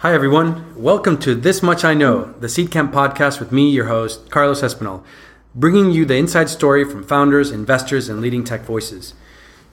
Hi, 0.00 0.12
everyone. 0.12 0.74
Welcome 0.76 1.16
to 1.20 1.34
This 1.34 1.62
Much 1.62 1.82
I 1.82 1.94
Know, 1.94 2.34
the 2.38 2.48
Seedcamp 2.48 2.92
podcast 2.92 3.40
with 3.40 3.50
me, 3.50 3.70
your 3.70 3.86
host, 3.86 4.30
Carlos 4.30 4.60
Espinal, 4.60 5.02
bringing 5.54 5.90
you 5.90 6.04
the 6.04 6.16
inside 6.16 6.50
story 6.50 6.84
from 6.84 7.02
founders, 7.02 7.50
investors, 7.50 8.10
and 8.10 8.20
leading 8.20 8.44
tech 8.44 8.60
voices. 8.60 9.14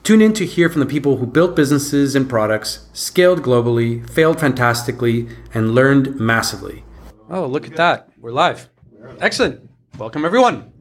Tune 0.02 0.22
in 0.22 0.32
to 0.32 0.46
hear 0.46 0.70
from 0.70 0.80
the 0.80 0.86
people 0.86 1.18
who 1.18 1.26
built 1.26 1.54
businesses 1.54 2.16
and 2.16 2.26
products, 2.26 2.88
scaled 2.94 3.42
globally, 3.42 4.08
failed 4.08 4.40
fantastically, 4.40 5.28
and 5.52 5.74
learned 5.74 6.18
massively. 6.18 6.84
Oh, 7.28 7.44
look 7.44 7.66
at 7.66 7.76
that. 7.76 8.08
We're 8.18 8.32
live. 8.32 8.70
Excellent. 9.20 9.68
Welcome, 9.98 10.24
everyone. 10.24 10.72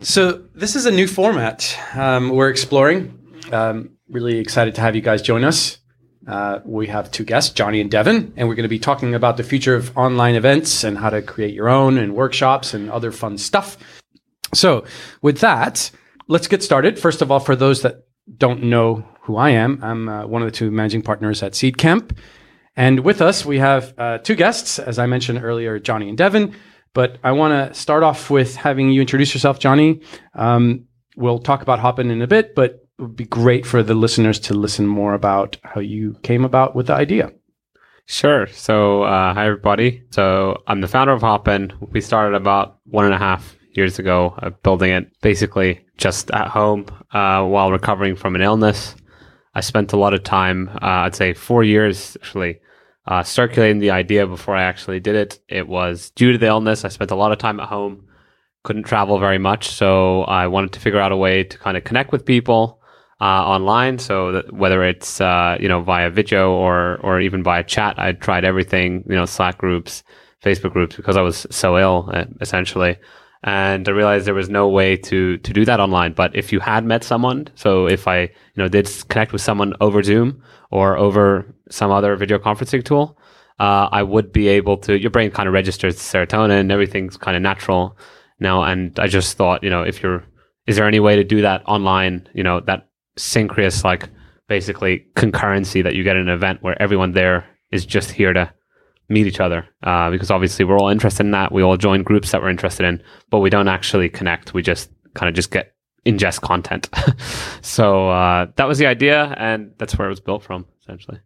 So, 0.00 0.44
this 0.54 0.76
is 0.76 0.84
a 0.84 0.90
new 0.90 1.06
format 1.06 1.78
um, 1.94 2.28
we're 2.28 2.50
exploring. 2.50 3.18
Um, 3.50 3.92
really 4.10 4.38
excited 4.38 4.74
to 4.74 4.82
have 4.82 4.94
you 4.94 5.00
guys 5.00 5.22
join 5.22 5.42
us. 5.42 5.78
Uh, 6.26 6.60
we 6.64 6.86
have 6.86 7.10
two 7.10 7.24
guests, 7.24 7.52
Johnny 7.52 7.80
and 7.80 7.90
Devin, 7.90 8.32
and 8.36 8.48
we're 8.48 8.54
going 8.54 8.62
to 8.64 8.68
be 8.68 8.78
talking 8.78 9.14
about 9.14 9.36
the 9.36 9.42
future 9.42 9.74
of 9.74 9.96
online 9.96 10.34
events 10.34 10.84
and 10.84 10.98
how 10.98 11.10
to 11.10 11.20
create 11.20 11.54
your 11.54 11.68
own 11.68 11.98
and 11.98 12.14
workshops 12.14 12.74
and 12.74 12.90
other 12.90 13.10
fun 13.10 13.36
stuff. 13.38 13.76
So, 14.54 14.84
with 15.20 15.38
that, 15.40 15.90
let's 16.28 16.46
get 16.46 16.62
started. 16.62 16.98
First 16.98 17.22
of 17.22 17.30
all, 17.30 17.40
for 17.40 17.56
those 17.56 17.82
that 17.82 18.04
don't 18.36 18.64
know 18.64 19.04
who 19.22 19.36
I 19.36 19.50
am, 19.50 19.80
I'm 19.82 20.08
uh, 20.08 20.26
one 20.26 20.42
of 20.42 20.46
the 20.46 20.56
two 20.56 20.70
managing 20.70 21.02
partners 21.02 21.42
at 21.42 21.52
Seedcamp. 21.52 22.16
And 22.76 23.00
with 23.00 23.20
us, 23.20 23.44
we 23.44 23.58
have 23.58 23.94
uh, 23.98 24.18
two 24.18 24.34
guests, 24.34 24.78
as 24.78 24.98
I 24.98 25.06
mentioned 25.06 25.42
earlier, 25.42 25.78
Johnny 25.78 26.08
and 26.08 26.16
Devin. 26.16 26.54
But 26.94 27.18
I 27.24 27.32
want 27.32 27.52
to 27.72 27.78
start 27.78 28.02
off 28.02 28.30
with 28.30 28.56
having 28.56 28.90
you 28.90 29.00
introduce 29.00 29.34
yourself, 29.34 29.58
Johnny. 29.58 30.02
Um, 30.34 30.86
we'll 31.16 31.38
talk 31.38 31.62
about 31.62 31.80
Hopin 31.80 32.10
in 32.10 32.22
a 32.22 32.26
bit, 32.26 32.54
but 32.54 32.81
it 32.98 33.02
would 33.02 33.16
be 33.16 33.24
great 33.24 33.66
for 33.66 33.82
the 33.82 33.94
listeners 33.94 34.38
to 34.40 34.54
listen 34.54 34.86
more 34.86 35.14
about 35.14 35.56
how 35.64 35.80
you 35.80 36.16
came 36.22 36.44
about 36.44 36.74
with 36.76 36.86
the 36.86 36.94
idea. 36.94 37.32
Sure. 38.06 38.46
So, 38.48 39.04
uh, 39.04 39.32
hi, 39.32 39.46
everybody. 39.46 40.02
So, 40.10 40.62
I'm 40.66 40.80
the 40.80 40.88
founder 40.88 41.12
of 41.12 41.22
Hopin. 41.22 41.72
We 41.80 42.00
started 42.00 42.36
about 42.36 42.78
one 42.84 43.04
and 43.04 43.14
a 43.14 43.18
half 43.18 43.56
years 43.72 43.98
ago, 43.98 44.34
uh, 44.38 44.50
building 44.62 44.90
it 44.90 45.10
basically 45.20 45.84
just 45.96 46.30
at 46.32 46.48
home 46.48 46.86
uh, 47.12 47.44
while 47.44 47.72
recovering 47.72 48.16
from 48.16 48.34
an 48.34 48.42
illness. 48.42 48.94
I 49.54 49.60
spent 49.60 49.92
a 49.92 49.96
lot 49.96 50.14
of 50.14 50.22
time, 50.22 50.68
uh, 50.74 51.06
I'd 51.06 51.14
say 51.14 51.32
four 51.32 51.62
years 51.64 52.16
actually, 52.20 52.60
uh, 53.06 53.22
circulating 53.22 53.80
the 53.80 53.90
idea 53.90 54.26
before 54.26 54.56
I 54.56 54.62
actually 54.62 55.00
did 55.00 55.14
it. 55.14 55.40
It 55.48 55.68
was 55.68 56.10
due 56.10 56.32
to 56.32 56.38
the 56.38 56.46
illness. 56.46 56.84
I 56.84 56.88
spent 56.88 57.10
a 57.10 57.16
lot 57.16 57.32
of 57.32 57.38
time 57.38 57.60
at 57.60 57.68
home, 57.68 58.06
couldn't 58.62 58.84
travel 58.84 59.18
very 59.18 59.38
much. 59.38 59.68
So 59.68 60.22
I 60.22 60.46
wanted 60.46 60.72
to 60.72 60.80
figure 60.80 61.00
out 61.00 61.12
a 61.12 61.16
way 61.16 61.44
to 61.44 61.58
kind 61.58 61.76
of 61.76 61.84
connect 61.84 62.12
with 62.12 62.26
people 62.26 62.81
uh, 63.22 63.24
online. 63.24 64.00
So 64.00 64.32
that 64.32 64.52
whether 64.52 64.82
it's, 64.82 65.20
uh, 65.20 65.56
you 65.60 65.68
know, 65.68 65.80
via 65.80 66.10
video 66.10 66.52
or, 66.52 66.98
or 67.02 67.20
even 67.20 67.44
via 67.44 67.62
chat, 67.62 67.94
I 67.96 68.12
tried 68.12 68.44
everything, 68.44 69.04
you 69.08 69.14
know, 69.14 69.26
Slack 69.26 69.58
groups, 69.58 70.02
Facebook 70.42 70.72
groups, 70.72 70.96
because 70.96 71.16
I 71.16 71.22
was 71.22 71.46
so 71.48 71.78
ill, 71.78 72.10
essentially. 72.40 72.96
And 73.44 73.88
I 73.88 73.92
realized 73.92 74.26
there 74.26 74.34
was 74.34 74.48
no 74.48 74.68
way 74.68 74.96
to, 74.96 75.38
to 75.38 75.52
do 75.52 75.64
that 75.64 75.78
online. 75.78 76.14
But 76.14 76.34
if 76.34 76.52
you 76.52 76.58
had 76.58 76.84
met 76.84 77.04
someone, 77.04 77.46
so 77.54 77.86
if 77.86 78.08
I, 78.08 78.22
you 78.22 78.28
know, 78.56 78.68
did 78.68 78.90
connect 79.08 79.32
with 79.32 79.40
someone 79.42 79.74
over 79.80 80.02
Zoom 80.02 80.42
or 80.72 80.96
over 80.96 81.46
some 81.70 81.92
other 81.92 82.16
video 82.16 82.38
conferencing 82.38 82.84
tool, 82.84 83.16
uh, 83.60 83.88
I 83.92 84.02
would 84.02 84.32
be 84.32 84.48
able 84.48 84.78
to. 84.78 84.98
Your 84.98 85.10
brain 85.10 85.30
kind 85.30 85.46
of 85.46 85.52
registers 85.52 85.96
serotonin, 85.96 86.72
everything's 86.72 87.16
kind 87.16 87.36
of 87.36 87.42
natural 87.42 87.96
now. 88.40 88.64
And 88.64 88.98
I 88.98 89.06
just 89.06 89.36
thought, 89.36 89.62
you 89.62 89.70
know, 89.70 89.82
if 89.82 90.02
you're, 90.02 90.24
is 90.66 90.74
there 90.74 90.88
any 90.88 91.00
way 91.00 91.14
to 91.16 91.24
do 91.24 91.42
that 91.42 91.62
online? 91.66 92.28
You 92.34 92.42
know, 92.42 92.60
that 92.60 92.88
synchronous, 93.16 93.84
like 93.84 94.08
basically 94.48 95.06
concurrency 95.14 95.82
that 95.82 95.94
you 95.94 96.04
get 96.04 96.16
in 96.16 96.28
an 96.28 96.34
event 96.34 96.62
where 96.62 96.80
everyone 96.80 97.12
there 97.12 97.46
is 97.70 97.86
just 97.86 98.10
here 98.10 98.32
to 98.32 98.52
meet 99.08 99.26
each 99.26 99.40
other. 99.40 99.68
Uh, 99.82 100.10
because 100.10 100.30
obviously 100.30 100.64
we're 100.64 100.78
all 100.78 100.88
interested 100.88 101.24
in 101.24 101.32
that. 101.32 101.52
We 101.52 101.62
all 101.62 101.76
join 101.76 102.02
groups 102.02 102.30
that 102.30 102.42
we're 102.42 102.50
interested 102.50 102.86
in, 102.86 103.02
but 103.30 103.40
we 103.40 103.50
don't 103.50 103.68
actually 103.68 104.08
connect. 104.08 104.54
We 104.54 104.62
just 104.62 104.90
kind 105.14 105.28
of 105.28 105.34
just 105.34 105.50
get 105.50 105.74
ingest 106.06 106.40
content. 106.40 106.88
so 107.62 108.08
uh, 108.08 108.46
that 108.56 108.66
was 108.66 108.78
the 108.78 108.86
idea, 108.86 109.34
and 109.36 109.72
that's 109.78 109.96
where 109.96 110.06
it 110.06 110.10
was 110.10 110.20
built 110.20 110.42
from, 110.42 110.66
essentially. 110.82 111.20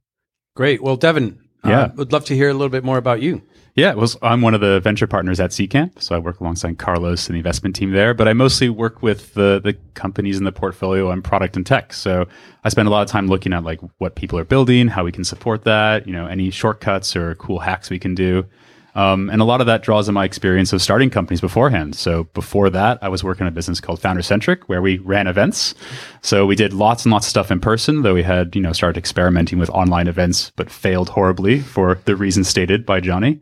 Great. 0.54 0.82
Well, 0.82 0.96
Devin, 0.96 1.38
Yeah. 1.64 1.80
uh, 1.80 1.92
would 1.96 2.12
love 2.12 2.24
to 2.26 2.34
hear 2.34 2.48
a 2.48 2.52
little 2.52 2.68
bit 2.68 2.84
more 2.84 2.98
about 2.98 3.20
you. 3.20 3.42
Yeah, 3.76 3.92
well, 3.92 4.08
I'm 4.22 4.40
one 4.40 4.54
of 4.54 4.62
the 4.62 4.80
venture 4.80 5.06
partners 5.06 5.38
at 5.38 5.50
Seedcamp, 5.50 6.00
so 6.00 6.16
I 6.16 6.18
work 6.18 6.40
alongside 6.40 6.78
Carlos 6.78 7.28
and 7.28 7.34
the 7.34 7.40
investment 7.40 7.76
team 7.76 7.90
there. 7.90 8.14
But 8.14 8.26
I 8.26 8.32
mostly 8.32 8.70
work 8.70 9.02
with 9.02 9.34
the 9.34 9.60
the 9.62 9.74
companies 9.92 10.38
in 10.38 10.44
the 10.44 10.52
portfolio 10.52 11.10
and 11.10 11.22
product 11.22 11.56
and 11.56 11.66
tech. 11.66 11.92
So 11.92 12.26
I 12.64 12.70
spend 12.70 12.88
a 12.88 12.90
lot 12.90 13.02
of 13.02 13.08
time 13.08 13.28
looking 13.28 13.52
at 13.52 13.64
like 13.64 13.80
what 13.98 14.14
people 14.14 14.38
are 14.38 14.44
building, 14.46 14.88
how 14.88 15.04
we 15.04 15.12
can 15.12 15.24
support 15.24 15.64
that, 15.64 16.06
you 16.06 16.14
know, 16.14 16.26
any 16.26 16.50
shortcuts 16.50 17.14
or 17.14 17.34
cool 17.34 17.58
hacks 17.58 17.90
we 17.90 17.98
can 17.98 18.14
do. 18.14 18.46
Um, 18.96 19.28
and 19.28 19.42
a 19.42 19.44
lot 19.44 19.60
of 19.60 19.66
that 19.66 19.82
draws 19.82 20.08
on 20.08 20.14
my 20.14 20.24
experience 20.24 20.72
of 20.72 20.80
starting 20.80 21.10
companies 21.10 21.42
beforehand. 21.42 21.94
So 21.94 22.24
before 22.32 22.70
that, 22.70 22.98
I 23.02 23.10
was 23.10 23.22
working 23.22 23.46
a 23.46 23.50
business 23.50 23.78
called 23.78 24.00
Founder 24.00 24.22
Centric, 24.22 24.70
where 24.70 24.80
we 24.80 24.96
ran 24.98 25.26
events. 25.26 25.74
So 26.22 26.46
we 26.46 26.56
did 26.56 26.72
lots 26.72 27.04
and 27.04 27.12
lots 27.12 27.26
of 27.26 27.30
stuff 27.30 27.50
in 27.50 27.60
person, 27.60 28.02
though 28.02 28.14
we 28.14 28.22
had, 28.22 28.56
you 28.56 28.62
know, 28.62 28.72
started 28.72 28.98
experimenting 28.98 29.58
with 29.58 29.68
online 29.68 30.08
events, 30.08 30.50
but 30.56 30.70
failed 30.70 31.10
horribly 31.10 31.60
for 31.60 32.00
the 32.06 32.16
reasons 32.16 32.48
stated 32.48 32.86
by 32.86 33.00
Johnny. 33.00 33.38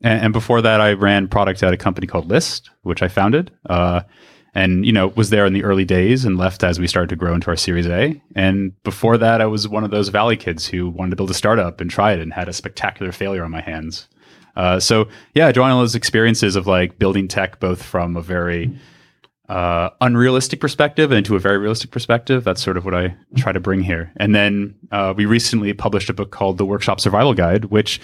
And, 0.00 0.22
and 0.24 0.32
before 0.32 0.62
that, 0.62 0.80
I 0.80 0.94
ran 0.94 1.28
product 1.28 1.62
at 1.62 1.74
a 1.74 1.76
company 1.76 2.06
called 2.06 2.30
Lyst, 2.30 2.70
which 2.80 3.02
I 3.02 3.08
founded. 3.08 3.52
Uh, 3.68 4.00
and 4.54 4.86
you 4.86 4.92
know 4.92 5.08
was 5.08 5.30
there 5.30 5.44
in 5.44 5.52
the 5.52 5.64
early 5.64 5.84
days 5.84 6.24
and 6.24 6.38
left 6.38 6.62
as 6.62 6.78
we 6.78 6.86
started 6.86 7.08
to 7.08 7.16
grow 7.16 7.34
into 7.34 7.48
our 7.48 7.56
series 7.56 7.86
a 7.86 8.22
and 8.36 8.72
before 8.84 9.18
that 9.18 9.40
i 9.40 9.46
was 9.46 9.66
one 9.66 9.82
of 9.82 9.90
those 9.90 10.10
valley 10.10 10.36
kids 10.36 10.68
who 10.68 10.88
wanted 10.88 11.10
to 11.10 11.16
build 11.16 11.30
a 11.30 11.34
startup 11.34 11.80
and 11.80 11.92
it 11.92 12.20
and 12.20 12.32
had 12.32 12.48
a 12.48 12.52
spectacular 12.52 13.10
failure 13.10 13.44
on 13.44 13.50
my 13.50 13.60
hands 13.60 14.06
uh, 14.56 14.78
so 14.80 15.08
yeah 15.34 15.50
drawing 15.52 15.72
all 15.72 15.80
those 15.80 15.94
experiences 15.94 16.56
of 16.56 16.66
like 16.66 16.98
building 16.98 17.28
tech 17.28 17.60
both 17.60 17.82
from 17.82 18.16
a 18.16 18.22
very 18.22 18.70
uh, 19.48 19.90
unrealistic 20.00 20.58
perspective 20.58 21.12
and 21.12 21.26
to 21.26 21.36
a 21.36 21.38
very 21.38 21.58
realistic 21.58 21.90
perspective 21.90 22.44
that's 22.44 22.62
sort 22.62 22.76
of 22.76 22.84
what 22.84 22.94
i 22.94 23.14
try 23.36 23.52
to 23.52 23.60
bring 23.60 23.82
here. 23.82 24.10
And 24.16 24.34
then 24.34 24.74
uh, 24.90 25.12
we 25.16 25.26
recently 25.26 25.72
published 25.74 26.08
a 26.08 26.14
book 26.14 26.30
called 26.30 26.56
the 26.56 26.64
workshop 26.64 27.00
survival 27.00 27.34
guide 27.34 27.66
which 27.66 28.00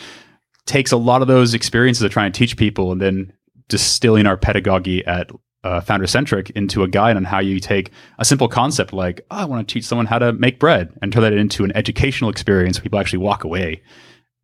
takes 0.67 0.93
a 0.93 0.97
lot 0.97 1.23
of 1.23 1.29
those 1.29 1.55
experiences 1.55 2.03
of 2.03 2.13
trying 2.13 2.31
to 2.31 2.39
teach 2.39 2.57
people 2.57 2.93
and 2.93 3.01
then 3.01 3.33
distilling 3.69 4.27
our 4.27 4.37
pedagogy 4.37 5.05
at 5.07 5.31
uh, 5.65 5.81
founder 5.81 6.07
centric 6.07 6.51
into 6.51 6.83
a 6.83 6.89
guide 6.89 7.17
on 7.17 7.25
how 7.25 7.39
you 7.39 7.61
take 7.61 7.91
a 8.19 8.25
simple 8.25 8.49
concept 8.49 8.93
like 8.93 9.21
oh, 9.31 9.37
i 9.37 9.45
want 9.45 9.67
to 9.67 9.73
teach 9.73 9.85
someone 9.85 10.07
how 10.07 10.19
to 10.19 10.33
make 10.35 10.59
bread 10.59 10.93
and 11.01 11.13
turn 11.13 11.23
that 11.23 11.33
into 11.33 11.65
an 11.65 11.73
educational 11.75 12.31
experience 12.31 12.79
where 12.79 12.83
people 12.83 12.99
actually 12.99 13.19
walk 13.19 13.45
away 13.45 13.83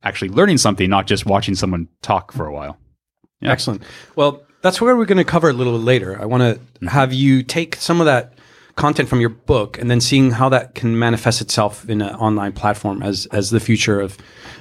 actually 0.06 0.28
learning 0.30 0.58
something 0.58 0.88
not 0.88 1.06
just 1.06 1.26
watching 1.26 1.54
someone 1.54 1.88
talk 2.02 2.32
for 2.32 2.46
a 2.46 2.52
while 2.52 2.78
Yeah. 3.40 3.52
Excellent. 3.52 3.82
Well, 4.14 4.42
that's 4.62 4.80
where 4.80 4.96
we're 4.96 5.04
going 5.04 5.18
to 5.18 5.24
cover 5.24 5.50
a 5.50 5.52
little 5.52 5.78
later. 5.78 6.20
I 6.20 6.24
want 6.24 6.42
to 6.42 6.88
have 6.88 7.12
you 7.12 7.42
take 7.42 7.76
some 7.76 8.00
of 8.00 8.06
that 8.06 8.34
content 8.76 9.08
from 9.08 9.20
your 9.20 9.30
book 9.30 9.78
and 9.78 9.90
then 9.90 10.00
seeing 10.00 10.30
how 10.32 10.48
that 10.50 10.74
can 10.74 10.98
manifest 10.98 11.40
itself 11.40 11.88
in 11.88 12.02
an 12.02 12.14
online 12.16 12.52
platform 12.52 13.02
as 13.02 13.26
as 13.26 13.50
the 13.50 13.60
future 13.60 14.00
of 14.00 14.16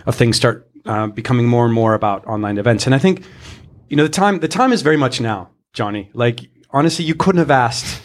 of 0.06 0.16
things 0.16 0.38
start 0.38 0.70
uh, 0.86 1.08
becoming 1.08 1.48
more 1.48 1.66
and 1.66 1.74
more 1.74 1.94
about 1.94 2.26
online 2.28 2.58
events. 2.58 2.86
And 2.86 2.96
I 2.96 3.00
think 3.00 3.24
you 3.90 3.98
know 3.98 4.04
the 4.04 4.10
time 4.10 4.40
the 4.40 4.48
time 4.48 4.72
is 4.72 4.82
very 4.82 4.98
much 4.98 5.20
now, 5.22 5.50
Johnny. 5.74 6.10
Like 6.14 6.42
honestly, 6.72 7.06
you 7.06 7.16
couldn't 7.16 7.40
have 7.40 7.52
asked 7.52 8.02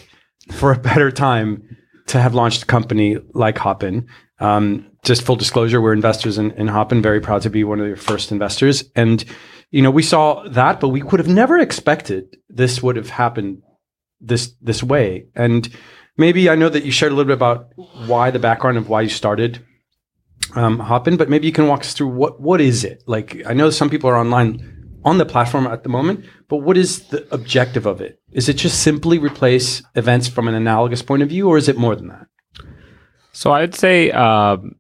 for 0.53 0.73
a 0.73 0.79
better 0.79 1.11
time 1.11 1.77
to 2.07 2.21
have 2.21 2.35
launched 2.35 2.63
a 2.63 2.67
company 2.67 3.19
like 3.35 3.59
Hopin. 3.59 4.07
Um, 4.41 4.91
just 5.05 5.23
full 5.23 5.37
disclosure, 5.37 5.81
we're 5.81 5.93
investors 5.93 6.39
in, 6.39 6.51
in 6.53 6.69
Hopin. 6.69 7.03
Very 7.03 7.21
proud 7.21 7.43
to 7.43 7.51
be 7.51 7.65
one 7.65 7.81
of 7.81 7.87
your 7.87 7.97
first 7.97 8.33
investors. 8.33 8.85
And 8.97 9.25
you 9.71 9.83
know, 9.83 9.91
we 9.91 10.03
saw 10.03 10.49
that, 10.49 10.81
but 10.81 10.89
we 10.89 11.01
could 11.01 11.21
have 11.21 11.29
never 11.29 11.59
expected 11.59 12.37
this 12.49 12.83
would 12.83 12.97
have 12.97 13.11
happened 13.11 13.63
this 14.21 14.53
this 14.61 14.83
way. 14.83 15.27
And 15.35 15.69
maybe 16.17 16.51
I 16.51 16.55
know 16.55 16.69
that 16.69 16.85
you 16.85 16.91
shared 16.91 17.13
a 17.13 17.15
little 17.15 17.29
bit 17.29 17.35
about 17.35 17.69
why 18.07 18.31
the 18.31 18.39
background 18.39 18.79
of 18.79 18.89
why 18.89 19.03
you 19.03 19.09
started 19.09 19.65
um, 20.55 20.79
Hopin, 20.79 21.17
but 21.17 21.29
maybe 21.29 21.47
you 21.47 21.53
can 21.53 21.69
walk 21.69 21.81
us 21.81 21.93
through 21.93 22.09
what 22.09 22.41
what 22.41 22.61
is 22.61 22.85
it? 22.85 23.03
Like 23.07 23.43
I 23.47 23.53
know 23.53 23.71
some 23.71 23.91
people 23.91 24.11
are 24.11 24.17
online 24.17 24.77
on 25.05 25.19
the 25.19 25.25
platform 25.25 25.67
at 25.67 25.83
the 25.83 25.89
moment, 25.89 26.25
but 26.49 26.59
what 26.59 26.77
is 26.77 27.09
the 27.09 27.27
objective 27.33 27.87
of 27.87 28.01
it? 28.01 28.21
Is 28.33 28.49
it 28.49 28.55
just 28.55 28.83
simply 28.83 29.19
replace 29.19 29.83
events 29.95 30.29
from 30.29 30.49
an 30.49 30.55
analogous 30.55 31.03
point 31.03 31.23
of 31.23 31.29
view, 31.29 31.49
or 31.49 31.57
is 31.57 31.69
it 31.69 31.79
more 31.79 31.97
than 31.97 32.09
that? 32.09 32.27
So 33.41 33.53
I'd 33.53 33.75
say 33.75 34.11
um, 34.11 34.75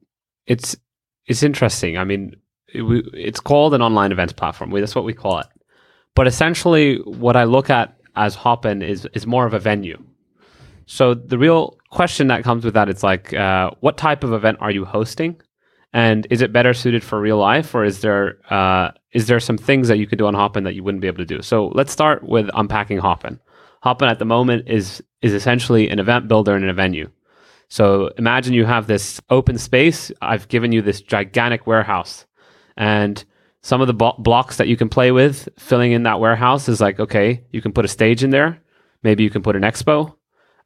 it's 0.46 0.76
it's 1.24 1.42
interesting. 1.42 1.96
I 1.96 2.04
mean, 2.04 2.36
it, 2.74 2.82
we, 2.82 3.02
it's 3.14 3.40
called 3.40 3.72
an 3.72 3.80
online 3.80 4.12
events 4.12 4.34
platform. 4.34 4.70
We, 4.70 4.80
that's 4.80 4.94
what 4.94 5.06
we 5.06 5.14
call 5.14 5.38
it. 5.38 5.46
But 6.14 6.26
essentially, 6.26 6.96
what 6.96 7.36
I 7.36 7.44
look 7.44 7.70
at 7.70 7.96
as 8.16 8.34
Hopin 8.34 8.82
is 8.82 9.08
is 9.14 9.26
more 9.26 9.46
of 9.46 9.54
a 9.54 9.58
venue. 9.58 9.96
So 10.84 11.14
the 11.14 11.38
real 11.38 11.78
question 11.88 12.26
that 12.26 12.44
comes 12.44 12.62
with 12.66 12.74
that 12.74 12.90
is 12.90 13.02
like, 13.02 13.32
uh, 13.32 13.70
what 13.80 13.96
type 13.96 14.24
of 14.24 14.34
event 14.34 14.58
are 14.60 14.70
you 14.70 14.84
hosting, 14.84 15.40
and 15.94 16.26
is 16.28 16.42
it 16.42 16.52
better 16.52 16.74
suited 16.74 17.02
for 17.02 17.18
real 17.18 17.38
life, 17.38 17.74
or 17.74 17.82
is 17.82 18.02
there 18.02 18.40
uh, 18.50 18.90
is 19.12 19.26
there 19.26 19.40
some 19.40 19.56
things 19.56 19.88
that 19.88 19.96
you 19.96 20.06
could 20.06 20.18
do 20.18 20.26
on 20.26 20.34
Hopin 20.34 20.64
that 20.64 20.74
you 20.74 20.84
wouldn't 20.84 21.00
be 21.00 21.06
able 21.06 21.24
to 21.24 21.34
do? 21.36 21.40
So 21.40 21.68
let's 21.68 21.92
start 21.92 22.24
with 22.24 22.50
unpacking 22.52 22.98
Hopin. 22.98 23.40
Hopin 23.82 24.10
at 24.10 24.18
the 24.18 24.26
moment 24.26 24.68
is 24.68 25.02
is 25.22 25.32
essentially 25.32 25.88
an 25.88 25.98
event 25.98 26.28
builder 26.28 26.54
and 26.54 26.68
a 26.68 26.74
venue. 26.74 27.08
So 27.70 28.08
imagine 28.18 28.52
you 28.52 28.66
have 28.66 28.86
this 28.86 29.20
open 29.30 29.56
space. 29.56 30.12
I've 30.20 30.48
given 30.48 30.72
you 30.72 30.82
this 30.82 31.00
gigantic 31.00 31.66
warehouse, 31.66 32.26
and 32.76 33.24
some 33.62 33.80
of 33.80 33.86
the 33.86 33.94
bo- 33.94 34.16
blocks 34.18 34.56
that 34.56 34.68
you 34.68 34.76
can 34.76 34.88
play 34.88 35.12
with 35.12 35.48
filling 35.58 35.92
in 35.92 36.02
that 36.02 36.18
warehouse 36.18 36.68
is 36.68 36.80
like, 36.80 36.98
okay, 36.98 37.44
you 37.52 37.62
can 37.62 37.72
put 37.72 37.84
a 37.84 37.88
stage 37.88 38.24
in 38.24 38.30
there. 38.30 38.60
Maybe 39.02 39.22
you 39.22 39.30
can 39.30 39.42
put 39.42 39.56
an 39.56 39.62
expo. 39.62 40.14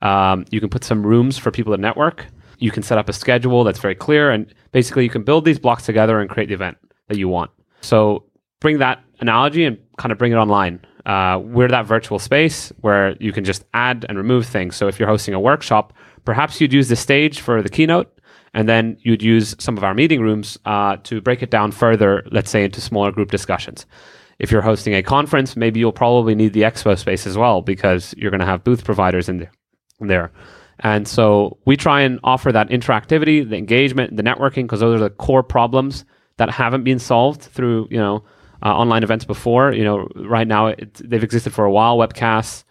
Um, 0.01 0.45
you 0.51 0.61
can 0.61 0.69
put 0.71 0.85
some 0.85 1.05
rooms 1.05 1.39
for 1.39 1.51
people 1.51 1.75
to 1.75 1.81
network. 1.81 2.27
You 2.59 2.71
can 2.71 2.83
set 2.83 2.99
up 2.99 3.09
a 3.09 3.13
schedule 3.13 3.65
that's 3.65 3.79
very 3.79 3.95
clear. 3.95 4.31
And 4.31 4.53
basically, 4.73 5.05
you 5.05 5.11
can 5.11 5.25
build 5.25 5.45
these 5.45 5.59
blocks 5.59 5.85
together 5.85 6.21
and 6.21 6.31
create 6.31 6.49
the 6.49 6.55
event 6.55 6.79
that 7.09 7.19
you 7.19 7.29
want. 7.29 7.51
So 7.81 8.25
bring 8.61 8.79
that 8.79 9.03
analogy 9.21 9.65
and 9.65 9.79
kind 9.99 10.13
of 10.13 10.19
bring 10.19 10.33
it 10.33 10.37
online. 10.37 10.81
Uh, 11.05 11.39
we're 11.43 11.69
that 11.69 11.85
virtual 11.85 12.19
space 12.19 12.73
where 12.81 13.15
you 13.21 13.33
can 13.33 13.45
just 13.45 13.65
add 13.75 14.07
and 14.09 14.17
remove 14.17 14.47
things. 14.47 14.75
So 14.77 14.89
if 14.89 14.99
you're 14.99 15.09
hosting 15.09 15.35
a 15.35 15.41
workshop, 15.41 15.93
perhaps 16.25 16.61
you'd 16.61 16.73
use 16.73 16.89
the 16.89 16.97
stage 16.97 17.41
for 17.41 17.63
the 17.63 17.69
keynote, 17.69 18.11
and 18.55 18.69
then 18.69 18.97
you'd 19.01 19.23
use 19.23 19.57
some 19.59 19.77
of 19.77 19.85
our 19.85 19.95
meeting 19.95 20.21
rooms 20.21 20.59
uh, 20.65 20.97
to 21.05 21.21
break 21.21 21.43
it 21.43 21.51
down 21.51 21.73
further, 21.73 22.25
let's 22.31 22.51
say 22.51 22.65
into 22.65 22.81
smaller 22.81 23.11
group 23.11 23.31
discussions. 23.31 23.87
If 24.39 24.51
you're 24.51 24.63
hosting 24.63 24.95
a 24.95 25.03
conference, 25.03 25.57
maybe 25.57 25.81
you'll 25.81 25.93
probably 25.93 26.35
need 26.35 26.53
the 26.53 26.63
expo 26.63 26.99
space 26.99 27.27
as 27.27 27.37
well 27.37 27.63
because 27.63 28.15
you're 28.17 28.31
going 28.31 28.41
to 28.41 28.47
have 28.47 28.65
booth 28.65 28.85
providers 28.85 29.29
in 29.29 29.49
there. 30.01 30.33
And 30.81 31.07
so 31.07 31.59
we 31.67 31.77
try 31.77 32.01
and 32.01 32.19
offer 32.25 32.51
that 32.51 32.69
interactivity, 32.69 33.49
the 33.49 33.57
engagement, 33.57 34.17
the 34.17 34.23
networking, 34.23 34.65
because 34.65 34.81
those 34.81 35.01
are 35.01 35.05
the 35.05 35.11
core 35.11 35.45
problems 35.45 36.05
that 36.37 36.51
haven't 36.51 36.83
been 36.83 36.99
solved 36.99 37.43
through, 37.43 37.87
you 37.91 37.99
know, 37.99 38.25
uh, 38.65 38.75
online 38.75 39.05
events 39.05 39.25
before. 39.25 39.73
You 39.73 39.85
know, 39.85 40.09
right 40.17 40.49
now 40.49 40.69
it, 40.69 40.95
they've 40.95 41.23
existed 41.23 41.53
for 41.53 41.65
a 41.65 41.71
while. 41.71 41.97
Webcasts, 41.97 42.65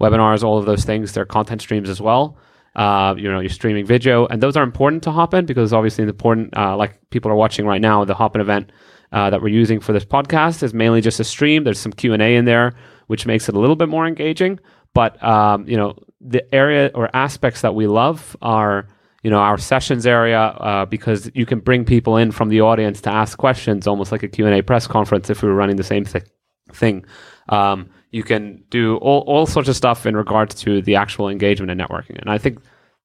webinars, 0.00 0.42
all 0.42 0.58
of 0.58 0.64
those 0.64 0.84
things. 0.84 1.12
They're 1.12 1.26
content 1.26 1.60
streams 1.60 1.90
as 1.90 2.00
well. 2.00 2.38
Uh, 2.76 3.14
you 3.16 3.30
know, 3.30 3.40
you're 3.40 3.50
streaming 3.50 3.84
video, 3.84 4.26
and 4.26 4.42
those 4.42 4.56
are 4.56 4.62
important 4.62 5.02
to 5.02 5.10
Hopin 5.10 5.46
because 5.46 5.72
obviously 5.72 6.04
important. 6.04 6.56
Uh, 6.56 6.76
like 6.76 6.98
people 7.10 7.30
are 7.30 7.34
watching 7.34 7.66
right 7.66 7.80
now, 7.80 8.04
the 8.04 8.14
Hopin 8.14 8.40
event 8.40 8.70
uh, 9.12 9.30
that 9.30 9.42
we're 9.42 9.48
using 9.48 9.80
for 9.80 9.92
this 9.92 10.04
podcast 10.04 10.62
is 10.62 10.72
mainly 10.72 11.00
just 11.00 11.18
a 11.18 11.24
stream. 11.24 11.64
There's 11.64 11.80
some 11.80 11.92
Q 11.92 12.12
and 12.12 12.22
A 12.22 12.36
in 12.36 12.44
there, 12.44 12.74
which 13.08 13.26
makes 13.26 13.48
it 13.48 13.56
a 13.56 13.58
little 13.58 13.76
bit 13.76 13.88
more 13.88 14.06
engaging. 14.06 14.60
But 14.94 15.22
um, 15.22 15.68
you 15.68 15.76
know, 15.76 15.96
the 16.20 16.42
area 16.54 16.90
or 16.94 17.10
aspects 17.14 17.62
that 17.62 17.74
we 17.74 17.86
love 17.86 18.36
are 18.42 18.88
you 19.22 19.30
know 19.30 19.38
our 19.38 19.58
sessions 19.58 20.06
area 20.06 20.40
uh, 20.40 20.84
because 20.86 21.30
you 21.34 21.46
can 21.46 21.60
bring 21.60 21.84
people 21.84 22.16
in 22.16 22.30
from 22.30 22.48
the 22.48 22.60
audience 22.60 23.00
to 23.02 23.10
ask 23.10 23.38
questions 23.38 23.86
almost 23.86 24.12
like 24.12 24.22
a 24.22 24.28
q&a 24.28 24.62
press 24.62 24.86
conference 24.86 25.28
if 25.30 25.42
we 25.42 25.48
were 25.48 25.54
running 25.54 25.76
the 25.76 25.84
same 25.84 26.04
th- 26.04 26.24
thing 26.72 27.04
um, 27.48 27.90
you 28.10 28.22
can 28.22 28.62
do 28.70 28.96
all, 28.96 29.20
all 29.20 29.46
sorts 29.46 29.68
of 29.68 29.76
stuff 29.76 30.06
in 30.06 30.16
regards 30.16 30.54
to 30.56 30.82
the 30.82 30.96
actual 30.96 31.28
engagement 31.28 31.70
and 31.70 31.80
networking. 31.80 32.18
And 32.20 32.30
i 32.30 32.38
think 32.38 32.58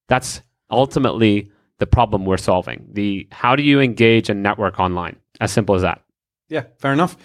that's 0.08 0.42
ultimately 0.70 1.52
the 1.78 1.86
problem 1.86 2.26
we're 2.26 2.38
solving. 2.38 2.88
The 2.94 3.28
how 3.32 3.56
do 3.56 3.64
you 3.64 3.82
engage 3.82 4.30
and 4.30 4.42
network 4.42 4.80
online? 4.80 5.18
As 5.42 5.52
simple 5.52 5.76
as 5.76 5.82
that. 5.82 6.02
Yeah 6.50 6.64
fair 6.80 6.94
enough. 6.94 7.18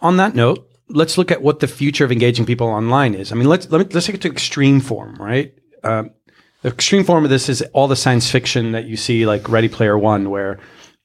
On 0.00 0.16
that 0.18 0.34
note 0.34 0.70
let's 0.88 1.16
look 1.16 1.30
at 1.30 1.42
what 1.42 1.60
the 1.60 1.66
future 1.66 2.04
of 2.04 2.12
engaging 2.12 2.44
people 2.44 2.66
online 2.66 3.14
is. 3.14 3.32
I 3.32 3.34
mean 3.36 3.48
let's 3.48 3.70
let 3.70 3.78
me, 3.78 3.86
let's 3.92 4.06
take 4.06 4.16
it 4.16 4.22
to 4.22 4.30
extreme 4.30 4.80
form 4.80 5.16
right? 5.16 5.54
Um, 5.82 6.10
the 6.64 6.70
extreme 6.70 7.04
form 7.04 7.24
of 7.24 7.30
this 7.30 7.50
is 7.50 7.60
all 7.74 7.88
the 7.88 7.96
science 7.96 8.30
fiction 8.30 8.72
that 8.72 8.86
you 8.86 8.96
see, 8.96 9.26
like 9.26 9.50
Ready 9.50 9.68
Player 9.68 9.98
One, 9.98 10.30
where 10.30 10.58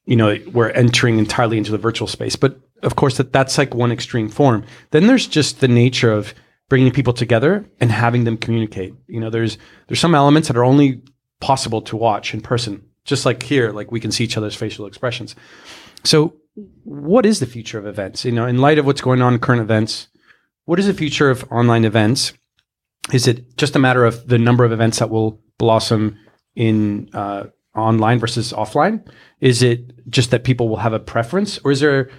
you 0.06 0.16
know 0.16 0.38
we're 0.54 0.69
entering 0.69 1.19
entirely 1.19 1.57
into 1.57 1.71
the 1.71 1.77
virtual 1.77 2.07
space. 2.07 2.38
But 2.38 2.62
of 2.84 2.96
course, 2.96 3.18
that 3.18 3.34
that's 3.34 3.58
like 3.58 3.74
one 3.74 3.92
extreme 3.92 4.30
form. 4.30 4.66
Then 4.92 5.08
there's 5.08 5.28
just 5.28 5.60
the 5.60 5.68
nature 5.68 6.12
of 6.12 6.34
bringing 6.70 6.92
people 6.92 7.14
together 7.14 7.66
and 7.80 7.92
having 7.92 8.24
them 8.24 8.38
communicate. 8.38 8.94
You 9.08 9.20
know, 9.20 9.30
there's 9.30 9.58
there's 9.88 10.00
some 10.00 10.16
elements 10.16 10.48
that 10.48 10.58
are 10.58 10.64
only 10.64 11.02
possible 11.42 11.81
to 11.84 11.98
watch 11.98 12.34
in 12.34 12.42
person, 12.42 12.84
just 13.06 13.26
like 13.26 13.44
here, 13.44 13.72
like 13.72 13.92
we 13.92 14.00
can 14.00 14.12
see 14.12 14.24
each 14.24 14.38
other's 14.38 14.56
facial 14.56 14.86
expressions. 14.86 15.36
So, 16.04 16.36
what 16.84 17.26
is 17.26 17.40
the 17.40 17.46
future 17.46 17.80
of 17.80 17.88
events? 17.88 18.26
You 18.26 18.31
know, 18.31 18.46
in 18.46 18.60
light 18.60 18.78
of 18.78 18.86
what's 18.86 19.02
going 19.02 19.22
on 19.22 19.34
in 19.34 19.40
current 19.40 19.62
events, 19.62 20.08
what 20.66 20.80
is 20.80 20.88
the 20.88 20.94
future 20.94 21.30
of 21.30 21.50
online 21.52 21.86
events? 21.86 22.34
Is 23.12 23.28
it 23.28 23.58
just 23.58 23.76
a 23.76 23.80
matter 23.80 24.06
of 24.06 24.28
the 24.28 24.38
number 24.38 24.64
of 24.64 24.72
events 24.72 25.00
that 25.00 25.10
will 25.10 25.42
blossom 25.58 26.18
in 26.56 27.10
uh, 27.14 27.46
online 27.76 28.20
versus 28.20 28.54
offline? 28.54 29.08
Is 29.40 29.64
it 29.64 30.10
just 30.10 30.31
that 30.31 30.44
people 30.44 30.70
will 30.70 30.78
have 30.78 30.94
a 30.94 31.00
preference, 31.00 31.58
or 31.64 31.72
is 31.72 31.80
there 31.80 32.10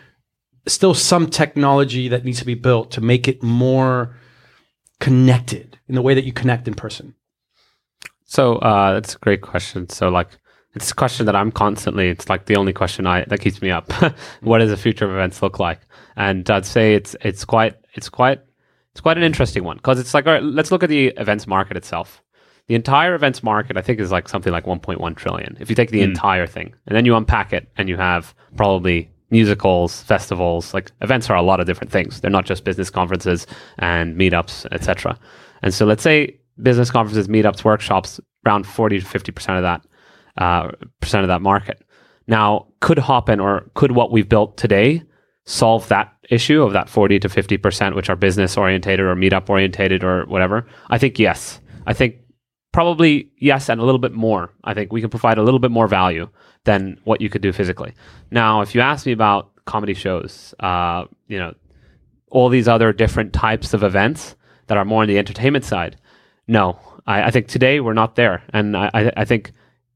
still 0.66 0.94
some 0.94 1.28
technology 1.28 2.08
that 2.08 2.24
needs 2.24 2.38
to 2.40 2.46
be 2.46 2.54
built 2.54 2.90
to 2.92 3.00
make 3.00 3.28
it 3.28 3.42
more 3.42 4.16
connected 5.00 5.78
in 5.88 5.94
the 5.94 6.02
way 6.02 6.14
that 6.14 6.24
you 6.24 6.32
connect 6.32 6.68
in 6.68 6.74
person? 6.74 7.14
So 8.24 8.56
uh, 8.56 8.94
that's 8.94 9.16
a 9.16 9.18
great 9.18 9.40
question. 9.40 9.88
So 9.88 10.08
like 10.08 10.28
it's 10.74 10.90
a 10.90 10.94
question 10.94 11.26
that 11.26 11.34
I'm 11.34 11.50
constantly. 11.50 12.08
It's 12.08 12.28
like 12.28 12.46
the 12.46 12.56
only 12.56 12.72
question 12.72 13.06
I 13.06 13.24
that 13.24 13.40
keeps 13.40 13.60
me 13.60 13.70
up. 13.70 13.92
what 14.40 14.58
does 14.58 14.70
the 14.70 14.76
future 14.76 15.04
of 15.04 15.10
events 15.10 15.42
look 15.42 15.58
like? 15.58 15.80
And 16.16 16.48
I'd 16.48 16.66
say 16.66 16.94
it's 16.94 17.16
it's 17.22 17.44
quite 17.44 17.74
it's 17.94 18.08
quite 18.08 18.40
it's 18.92 19.00
quite 19.00 19.16
an 19.16 19.24
interesting 19.24 19.64
one 19.64 19.78
because 19.78 19.98
it's 19.98 20.14
like 20.14 20.26
all 20.26 20.32
right, 20.32 20.42
let's 20.42 20.70
look 20.70 20.82
at 20.82 20.88
the 20.88 21.08
events 21.08 21.46
market 21.46 21.76
itself. 21.76 22.22
The 22.68 22.76
entire 22.76 23.16
events 23.16 23.42
market, 23.42 23.76
I 23.76 23.82
think, 23.82 23.98
is 23.98 24.12
like 24.12 24.28
something 24.28 24.52
like 24.52 24.64
1.1 24.64 25.16
trillion. 25.16 25.56
If 25.58 25.70
you 25.70 25.74
take 25.74 25.90
the 25.90 26.02
mm. 26.02 26.04
entire 26.04 26.46
thing 26.46 26.72
and 26.86 26.94
then 26.94 27.04
you 27.04 27.16
unpack 27.16 27.52
it, 27.52 27.68
and 27.76 27.88
you 27.88 27.96
have 27.96 28.32
probably 28.56 29.10
musicals, 29.30 30.02
festivals, 30.02 30.74
like 30.74 30.92
events 31.00 31.30
are 31.30 31.36
a 31.36 31.42
lot 31.42 31.60
of 31.60 31.66
different 31.66 31.92
things. 31.92 32.20
They're 32.20 32.30
not 32.30 32.46
just 32.46 32.64
business 32.64 32.90
conferences 32.90 33.46
and 33.78 34.16
meetups, 34.16 34.66
etc. 34.72 35.18
And 35.62 35.72
so, 35.72 35.86
let's 35.86 36.02
say 36.02 36.38
business 36.62 36.90
conferences, 36.90 37.28
meetups, 37.28 37.64
workshops, 37.64 38.20
around 38.46 38.66
40 38.66 39.00
to 39.00 39.06
50 39.06 39.32
percent 39.32 39.58
of 39.58 39.62
that 39.62 39.86
uh, 40.38 40.70
percent 41.00 41.24
of 41.24 41.28
that 41.28 41.42
market. 41.42 41.82
Now, 42.26 42.66
could 42.80 42.98
Hopin 42.98 43.40
or 43.40 43.70
could 43.74 43.92
what 43.92 44.12
we've 44.12 44.28
built 44.28 44.56
today 44.56 45.02
solve 45.46 45.88
that 45.88 46.12
issue 46.30 46.62
of 46.62 46.72
that 46.72 46.88
40 46.88 47.18
to 47.20 47.28
50 47.28 47.56
percent, 47.56 47.96
which 47.96 48.08
are 48.10 48.16
business 48.16 48.56
orientated 48.56 49.04
or 49.04 49.14
meetup 49.16 49.48
orientated 49.48 50.04
or 50.04 50.26
whatever? 50.26 50.66
I 50.90 50.98
think 50.98 51.18
yes. 51.18 51.60
I 51.86 51.92
think 51.92 52.16
Probably 52.72 53.32
yes, 53.38 53.68
and 53.68 53.80
a 53.80 53.84
little 53.84 53.98
bit 53.98 54.12
more. 54.12 54.52
I 54.62 54.74
think 54.74 54.92
we 54.92 55.00
can 55.00 55.10
provide 55.10 55.38
a 55.38 55.42
little 55.42 55.58
bit 55.58 55.72
more 55.72 55.88
value 55.88 56.28
than 56.64 56.98
what 57.04 57.20
you 57.20 57.28
could 57.28 57.42
do 57.42 57.52
physically. 57.52 57.94
Now, 58.30 58.60
if 58.60 58.74
you 58.74 58.80
ask 58.80 59.06
me 59.06 59.12
about 59.12 59.50
comedy 59.64 59.94
shows, 59.94 60.54
uh, 60.60 61.04
you 61.28 61.38
know, 61.38 61.54
all 62.30 62.48
these 62.48 62.68
other 62.68 62.92
different 62.92 63.32
types 63.32 63.74
of 63.74 63.82
events 63.82 64.36
that 64.66 64.76
are 64.76 64.84
more 64.84 65.02
on 65.02 65.08
the 65.08 65.18
entertainment 65.18 65.64
side, 65.64 65.96
no, 66.46 66.78
I, 67.06 67.24
I 67.24 67.30
think 67.30 67.48
today 67.48 67.80
we're 67.80 67.92
not 67.92 68.16
there, 68.16 68.42
and 68.52 68.76
I, 68.76 69.12
I 69.16 69.24
think 69.24 69.52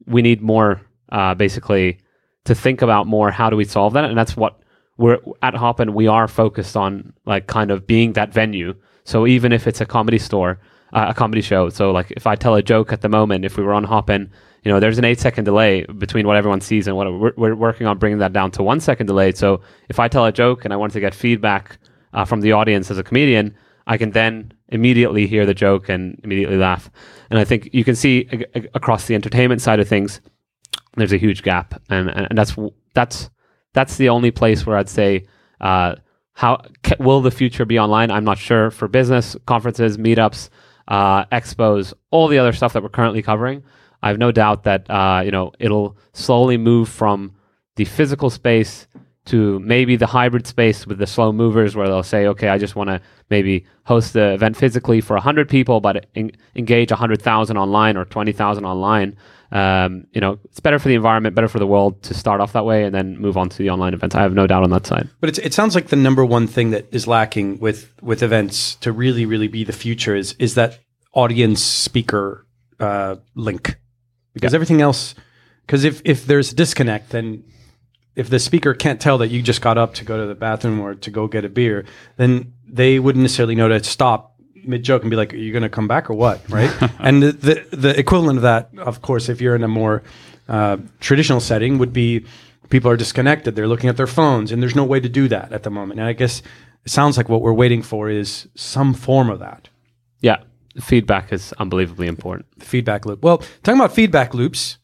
we 0.06 0.22
need 0.22 0.40
more, 0.40 0.80
uh, 1.10 1.34
basically, 1.34 1.98
to 2.44 2.54
think 2.54 2.82
about 2.82 3.06
more. 3.06 3.30
How 3.30 3.50
do 3.50 3.56
we 3.56 3.64
solve 3.64 3.92
that? 3.94 4.04
And 4.04 4.16
that's 4.16 4.36
what 4.36 4.60
we're 4.96 5.18
at 5.42 5.54
Hopin. 5.54 5.94
We 5.94 6.06
are 6.06 6.28
focused 6.28 6.76
on, 6.76 7.12
like, 7.26 7.46
kind 7.46 7.70
of 7.70 7.86
being 7.86 8.14
that 8.14 8.32
venue. 8.32 8.74
So 9.04 9.26
even 9.26 9.52
if 9.52 9.66
it's 9.66 9.80
a 9.80 9.86
comedy 9.86 10.18
store 10.18 10.58
uh, 10.94 11.06
a 11.08 11.14
comedy 11.14 11.42
show. 11.42 11.68
So 11.68 11.90
like 11.90 12.10
if 12.12 12.26
I 12.26 12.36
tell 12.36 12.54
a 12.54 12.62
joke 12.62 12.92
at 12.92 13.02
the 13.02 13.08
moment, 13.08 13.44
if 13.44 13.56
we 13.56 13.64
were 13.64 13.74
on 13.74 13.84
Hopin, 13.84 14.30
you 14.64 14.72
know, 14.72 14.80
there's 14.80 14.98
an 14.98 15.04
eight 15.04 15.20
second 15.20 15.44
delay 15.44 15.84
between 15.84 16.26
what 16.26 16.36
everyone 16.36 16.60
sees 16.60 16.86
and 16.86 16.96
what 16.96 17.06
we're, 17.12 17.32
we're 17.36 17.54
working 17.54 17.86
on 17.86 17.98
bringing 17.98 18.18
that 18.18 18.32
down 18.32 18.50
to 18.52 18.62
one 18.62 18.80
second 18.80 19.06
delay. 19.06 19.32
So 19.32 19.60
if 19.88 20.00
I 20.00 20.08
tell 20.08 20.24
a 20.24 20.32
joke 20.32 20.64
and 20.64 20.72
I 20.72 20.76
want 20.76 20.92
to 20.94 21.00
get 21.00 21.14
feedback 21.14 21.78
uh, 22.14 22.24
from 22.24 22.40
the 22.40 22.52
audience 22.52 22.90
as 22.90 22.98
a 22.98 23.02
comedian, 23.02 23.54
I 23.86 23.98
can 23.98 24.12
then 24.12 24.52
immediately 24.68 25.26
hear 25.26 25.44
the 25.44 25.54
joke 25.54 25.90
and 25.90 26.18
immediately 26.24 26.56
laugh. 26.56 26.90
And 27.28 27.38
I 27.38 27.44
think 27.44 27.68
you 27.72 27.84
can 27.84 27.94
see 27.94 28.28
across 28.74 29.06
the 29.06 29.14
entertainment 29.14 29.60
side 29.60 29.80
of 29.80 29.88
things, 29.88 30.20
there's 30.96 31.12
a 31.12 31.18
huge 31.18 31.42
gap, 31.42 31.82
and, 31.90 32.08
and 32.08 32.38
that's 32.38 32.56
that's 32.94 33.28
that's 33.72 33.96
the 33.96 34.08
only 34.08 34.30
place 34.30 34.64
where 34.64 34.76
I'd 34.76 34.88
say. 34.88 35.26
Uh, 35.60 35.96
how 36.34 36.62
will 36.98 37.20
the 37.20 37.30
future 37.30 37.64
be 37.64 37.78
online? 37.78 38.10
I'm 38.10 38.24
not 38.24 38.38
sure. 38.38 38.70
For 38.70 38.88
business 38.88 39.36
conferences, 39.46 39.98
meetups, 39.98 40.48
uh, 40.88 41.24
expos, 41.26 41.92
all 42.10 42.28
the 42.28 42.38
other 42.38 42.52
stuff 42.52 42.72
that 42.72 42.82
we're 42.82 42.88
currently 42.88 43.22
covering, 43.22 43.62
I 44.04 44.08
have 44.08 44.18
no 44.18 44.30
doubt 44.30 44.64
that 44.64 44.88
uh, 44.90 45.22
you 45.24 45.30
know 45.30 45.52
it'll 45.58 45.96
slowly 46.12 46.58
move 46.58 46.90
from 46.90 47.34
the 47.76 47.86
physical 47.86 48.28
space 48.28 48.86
to 49.24 49.58
maybe 49.60 49.96
the 49.96 50.06
hybrid 50.06 50.46
space 50.46 50.86
with 50.86 50.98
the 50.98 51.06
slow 51.06 51.32
movers, 51.32 51.74
where 51.74 51.88
they'll 51.88 52.02
say, 52.02 52.26
okay, 52.26 52.48
I 52.48 52.58
just 52.58 52.76
want 52.76 52.90
to 52.90 53.00
maybe 53.30 53.64
host 53.84 54.12
the 54.12 54.34
event 54.34 54.58
physically 54.58 55.00
for 55.00 55.14
100 55.14 55.48
people, 55.48 55.80
but 55.80 56.04
en- 56.14 56.32
engage 56.54 56.90
100,000 56.90 57.56
online 57.56 57.96
or 57.96 58.04
20,000 58.04 58.66
online. 58.66 59.16
Um, 59.50 60.06
you 60.12 60.20
know, 60.20 60.38
it's 60.44 60.60
better 60.60 60.78
for 60.78 60.88
the 60.88 60.94
environment, 60.94 61.34
better 61.34 61.48
for 61.48 61.58
the 61.58 61.66
world 61.66 62.02
to 62.02 62.12
start 62.12 62.42
off 62.42 62.52
that 62.52 62.66
way 62.66 62.84
and 62.84 62.94
then 62.94 63.16
move 63.16 63.38
on 63.38 63.48
to 63.48 63.56
the 63.56 63.70
online 63.70 63.94
events. 63.94 64.14
I 64.14 64.20
have 64.20 64.34
no 64.34 64.46
doubt 64.46 64.64
on 64.64 64.70
that 64.70 64.86
side. 64.86 65.08
But 65.20 65.38
it 65.38 65.54
sounds 65.54 65.74
like 65.74 65.88
the 65.88 65.96
number 65.96 66.26
one 66.26 66.46
thing 66.46 66.72
that 66.72 66.86
is 66.92 67.06
lacking 67.06 67.58
with 67.60 67.94
with 68.02 68.22
events 68.22 68.74
to 68.76 68.92
really, 68.92 69.24
really 69.24 69.48
be 69.48 69.64
the 69.64 69.72
future 69.72 70.14
is 70.14 70.34
is 70.38 70.56
that 70.56 70.80
audience 71.14 71.62
speaker 71.62 72.46
uh, 72.78 73.16
link 73.34 73.78
because 74.34 74.52
yeah. 74.52 74.56
everything 74.56 74.82
else. 74.82 75.14
Because 75.66 75.84
if 75.84 76.02
if 76.04 76.26
there's 76.26 76.52
a 76.52 76.54
disconnect, 76.54 77.10
then 77.10 77.44
if 78.16 78.28
the 78.28 78.38
speaker 78.38 78.74
can't 78.74 79.00
tell 79.00 79.18
that 79.18 79.28
you 79.28 79.42
just 79.42 79.62
got 79.62 79.78
up 79.78 79.94
to 79.94 80.04
go 80.04 80.20
to 80.20 80.26
the 80.26 80.34
bathroom 80.34 80.80
or 80.80 80.94
to 80.94 81.10
go 81.10 81.26
get 81.26 81.44
a 81.44 81.48
beer, 81.48 81.84
then 82.16 82.52
they 82.68 82.98
wouldn't 82.98 83.22
necessarily 83.22 83.54
know 83.54 83.68
to 83.68 83.82
stop 83.82 84.34
mid 84.66 84.82
joke 84.82 85.02
and 85.02 85.10
be 85.10 85.16
like, 85.16 85.32
"Are 85.32 85.38
you 85.38 85.52
going 85.52 85.62
to 85.62 85.68
come 85.68 85.88
back 85.88 86.10
or 86.10 86.14
what?" 86.14 86.40
Right? 86.50 86.70
and 86.98 87.22
the, 87.22 87.32
the, 87.32 87.76
the 87.76 87.98
equivalent 87.98 88.38
of 88.38 88.42
that, 88.42 88.70
of 88.78 89.02
course, 89.02 89.28
if 89.28 89.40
you're 89.40 89.56
in 89.56 89.64
a 89.64 89.68
more 89.68 90.02
uh, 90.48 90.76
traditional 91.00 91.40
setting, 91.40 91.78
would 91.78 91.92
be 91.92 92.24
people 92.68 92.90
are 92.90 92.96
disconnected. 92.96 93.56
They're 93.56 93.68
looking 93.68 93.88
at 93.88 93.96
their 93.96 94.06
phones, 94.06 94.52
and 94.52 94.62
there's 94.62 94.76
no 94.76 94.84
way 94.84 95.00
to 95.00 95.08
do 95.08 95.28
that 95.28 95.52
at 95.52 95.62
the 95.62 95.70
moment. 95.70 96.00
And 96.00 96.08
I 96.08 96.12
guess 96.12 96.42
it 96.84 96.90
sounds 96.90 97.16
like 97.16 97.28
what 97.28 97.40
we're 97.40 97.52
waiting 97.52 97.82
for 97.82 98.10
is 98.10 98.48
some 98.54 98.94
form 98.94 99.30
of 99.30 99.38
that 99.40 99.68
Yeah, 100.20 100.42
feedback 100.80 101.32
is 101.32 101.52
unbelievably 101.58 102.06
important. 102.06 102.46
feedback 102.62 103.06
loop. 103.06 103.22
Well, 103.22 103.38
talking 103.62 103.80
about 103.80 103.92
feedback 103.94 104.34
loops, 104.34 104.78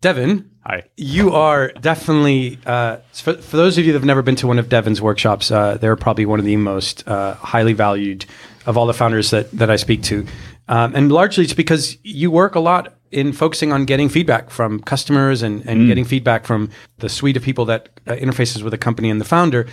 Devin, 0.00 0.50
Hi. 0.66 0.82
you 0.96 1.32
are 1.32 1.68
definitely 1.80 2.58
uh, 2.66 2.98
for, 3.12 3.34
for 3.34 3.56
those 3.56 3.78
of 3.78 3.84
you 3.86 3.92
that 3.92 3.98
have 3.98 4.04
never 4.06 4.22
been 4.22 4.36
to 4.36 4.46
one 4.46 4.58
of 4.58 4.68
Devin's 4.68 5.00
workshops. 5.00 5.50
Uh, 5.50 5.78
they're 5.78 5.96
probably 5.96 6.26
one 6.26 6.38
of 6.38 6.44
the 6.44 6.56
most 6.56 7.06
uh, 7.08 7.34
highly 7.34 7.72
valued 7.72 8.26
of 8.66 8.76
all 8.76 8.86
the 8.86 8.94
founders 8.94 9.30
that 9.30 9.50
that 9.52 9.70
I 9.70 9.76
speak 9.76 10.02
to, 10.04 10.26
um, 10.68 10.94
and 10.94 11.10
largely 11.10 11.44
it's 11.44 11.54
because 11.54 11.96
you 12.02 12.30
work 12.30 12.54
a 12.54 12.60
lot 12.60 12.94
in 13.10 13.32
focusing 13.32 13.72
on 13.72 13.84
getting 13.84 14.08
feedback 14.08 14.50
from 14.50 14.80
customers 14.80 15.40
and, 15.42 15.64
and 15.68 15.86
getting 15.86 16.04
feedback 16.04 16.44
from 16.44 16.68
the 16.98 17.08
suite 17.08 17.36
of 17.36 17.44
people 17.44 17.64
that 17.64 17.88
uh, 18.08 18.12
interfaces 18.16 18.62
with 18.62 18.72
the 18.72 18.78
company 18.78 19.08
and 19.08 19.20
the 19.20 19.24
founder. 19.24 19.66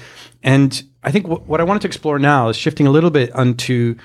And 0.43 0.83
I 1.03 1.11
think 1.11 1.25
wh- 1.25 1.49
what 1.49 1.59
I 1.59 1.63
wanted 1.63 1.81
to 1.81 1.87
explore 1.87 2.19
now 2.19 2.49
is 2.49 2.55
shifting 2.55 2.85
a 2.85 2.91
little 2.91 3.09
bit 3.09 3.31
onto 3.31 3.95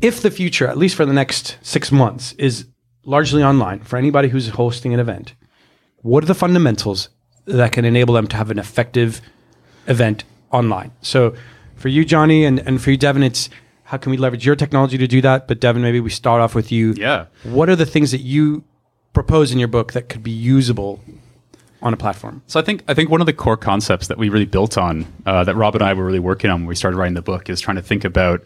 if 0.00 0.22
the 0.22 0.30
future, 0.30 0.66
at 0.66 0.78
least 0.78 0.94
for 0.94 1.04
the 1.04 1.12
next 1.12 1.58
six 1.62 1.90
months, 1.90 2.32
is 2.32 2.66
largely 3.04 3.42
online 3.42 3.80
for 3.80 3.96
anybody 3.96 4.28
who's 4.28 4.50
hosting 4.50 4.94
an 4.94 5.00
event, 5.00 5.34
what 6.02 6.22
are 6.22 6.26
the 6.26 6.34
fundamentals 6.34 7.08
that 7.46 7.72
can 7.72 7.84
enable 7.84 8.14
them 8.14 8.26
to 8.28 8.36
have 8.36 8.50
an 8.50 8.58
effective 8.58 9.20
event 9.86 10.24
online? 10.52 10.92
So 11.00 11.34
for 11.74 11.88
you, 11.88 12.04
Johnny, 12.04 12.44
and, 12.44 12.58
and 12.60 12.80
for 12.80 12.90
you, 12.90 12.96
Devin, 12.96 13.22
it's 13.22 13.48
how 13.84 13.96
can 13.96 14.10
we 14.10 14.18
leverage 14.18 14.44
your 14.44 14.54
technology 14.54 14.98
to 14.98 15.06
do 15.06 15.20
that? 15.22 15.48
But 15.48 15.60
Devin, 15.60 15.82
maybe 15.82 16.00
we 16.00 16.10
start 16.10 16.40
off 16.40 16.54
with 16.54 16.70
you. 16.70 16.92
Yeah. 16.92 17.26
What 17.44 17.68
are 17.70 17.76
the 17.76 17.86
things 17.86 18.10
that 18.10 18.20
you 18.20 18.64
propose 19.14 19.50
in 19.50 19.58
your 19.58 19.68
book 19.68 19.94
that 19.94 20.08
could 20.08 20.22
be 20.22 20.30
usable 20.30 21.00
on 21.80 21.94
a 21.94 21.96
platform? 21.96 22.42
So 22.46 22.60
I 22.60 22.62
think 22.62 22.84
I 22.86 22.94
think 22.94 23.08
one 23.08 23.20
of 23.20 23.26
the 23.26 23.32
core 23.32 23.56
concepts 23.56 24.08
that 24.08 24.18
we 24.18 24.28
really 24.28 24.44
built 24.44 24.76
on, 24.76 25.06
uh, 25.24 25.42
that 25.44 25.56
Rob 25.56 25.74
and 25.74 25.82
I 25.82 25.94
were 25.94 26.04
really 26.04 26.18
working 26.18 26.50
on 26.50 26.60
when 26.60 26.66
we 26.66 26.74
started 26.74 26.98
writing 26.98 27.14
the 27.14 27.22
book, 27.22 27.48
is 27.48 27.60
trying 27.60 27.76
to 27.76 27.82
think 27.82 28.04
about 28.04 28.44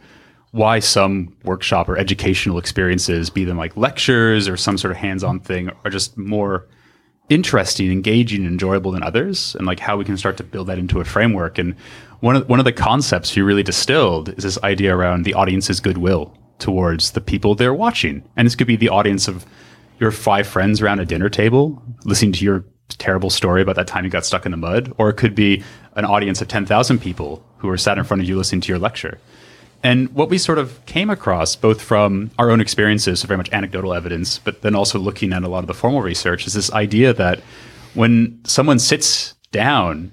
why 0.52 0.78
some 0.78 1.34
workshop 1.44 1.88
or 1.88 1.96
educational 1.98 2.58
experiences, 2.58 3.30
be 3.30 3.44
them 3.44 3.56
like 3.56 3.76
lectures 3.76 4.48
or 4.48 4.56
some 4.56 4.78
sort 4.78 4.92
of 4.92 4.98
hands-on 4.98 5.40
thing, 5.40 5.70
are 5.84 5.90
just 5.90 6.16
more 6.16 6.66
interesting, 7.28 7.90
engaging, 7.90 8.42
and 8.42 8.52
enjoyable 8.52 8.92
than 8.92 9.02
others, 9.02 9.54
and 9.56 9.66
like 9.66 9.80
how 9.80 9.96
we 9.96 10.04
can 10.04 10.16
start 10.16 10.36
to 10.36 10.44
build 10.44 10.66
that 10.66 10.78
into 10.78 11.00
a 11.00 11.04
framework. 11.04 11.58
And 11.58 11.74
one 12.20 12.36
of 12.36 12.48
one 12.48 12.58
of 12.58 12.66
the 12.66 12.72
concepts 12.72 13.36
you 13.36 13.44
really 13.44 13.62
distilled 13.62 14.28
is 14.30 14.44
this 14.44 14.62
idea 14.62 14.94
around 14.94 15.24
the 15.24 15.34
audience's 15.34 15.80
goodwill 15.80 16.36
towards 16.58 17.12
the 17.12 17.20
people 17.20 17.54
they're 17.54 17.74
watching, 17.74 18.22
and 18.36 18.46
this 18.46 18.54
could 18.54 18.66
be 18.66 18.76
the 18.76 18.90
audience 18.90 19.28
of 19.28 19.46
your 19.98 20.10
five 20.10 20.46
friends 20.46 20.82
around 20.82 21.00
a 21.00 21.06
dinner 21.06 21.28
table 21.28 21.82
listening 22.04 22.32
to 22.32 22.44
your 22.44 22.64
terrible 22.98 23.30
story 23.30 23.62
about 23.62 23.76
that 23.76 23.86
time 23.86 24.04
you 24.04 24.10
got 24.10 24.26
stuck 24.26 24.44
in 24.44 24.52
the 24.52 24.58
mud, 24.58 24.92
or 24.98 25.08
it 25.08 25.16
could 25.16 25.34
be 25.34 25.62
an 25.96 26.04
audience 26.04 26.42
of 26.42 26.48
ten 26.48 26.66
thousand 26.66 27.00
people 27.00 27.42
who 27.56 27.70
are 27.70 27.78
sat 27.78 27.96
in 27.96 28.04
front 28.04 28.20
of 28.20 28.28
you 28.28 28.36
listening 28.36 28.60
to 28.60 28.68
your 28.68 28.78
lecture. 28.78 29.18
And 29.84 30.12
what 30.14 30.28
we 30.28 30.38
sort 30.38 30.58
of 30.58 30.84
came 30.86 31.10
across, 31.10 31.56
both 31.56 31.82
from 31.82 32.30
our 32.38 32.50
own 32.50 32.60
experiences, 32.60 33.20
so 33.20 33.26
very 33.26 33.36
much 33.36 33.52
anecdotal 33.52 33.94
evidence, 33.94 34.38
but 34.38 34.62
then 34.62 34.74
also 34.74 34.98
looking 34.98 35.32
at 35.32 35.42
a 35.42 35.48
lot 35.48 35.58
of 35.58 35.66
the 35.66 35.74
formal 35.74 36.02
research, 36.02 36.46
is 36.46 36.54
this 36.54 36.72
idea 36.72 37.12
that 37.14 37.40
when 37.94 38.40
someone 38.44 38.78
sits 38.78 39.34
down 39.50 40.12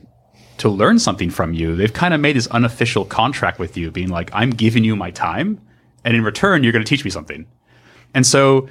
to 0.58 0.70
learn 0.70 0.98
something 1.00 1.30
from 1.30 1.54
you, 1.54 1.76
they've 1.76 1.94
kind 1.94 2.14
of 2.14 2.20
made 2.20 2.36
this 2.36 2.48
unofficial 2.48 3.06
contract 3.06 3.60
with 3.60 3.78
you, 3.78 3.92
being 3.92 4.10
like, 4.10 4.30
I'm 4.34 4.50
giving 4.50 4.84
you 4.84 4.96
my 4.96 5.12
time, 5.12 5.62
and 6.04 6.16
in 6.16 6.24
return, 6.24 6.64
you're 6.64 6.74
going 6.74 6.84
to 6.84 6.90
teach 6.90 7.06
me 7.06 7.12
something. 7.12 7.46
And 8.14 8.26
so, 8.26 8.68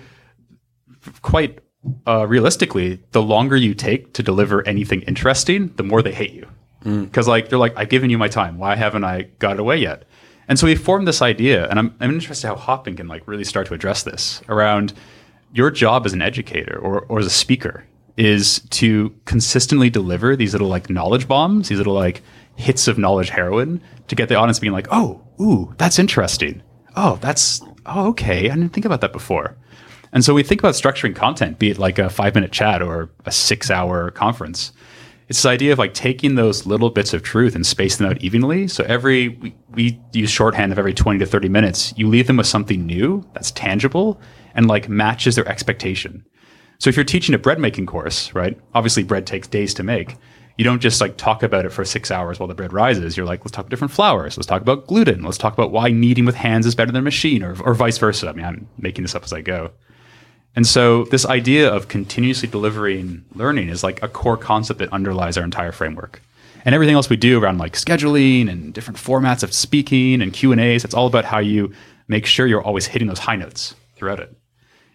quite 1.22 1.60
uh, 2.06 2.26
realistically, 2.26 3.00
the 3.12 3.22
longer 3.22 3.56
you 3.56 3.72
take 3.72 4.12
to 4.14 4.22
deliver 4.22 4.66
anything 4.66 5.02
interesting, 5.02 5.72
the 5.76 5.82
more 5.82 6.02
they 6.02 6.12
hate 6.12 6.32
you. 6.32 6.46
Because 7.04 7.28
like 7.28 7.48
they're 7.48 7.58
like, 7.58 7.76
I've 7.76 7.88
given 7.88 8.10
you 8.10 8.18
my 8.18 8.28
time. 8.28 8.58
Why 8.58 8.76
haven't 8.76 9.04
I 9.04 9.22
got 9.38 9.54
it 9.54 9.60
away 9.60 9.78
yet? 9.78 10.04
And 10.48 10.58
so 10.58 10.66
we 10.66 10.74
formed 10.74 11.06
this 11.06 11.20
idea, 11.20 11.68
and 11.68 11.78
I'm, 11.78 11.94
I'm 12.00 12.10
interested 12.10 12.46
how 12.46 12.56
Hopin 12.56 12.96
can 12.96 13.06
like 13.06 13.28
really 13.28 13.44
start 13.44 13.66
to 13.68 13.74
address 13.74 14.02
this 14.02 14.42
around 14.48 14.94
your 15.52 15.70
job 15.70 16.06
as 16.06 16.12
an 16.12 16.22
educator 16.22 16.78
or, 16.78 17.02
or 17.02 17.18
as 17.18 17.26
a 17.26 17.30
speaker 17.30 17.84
is 18.16 18.60
to 18.70 19.14
consistently 19.26 19.88
deliver 19.88 20.34
these 20.34 20.52
little 20.52 20.68
like 20.68 20.90
knowledge 20.90 21.28
bombs, 21.28 21.68
these 21.68 21.78
little 21.78 21.94
like 21.94 22.22
hits 22.56 22.88
of 22.88 22.98
knowledge 22.98 23.30
heroin 23.30 23.80
to 24.08 24.16
get 24.16 24.28
the 24.28 24.34
audience 24.34 24.58
being 24.58 24.72
like, 24.72 24.88
oh, 24.90 25.22
ooh, 25.40 25.72
that's 25.78 25.98
interesting. 25.98 26.62
Oh, 26.96 27.16
that's 27.20 27.62
oh, 27.86 28.08
okay. 28.08 28.50
I 28.50 28.54
didn't 28.54 28.70
think 28.70 28.86
about 28.86 29.02
that 29.02 29.12
before. 29.12 29.56
And 30.12 30.24
so 30.24 30.34
we 30.34 30.42
think 30.42 30.60
about 30.60 30.74
structuring 30.74 31.14
content, 31.14 31.58
be 31.58 31.70
it 31.70 31.78
like 31.78 31.98
a 31.98 32.10
five 32.10 32.34
minute 32.34 32.50
chat 32.50 32.82
or 32.82 33.10
a 33.24 33.30
six 33.30 33.70
hour 33.70 34.10
conference. 34.10 34.72
It's 35.28 35.38
this 35.38 35.46
idea 35.46 35.72
of 35.72 35.78
like 35.78 35.92
taking 35.92 36.36
those 36.36 36.64
little 36.64 36.88
bits 36.88 37.12
of 37.12 37.22
truth 37.22 37.54
and 37.54 37.66
spacing 37.66 38.04
them 38.04 38.16
out 38.16 38.22
evenly. 38.22 38.66
So 38.66 38.82
every 38.84 39.28
we, 39.28 39.54
we 39.70 40.00
use 40.14 40.30
shorthand 40.30 40.72
of 40.72 40.78
every 40.78 40.94
20 40.94 41.18
to 41.18 41.26
30 41.26 41.50
minutes, 41.50 41.92
you 41.98 42.08
leave 42.08 42.26
them 42.26 42.38
with 42.38 42.46
something 42.46 42.86
new 42.86 43.28
that's 43.34 43.50
tangible 43.50 44.20
and 44.54 44.66
like 44.66 44.88
matches 44.88 45.36
their 45.36 45.46
expectation. 45.46 46.24
So 46.78 46.88
if 46.88 46.96
you're 46.96 47.04
teaching 47.04 47.34
a 47.34 47.38
bread 47.38 47.58
making 47.58 47.86
course, 47.86 48.34
right? 48.34 48.58
Obviously 48.74 49.02
bread 49.02 49.26
takes 49.26 49.46
days 49.46 49.74
to 49.74 49.82
make. 49.82 50.16
You 50.56 50.64
don't 50.64 50.80
just 50.80 51.00
like 51.00 51.18
talk 51.18 51.42
about 51.42 51.66
it 51.66 51.72
for 51.72 51.84
six 51.84 52.10
hours 52.10 52.40
while 52.40 52.48
the 52.48 52.54
bread 52.54 52.72
rises. 52.72 53.16
You're 53.16 53.26
like, 53.26 53.40
let's 53.40 53.52
talk 53.52 53.66
about 53.66 53.70
different 53.70 53.92
flours. 53.92 54.36
Let's 54.36 54.46
talk 54.46 54.62
about 54.62 54.86
gluten. 54.86 55.22
Let's 55.22 55.38
talk 55.38 55.52
about 55.52 55.72
why 55.72 55.90
kneading 55.90 56.24
with 56.24 56.34
hands 56.36 56.64
is 56.64 56.74
better 56.74 56.90
than 56.90 57.00
a 57.00 57.02
machine 57.02 57.42
or, 57.42 57.60
or 57.62 57.74
vice 57.74 57.98
versa. 57.98 58.28
I 58.28 58.32
mean, 58.32 58.46
I'm 58.46 58.68
making 58.78 59.04
this 59.04 59.14
up 59.14 59.24
as 59.24 59.32
I 59.32 59.42
go. 59.42 59.72
And 60.58 60.66
so 60.66 61.04
this 61.04 61.24
idea 61.24 61.72
of 61.72 61.86
continuously 61.86 62.48
delivering 62.48 63.24
learning 63.36 63.68
is 63.68 63.84
like 63.84 64.02
a 64.02 64.08
core 64.08 64.36
concept 64.36 64.80
that 64.80 64.92
underlies 64.92 65.38
our 65.38 65.44
entire 65.44 65.70
framework. 65.70 66.20
And 66.64 66.74
everything 66.74 66.96
else 66.96 67.08
we 67.08 67.16
do 67.16 67.40
around 67.40 67.58
like 67.58 67.74
scheduling 67.74 68.50
and 68.50 68.74
different 68.74 68.98
formats 68.98 69.44
of 69.44 69.52
speaking 69.52 70.20
and 70.20 70.32
Q&As, 70.32 70.84
it's 70.84 70.94
all 70.94 71.06
about 71.06 71.24
how 71.24 71.38
you 71.38 71.72
make 72.08 72.26
sure 72.26 72.48
you're 72.48 72.60
always 72.60 72.86
hitting 72.86 73.06
those 73.06 73.20
high 73.20 73.36
notes 73.36 73.76
throughout 73.94 74.18
it. 74.18 74.36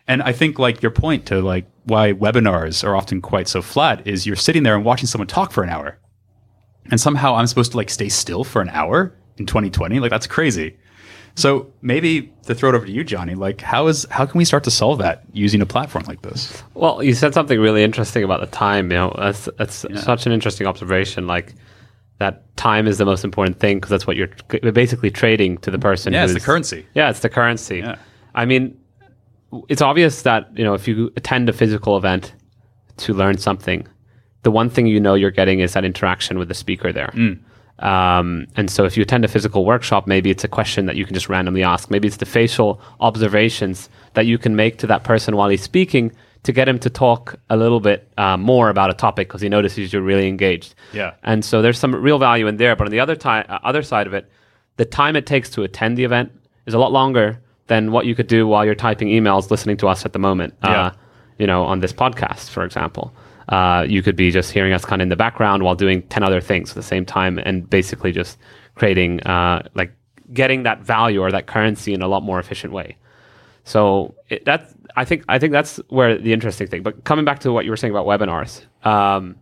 And 0.06 0.22
I 0.22 0.34
think 0.34 0.60
like 0.60 0.82
your 0.82 0.92
point 0.92 1.28
to 1.28 1.42
like 1.42 1.66
why 1.86 2.12
webinars 2.12 2.84
are 2.84 2.98
often 2.98 3.22
quite 3.22 3.48
so 3.48 3.62
flat 3.62 4.06
is 4.06 4.26
you're 4.26 4.36
sitting 4.36 4.64
there 4.64 4.76
and 4.76 4.84
watching 4.84 5.08
someone 5.08 5.30
talk 5.30 5.54
for 5.54 5.64
an 5.64 5.70
hour. 5.70 5.98
And 6.92 7.00
somehow 7.00 7.36
I'm 7.36 7.48
supposed 7.48 7.72
to 7.72 7.78
like 7.78 7.90
stay 7.90 8.10
still 8.10 8.44
for 8.44 8.62
an 8.62 8.68
hour 8.68 9.16
in 9.38 9.46
2020. 9.46 10.02
Like 10.02 10.12
that's 10.12 10.28
crazy. 10.28 10.76
So 11.36 11.72
maybe 11.82 12.32
to 12.46 12.54
throw 12.54 12.70
it 12.70 12.76
over 12.76 12.86
to 12.86 12.92
you, 12.92 13.04
Johnny, 13.04 13.34
like 13.34 13.62
how 13.62 13.88
is 13.88 14.06
how 14.12 14.26
can 14.26 14.38
we 14.38 14.46
start 14.46 14.64
to 14.66 14.72
solve 14.72 15.00
that 15.00 15.24
using 15.34 15.62
a 15.62 15.66
platform 15.66 16.04
like 16.08 16.22
this? 16.22 16.62
Well, 16.76 17.02
you 17.02 17.14
said 17.16 17.34
something 17.34 17.60
really 17.60 17.84
interesting 17.84 18.24
about 18.24 18.40
the 18.40 18.48
time. 18.48 18.92
You 18.92 18.98
know, 18.98 19.16
that's 19.18 19.50
that's 19.58 19.86
such 20.04 20.26
an 20.28 20.32
interesting 20.32 20.68
observation. 20.68 21.26
Like 21.26 21.56
that 22.20 22.56
time 22.56 22.88
is 22.88 23.00
the 23.00 23.06
most 23.06 23.24
important 23.24 23.60
thing 23.60 23.78
because 23.78 23.90
that's 23.90 24.06
what 24.06 24.16
you're 24.16 24.30
basically 24.72 25.10
trading 25.10 25.58
to 25.60 25.72
the 25.72 25.80
person. 25.80 26.14
Yeah, 26.14 26.26
it's 26.26 26.34
the 26.34 26.40
currency. 26.40 26.86
Yeah, 26.94 27.10
it's 27.10 27.22
the 27.22 27.30
currency. 27.30 27.80
Yeah. 27.80 27.96
I 28.36 28.46
mean, 28.46 28.78
it's 29.70 29.82
obvious 29.82 30.22
that 30.22 30.56
you 30.56 30.64
know 30.64 30.76
if 30.76 30.88
you 30.88 31.12
attend 31.16 31.50
a 31.50 31.54
physical 31.54 31.98
event 31.98 32.34
to 32.98 33.14
learn 33.14 33.40
something, 33.40 33.88
the 34.44 34.52
one 34.52 34.70
thing 34.70 34.86
you 34.86 35.00
know 35.00 35.16
you're 35.16 35.32
getting 35.32 35.62
is 35.62 35.74
that 35.74 35.84
interaction 35.84 36.38
with 36.38 36.48
the 36.48 36.54
speaker 36.54 36.94
there. 36.94 37.12
Mm. 37.16 37.40
Um, 37.84 38.48
and 38.56 38.72
so 38.72 38.86
if 38.86 38.96
you 38.96 39.04
attend 39.04 39.26
a 39.26 39.28
physical 39.28 39.66
workshop, 39.66 40.08
maybe 40.08 40.32
it's 40.32 40.46
a 40.46 40.48
question 40.48 40.86
that 40.86 40.96
you 40.96 41.06
can 41.06 41.14
just 41.14 41.28
randomly 41.28 41.64
ask. 41.64 41.92
Maybe 41.92 42.08
it's 42.08 42.18
the 42.18 42.26
facial 42.26 42.82
observations 43.02 43.90
that 44.14 44.26
you 44.26 44.38
can 44.38 44.56
make 44.56 44.78
to 44.80 44.88
that 44.88 45.04
person 45.04 45.36
while 45.36 45.50
he's 45.50 45.62
speaking 45.62 46.14
to 46.44 46.54
get 46.54 46.68
him 46.68 46.80
to 46.80 46.90
talk 46.90 47.36
a 47.50 47.58
little 47.58 47.82
bit 47.82 48.10
uh, 48.18 48.38
more 48.38 48.70
about 48.70 48.90
a 48.90 48.94
topic 48.94 49.28
because 49.28 49.42
he 49.42 49.50
notices 49.50 49.92
you're 49.92 50.02
really 50.02 50.28
engaged. 50.30 50.76
Yeah. 50.94 51.14
And 51.24 51.44
so 51.44 51.62
there's 51.62 51.78
some 51.78 51.94
real 51.94 52.20
value 52.20 52.48
in 52.48 52.56
there. 52.56 52.76
But 52.76 52.88
on 52.88 52.92
the 52.92 53.02
other, 53.02 53.16
ti- 53.16 53.30
uh, 53.30 53.60
other 53.64 53.84
side 53.84 54.08
of 54.08 54.14
it, 54.14 54.30
the 54.78 54.86
time 54.86 55.16
it 55.18 55.26
takes 55.26 55.50
to 55.52 55.64
attend 55.64 55.98
the 55.98 56.06
event 56.06 56.32
is 56.66 56.74
a 56.74 56.80
lot 56.80 56.94
longer 56.94 57.42
than 57.68 57.92
what 57.92 58.06
you 58.06 58.16
could 58.16 58.28
do 58.28 58.48
while 58.48 58.66
you're 58.66 58.76
typing 58.76 59.10
emails 59.10 59.52
listening 59.52 59.78
to 59.78 59.88
us 59.88 60.06
at 60.06 60.14
the 60.14 60.20
moment. 60.20 60.54
Yeah. 60.64 60.86
Uh, 60.86 60.92
you 61.38 61.48
know, 61.48 61.64
on 61.64 61.80
this 61.80 61.92
podcast, 61.92 62.50
for 62.50 62.64
example. 62.64 63.14
Uh, 63.50 63.86
you 63.88 64.02
could 64.02 64.16
be 64.16 64.32
just 64.32 64.52
hearing 64.52 64.74
us 64.74 64.86
kind 64.86 65.02
of 65.02 65.06
in 65.06 65.10
the 65.10 65.16
background 65.16 65.64
while 65.64 65.76
doing 65.76 66.02
10 66.04 66.24
other 66.24 66.42
things 66.42 66.70
at 66.70 66.76
the 66.76 66.84
same 66.84 67.06
time 67.06 67.38
and 67.40 67.70
basically 67.70 68.12
just 68.12 68.38
creating, 68.76 69.22
uh, 69.24 69.68
like, 69.76 69.92
getting 70.34 70.64
that 70.64 70.82
value 70.82 71.22
or 71.22 71.32
that 71.32 71.48
currency 71.48 71.94
in 71.94 72.02
a 72.02 72.08
lot 72.08 72.24
more 72.24 72.40
efficient 72.40 72.74
way. 72.74 72.96
So 73.66 74.16
it, 74.30 74.46
that 74.46 74.72
I 74.96 75.06
think 75.06 75.24
I 75.28 75.40
think 75.40 75.52
that's 75.54 75.78
where 75.90 76.18
the 76.18 76.34
interesting 76.34 76.68
thing. 76.68 76.84
But 76.84 77.04
coming 77.04 77.26
back 77.26 77.40
to 77.40 77.52
what 77.52 77.66
you 77.66 77.72
were 77.72 77.78
saying 77.78 77.96
about 77.96 78.06
webinars, 78.06 78.64
um, 78.86 79.36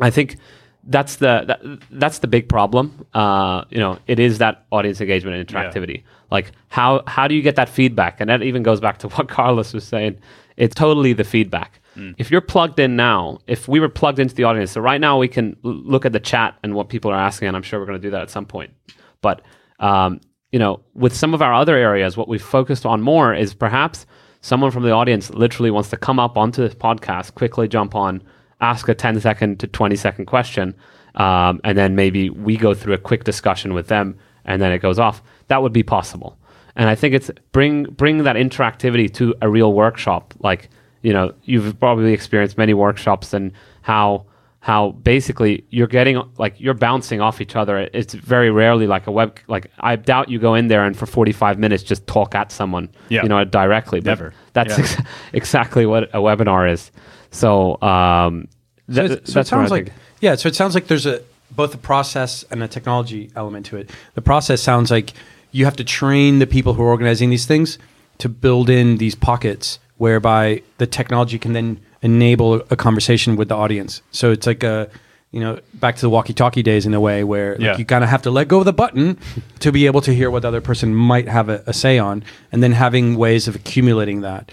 I 0.00 0.10
think 0.10 0.36
that's 0.84 1.16
the 1.16 1.44
that, 1.46 1.60
that's 1.90 2.20
the 2.20 2.28
big 2.28 2.48
problem. 2.48 3.04
Uh, 3.14 3.64
you 3.70 3.78
know, 3.78 3.98
it 4.06 4.18
is 4.18 4.38
that 4.38 4.64
audience 4.70 5.00
engagement 5.00 5.36
and 5.36 5.48
interactivity. 5.48 6.02
Like 6.30 6.52
how 6.68 7.02
how 7.06 7.26
do 7.26 7.34
you 7.34 7.42
get 7.42 7.56
that 7.56 7.68
feedback? 7.68 8.20
And 8.20 8.30
that 8.30 8.42
even 8.42 8.62
goes 8.62 8.80
back 8.80 8.98
to 8.98 9.08
what 9.16 9.28
Carlos 9.28 9.72
was 9.72 9.84
saying. 9.84 10.18
It's 10.56 10.74
totally 10.74 11.12
the 11.12 11.24
feedback. 11.24 11.80
If 12.18 12.30
you're 12.30 12.40
plugged 12.40 12.78
in 12.78 12.96
now, 12.96 13.38
if 13.46 13.68
we 13.68 13.80
were 13.80 13.88
plugged 13.88 14.18
into 14.18 14.34
the 14.34 14.44
audience, 14.44 14.72
so 14.72 14.80
right 14.80 15.00
now 15.00 15.18
we 15.18 15.28
can 15.28 15.56
l- 15.64 15.72
look 15.72 16.06
at 16.06 16.12
the 16.12 16.20
chat 16.20 16.56
and 16.62 16.74
what 16.74 16.88
people 16.88 17.10
are 17.10 17.18
asking, 17.18 17.48
and 17.48 17.56
I'm 17.56 17.62
sure 17.62 17.78
we're 17.80 17.86
going 17.86 18.00
to 18.00 18.06
do 18.06 18.10
that 18.12 18.22
at 18.22 18.30
some 18.30 18.46
point. 18.46 18.72
But 19.20 19.42
um, 19.80 20.20
you 20.52 20.58
know, 20.58 20.80
with 20.94 21.14
some 21.14 21.34
of 21.34 21.42
our 21.42 21.52
other 21.52 21.76
areas, 21.76 22.16
what 22.16 22.28
we've 22.28 22.42
focused 22.42 22.86
on 22.86 23.02
more 23.02 23.34
is 23.34 23.54
perhaps 23.54 24.06
someone 24.40 24.70
from 24.70 24.82
the 24.82 24.92
audience 24.92 25.30
literally 25.30 25.70
wants 25.70 25.90
to 25.90 25.96
come 25.96 26.18
up 26.18 26.38
onto 26.38 26.62
this 26.62 26.74
podcast, 26.74 27.34
quickly 27.34 27.68
jump 27.68 27.94
on, 27.94 28.22
ask 28.60 28.88
a 28.88 28.94
10 28.94 29.20
second 29.20 29.60
to 29.60 29.66
20 29.66 29.96
second 29.96 30.26
question, 30.26 30.74
um, 31.16 31.60
and 31.64 31.76
then 31.76 31.94
maybe 31.94 32.30
we 32.30 32.56
go 32.56 32.74
through 32.74 32.94
a 32.94 32.98
quick 32.98 33.24
discussion 33.24 33.74
with 33.74 33.88
them, 33.88 34.16
and 34.44 34.62
then 34.62 34.72
it 34.72 34.78
goes 34.78 34.98
off. 34.98 35.22
That 35.48 35.62
would 35.62 35.72
be 35.72 35.82
possible. 35.82 36.38
And 36.76 36.88
I 36.88 36.94
think 36.94 37.14
it's 37.14 37.30
bring 37.52 37.84
bring 37.84 38.22
that 38.22 38.36
interactivity 38.36 39.12
to 39.14 39.34
a 39.42 39.48
real 39.48 39.72
workshop. 39.72 40.32
Like 40.38 40.70
you 41.02 41.12
know, 41.12 41.32
you've 41.44 41.78
probably 41.78 42.12
experienced 42.12 42.58
many 42.58 42.74
workshops 42.74 43.32
and 43.32 43.52
how 43.82 44.24
how 44.60 44.90
basically 44.90 45.64
you're 45.70 45.86
getting 45.86 46.20
like 46.36 46.54
you're 46.60 46.74
bouncing 46.74 47.20
off 47.20 47.40
each 47.40 47.54
other. 47.56 47.88
It's 47.92 48.12
very 48.14 48.50
rarely 48.50 48.86
like 48.88 49.06
a 49.06 49.12
web 49.12 49.38
like 49.46 49.70
I 49.78 49.96
doubt 49.96 50.28
you 50.28 50.38
go 50.38 50.54
in 50.54 50.66
there 50.68 50.84
and 50.84 50.96
for 50.96 51.06
45 51.06 51.58
minutes 51.58 51.82
just 51.84 52.06
talk 52.06 52.34
at 52.34 52.50
someone, 52.50 52.88
Yeah. 53.08 53.22
you 53.22 53.28
know, 53.28 53.44
directly. 53.44 54.00
But 54.00 54.10
Never. 54.10 54.34
That's 54.54 54.76
Yeah. 54.76 54.84
ex- 54.84 54.96
exactly 55.32 55.86
what 55.86 56.04
a 56.12 56.18
webinar 56.18 56.70
is. 56.70 56.90
So, 57.30 57.80
um, 57.82 58.48
So, 58.92 59.06
th- 59.06 59.10
it, 59.20 59.26
so 59.28 59.30
it 59.30 59.34
that's 59.34 59.52
where 59.52 59.60
I 59.60 59.64
sounds 59.64 59.70
like 59.70 59.92
yeah. 60.20 60.34
So 60.34 60.48
it 60.48 60.56
sounds 60.56 60.74
like 60.74 60.88
there's 60.88 61.06
a 61.06 61.20
both 61.52 61.72
a 61.74 61.78
process 61.78 62.44
and 62.50 62.62
a 62.62 62.68
technology 62.68 63.30
element 63.36 63.64
to 63.66 63.76
it. 63.76 63.90
The 64.14 64.22
process 64.22 64.60
sounds 64.60 64.90
like 64.90 65.12
you 65.52 65.64
have 65.66 65.76
to 65.76 65.84
train 65.84 66.40
the 66.40 66.46
people 66.46 66.74
who 66.74 66.82
are 66.82 66.88
organizing 66.88 67.30
these 67.30 67.46
things 67.46 67.78
to 68.18 68.28
build 68.28 68.68
in 68.68 68.96
these 68.98 69.14
pockets 69.14 69.78
whereby 69.98 70.62
the 70.78 70.86
technology 70.86 71.38
can 71.38 71.52
then 71.52 71.78
enable 72.02 72.54
a 72.70 72.76
conversation 72.76 73.36
with 73.36 73.48
the 73.48 73.54
audience. 73.56 74.02
So 74.10 74.30
it's 74.32 74.46
like 74.46 74.62
a 74.62 74.88
you 75.30 75.40
know 75.40 75.58
back 75.74 75.96
to 75.96 76.00
the 76.00 76.08
walkie-talkie 76.10 76.62
days 76.62 76.86
in 76.86 76.94
a 76.94 77.00
way 77.00 77.22
where 77.24 77.52
like, 77.52 77.60
Yeah. 77.60 77.76
you 77.76 77.84
kind 77.84 78.02
of 78.02 78.08
have 78.10 78.22
to 78.22 78.30
let 78.30 78.48
go 78.48 78.60
of 78.60 78.64
the 78.64 78.72
button 78.72 79.18
to 79.60 79.70
be 79.70 79.84
able 79.86 80.00
to 80.02 80.14
hear 80.14 80.30
what 80.30 80.42
the 80.42 80.48
other 80.48 80.60
person 80.62 80.94
might 80.94 81.28
have 81.28 81.48
a, 81.50 81.62
a 81.66 81.72
say 81.72 81.98
on, 81.98 82.24
and 82.52 82.62
then 82.62 82.72
having 82.72 83.16
ways 83.16 83.46
of 83.48 83.54
accumulating 83.54 84.22
that. 84.22 84.50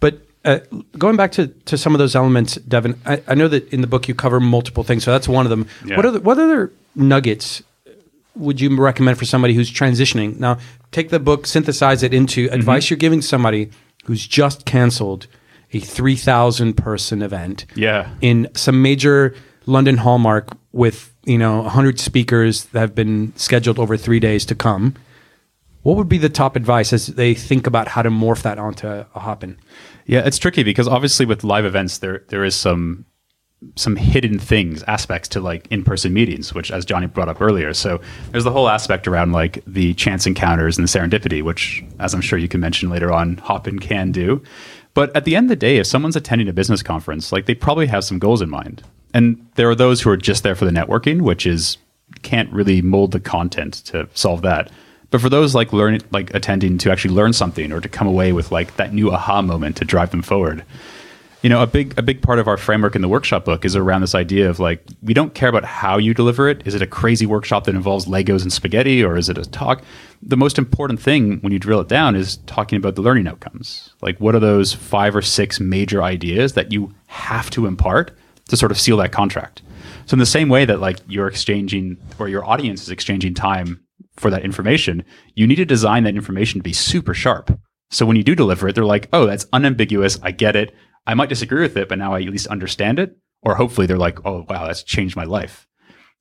But 0.00 0.20
uh, 0.44 0.58
going 0.98 1.16
back 1.16 1.32
to, 1.32 1.48
to 1.66 1.76
some 1.78 1.94
of 1.94 1.98
those 1.98 2.14
elements, 2.14 2.56
Devin, 2.56 3.00
I, 3.06 3.22
I 3.26 3.34
know 3.34 3.48
that 3.48 3.72
in 3.72 3.80
the 3.80 3.86
book 3.86 4.06
you 4.08 4.14
cover 4.14 4.38
multiple 4.40 4.84
things, 4.84 5.02
so 5.04 5.10
that's 5.12 5.28
one 5.28 5.46
of 5.46 5.50
them. 5.50 5.66
Yeah. 5.84 5.96
What 5.96 6.04
other 6.06 6.20
what 6.20 6.38
other 6.38 6.72
nuggets 6.94 7.62
would 8.34 8.60
you 8.60 8.76
recommend 8.80 9.18
for 9.18 9.24
somebody 9.24 9.54
who's 9.54 9.70
transitioning? 9.72 10.38
Now, 10.38 10.58
take 10.92 11.08
the 11.10 11.18
book, 11.18 11.46
synthesize 11.46 12.02
it 12.02 12.12
into 12.14 12.46
Mm-hmm. 12.46 12.54
advice 12.54 12.90
you're 12.90 12.96
giving 12.98 13.22
somebody 13.22 13.70
who's 14.08 14.26
just 14.26 14.64
canceled 14.64 15.26
a 15.72 15.78
three 15.80 16.16
thousand 16.16 16.74
person 16.78 17.20
event 17.22 17.66
Yeah. 17.76 18.08
in 18.22 18.48
some 18.54 18.80
major 18.82 19.34
London 19.66 19.98
hallmark 19.98 20.48
with 20.72 21.14
you 21.26 21.36
know 21.38 21.62
hundred 21.62 22.00
speakers 22.00 22.64
that 22.72 22.80
have 22.80 22.94
been 22.94 23.32
scheduled 23.36 23.78
over 23.78 23.96
three 23.96 24.18
days 24.18 24.44
to 24.46 24.54
come. 24.54 24.94
What 25.82 25.96
would 25.96 26.08
be 26.08 26.18
the 26.18 26.28
top 26.30 26.56
advice 26.56 26.92
as 26.92 27.06
they 27.06 27.34
think 27.34 27.66
about 27.66 27.88
how 27.88 28.02
to 28.02 28.10
morph 28.10 28.42
that 28.42 28.58
onto 28.58 28.86
a 28.88 29.06
Hopin? 29.14 29.58
Yeah, 30.06 30.26
it's 30.26 30.38
tricky 30.38 30.62
because 30.62 30.88
obviously 30.88 31.26
with 31.26 31.44
live 31.44 31.64
events 31.66 31.98
there 31.98 32.24
there 32.28 32.44
is 32.44 32.54
some 32.54 33.04
some 33.74 33.96
hidden 33.96 34.38
things, 34.38 34.82
aspects 34.84 35.28
to 35.30 35.40
like 35.40 35.66
in-person 35.70 36.12
meetings, 36.12 36.54
which 36.54 36.70
as 36.70 36.84
Johnny 36.84 37.06
brought 37.06 37.28
up 37.28 37.40
earlier. 37.40 37.74
So 37.74 38.00
there's 38.30 38.44
the 38.44 38.52
whole 38.52 38.68
aspect 38.68 39.08
around 39.08 39.32
like 39.32 39.62
the 39.66 39.94
chance 39.94 40.26
encounters 40.26 40.78
and 40.78 40.86
the 40.86 40.98
serendipity, 40.98 41.42
which 41.42 41.84
as 41.98 42.14
I'm 42.14 42.20
sure 42.20 42.38
you 42.38 42.48
can 42.48 42.60
mention 42.60 42.88
later 42.88 43.12
on, 43.12 43.36
Hopin 43.38 43.78
can 43.78 44.12
do. 44.12 44.42
But 44.94 45.14
at 45.16 45.24
the 45.24 45.36
end 45.36 45.46
of 45.46 45.50
the 45.50 45.56
day, 45.56 45.76
if 45.78 45.86
someone's 45.86 46.16
attending 46.16 46.48
a 46.48 46.52
business 46.52 46.82
conference, 46.82 47.32
like 47.32 47.46
they 47.46 47.54
probably 47.54 47.86
have 47.86 48.04
some 48.04 48.18
goals 48.18 48.42
in 48.42 48.50
mind. 48.50 48.82
And 49.14 49.44
there 49.54 49.68
are 49.68 49.74
those 49.74 50.00
who 50.00 50.10
are 50.10 50.16
just 50.16 50.42
there 50.42 50.54
for 50.54 50.64
the 50.64 50.70
networking, 50.70 51.22
which 51.22 51.46
is 51.46 51.78
can't 52.22 52.52
really 52.52 52.82
mold 52.82 53.12
the 53.12 53.20
content 53.20 53.74
to 53.86 54.08
solve 54.14 54.42
that. 54.42 54.70
But 55.10 55.20
for 55.20 55.28
those 55.28 55.54
like 55.54 55.72
learning, 55.72 56.02
like 56.10 56.34
attending 56.34 56.78
to 56.78 56.90
actually 56.90 57.14
learn 57.14 57.32
something 57.32 57.72
or 57.72 57.80
to 57.80 57.88
come 57.88 58.06
away 58.06 58.32
with 58.32 58.52
like 58.52 58.76
that 58.76 58.92
new 58.92 59.10
aha 59.10 59.40
moment 59.42 59.76
to 59.78 59.84
drive 59.84 60.10
them 60.10 60.22
forward, 60.22 60.64
you 61.42 61.48
know, 61.48 61.62
a 61.62 61.66
big 61.66 61.96
a 61.96 62.02
big 62.02 62.20
part 62.20 62.38
of 62.38 62.48
our 62.48 62.56
framework 62.56 62.96
in 62.96 63.02
the 63.02 63.08
workshop 63.08 63.44
book 63.44 63.64
is 63.64 63.76
around 63.76 64.00
this 64.00 64.14
idea 64.14 64.50
of 64.50 64.58
like 64.58 64.84
we 65.02 65.14
don't 65.14 65.34
care 65.34 65.48
about 65.48 65.64
how 65.64 65.96
you 65.96 66.12
deliver 66.12 66.48
it. 66.48 66.66
Is 66.66 66.74
it 66.74 66.82
a 66.82 66.86
crazy 66.86 67.26
workshop 67.26 67.64
that 67.64 67.76
involves 67.76 68.06
Legos 68.06 68.42
and 68.42 68.52
spaghetti, 68.52 69.04
or 69.04 69.16
is 69.16 69.28
it 69.28 69.38
a 69.38 69.44
talk? 69.44 69.82
The 70.20 70.36
most 70.36 70.58
important 70.58 71.00
thing 71.00 71.38
when 71.40 71.52
you 71.52 71.60
drill 71.60 71.80
it 71.80 71.88
down 71.88 72.16
is 72.16 72.38
talking 72.38 72.76
about 72.76 72.96
the 72.96 73.02
learning 73.02 73.28
outcomes. 73.28 73.94
Like, 74.02 74.20
what 74.20 74.34
are 74.34 74.40
those 74.40 74.72
five 74.72 75.14
or 75.14 75.22
six 75.22 75.60
major 75.60 76.02
ideas 76.02 76.54
that 76.54 76.72
you 76.72 76.92
have 77.06 77.50
to 77.50 77.66
impart 77.66 78.16
to 78.48 78.56
sort 78.56 78.72
of 78.72 78.80
seal 78.80 78.96
that 78.96 79.12
contract? 79.12 79.62
So, 80.06 80.14
in 80.16 80.18
the 80.18 80.26
same 80.26 80.48
way 80.48 80.64
that 80.64 80.80
like 80.80 80.98
you're 81.06 81.28
exchanging 81.28 81.98
or 82.18 82.28
your 82.28 82.44
audience 82.44 82.82
is 82.82 82.90
exchanging 82.90 83.34
time 83.34 83.80
for 84.16 84.30
that 84.30 84.44
information, 84.44 85.04
you 85.36 85.46
need 85.46 85.56
to 85.56 85.64
design 85.64 86.02
that 86.02 86.16
information 86.16 86.58
to 86.58 86.64
be 86.64 86.72
super 86.72 87.14
sharp. 87.14 87.56
So 87.90 88.04
when 88.04 88.16
you 88.16 88.24
do 88.24 88.34
deliver 88.34 88.68
it, 88.68 88.74
they're 88.74 88.84
like, 88.84 89.08
oh, 89.12 89.26
that's 89.26 89.46
unambiguous. 89.52 90.18
I 90.22 90.30
get 90.30 90.56
it. 90.56 90.74
I 91.08 91.14
might 91.14 91.30
disagree 91.30 91.62
with 91.62 91.76
it, 91.76 91.88
but 91.88 91.98
now 91.98 92.14
I 92.14 92.20
at 92.20 92.28
least 92.28 92.46
understand 92.48 92.98
it. 92.98 93.16
Or 93.40 93.54
hopefully 93.54 93.86
they're 93.86 93.96
like, 93.96 94.24
oh, 94.26 94.44
wow, 94.48 94.66
that's 94.66 94.82
changed 94.82 95.16
my 95.16 95.24
life. 95.24 95.66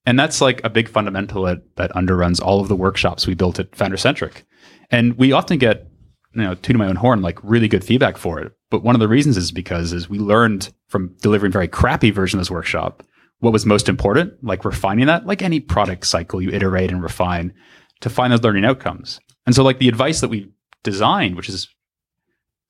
And 0.05 0.17
that's 0.17 0.39
like 0.39 0.61
a 0.63 0.69
big 0.69 0.87
fundamental 0.87 1.43
that, 1.43 1.75
that 1.75 1.91
underruns 1.91 2.41
all 2.41 2.61
of 2.61 2.69
the 2.69 2.75
workshops 2.75 3.27
we 3.27 3.35
built 3.35 3.59
at 3.59 3.75
Founder 3.75 3.97
Centric. 3.97 4.45
And 4.89 5.17
we 5.17 5.33
often 5.33 5.57
get, 5.57 5.87
you 6.33 6.43
know, 6.43 6.55
tooting 6.55 6.77
my 6.77 6.87
own 6.87 6.95
horn, 6.95 7.21
like 7.21 7.37
really 7.43 7.67
good 7.67 7.83
feedback 7.83 8.17
for 8.17 8.39
it. 8.39 8.53
But 8.69 8.83
one 8.83 8.95
of 8.95 9.01
the 9.01 9.09
reasons 9.09 9.35
is 9.35 9.51
because 9.51 9.91
is 9.91 10.09
we 10.09 10.19
learned 10.19 10.71
from 10.87 11.13
delivering 11.21 11.51
very 11.51 11.67
crappy 11.67 12.11
version 12.11 12.39
of 12.39 12.41
this 12.41 12.51
workshop 12.51 13.03
what 13.39 13.53
was 13.53 13.65
most 13.65 13.89
important, 13.89 14.41
like 14.43 14.65
refining 14.65 15.07
that, 15.07 15.25
like 15.25 15.41
any 15.41 15.59
product 15.59 16.07
cycle, 16.07 16.41
you 16.41 16.49
iterate 16.49 16.91
and 16.91 17.03
refine 17.03 17.53
to 18.01 18.09
find 18.09 18.31
those 18.31 18.41
learning 18.41 18.65
outcomes. 18.65 19.19
And 19.45 19.53
so 19.53 19.63
like 19.63 19.79
the 19.79 19.89
advice 19.89 20.21
that 20.21 20.29
we 20.29 20.49
designed, 20.83 21.35
which 21.35 21.49
is 21.49 21.67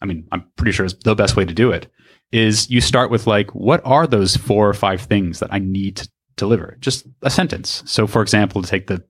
I 0.01 0.05
mean, 0.05 0.27
I'm 0.31 0.45
pretty 0.55 0.71
sure 0.71 0.85
is 0.85 0.95
the 1.03 1.15
best 1.15 1.35
way 1.35 1.45
to 1.45 1.53
do 1.53 1.71
it, 1.71 1.87
is 2.31 2.69
you 2.69 2.81
start 2.81 3.09
with 3.09 3.27
like, 3.27 3.53
what 3.55 3.81
are 3.85 4.07
those 4.07 4.35
four 4.35 4.67
or 4.67 4.73
five 4.73 5.01
things 5.01 5.39
that 5.39 5.53
I 5.53 5.59
need 5.59 5.97
to 5.97 6.09
deliver? 6.35 6.77
Just 6.79 7.07
a 7.21 7.29
sentence. 7.29 7.83
So, 7.85 8.07
for 8.07 8.21
example, 8.21 8.61
to 8.61 8.67
take 8.67 8.87
the 8.87 9.03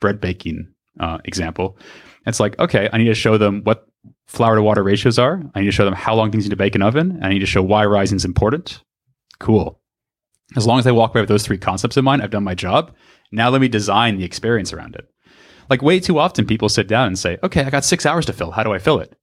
bread 0.00 0.20
baking 0.20 0.72
uh, 0.98 1.18
example, 1.24 1.78
it's 2.26 2.40
like, 2.40 2.58
okay, 2.58 2.88
I 2.92 2.98
need 2.98 3.04
to 3.04 3.14
show 3.14 3.38
them 3.38 3.62
what 3.62 3.86
flour 4.26 4.56
to 4.56 4.62
water 4.62 4.82
ratios 4.82 5.18
are. 5.18 5.42
I 5.54 5.60
need 5.60 5.66
to 5.66 5.72
show 5.72 5.84
them 5.84 5.94
how 5.94 6.14
long 6.14 6.30
things 6.30 6.44
need 6.44 6.50
to 6.50 6.56
bake 6.56 6.74
in 6.74 6.82
an 6.82 6.88
oven. 6.88 7.12
And 7.12 7.24
I 7.24 7.30
need 7.30 7.38
to 7.40 7.46
show 7.46 7.62
why 7.62 7.84
rising 7.84 8.16
is 8.16 8.24
important. 8.24 8.82
Cool. 9.38 9.80
As 10.56 10.66
long 10.66 10.78
as 10.78 10.86
I 10.86 10.92
walk 10.92 11.10
away 11.10 11.22
with 11.22 11.28
those 11.28 11.44
three 11.44 11.58
concepts 11.58 11.96
in 11.96 12.04
mind, 12.04 12.22
I've 12.22 12.30
done 12.30 12.44
my 12.44 12.54
job. 12.54 12.94
Now 13.32 13.50
let 13.50 13.60
me 13.60 13.68
design 13.68 14.16
the 14.16 14.24
experience 14.24 14.72
around 14.72 14.94
it. 14.96 15.08
Like 15.68 15.82
way 15.82 15.98
too 15.98 16.18
often, 16.18 16.46
people 16.46 16.68
sit 16.68 16.86
down 16.86 17.08
and 17.08 17.18
say, 17.18 17.38
okay, 17.42 17.64
I 17.64 17.70
got 17.70 17.84
six 17.84 18.06
hours 18.06 18.26
to 18.26 18.32
fill. 18.32 18.52
How 18.52 18.62
do 18.62 18.72
I 18.72 18.78
fill 18.78 19.00
it? 19.00 19.16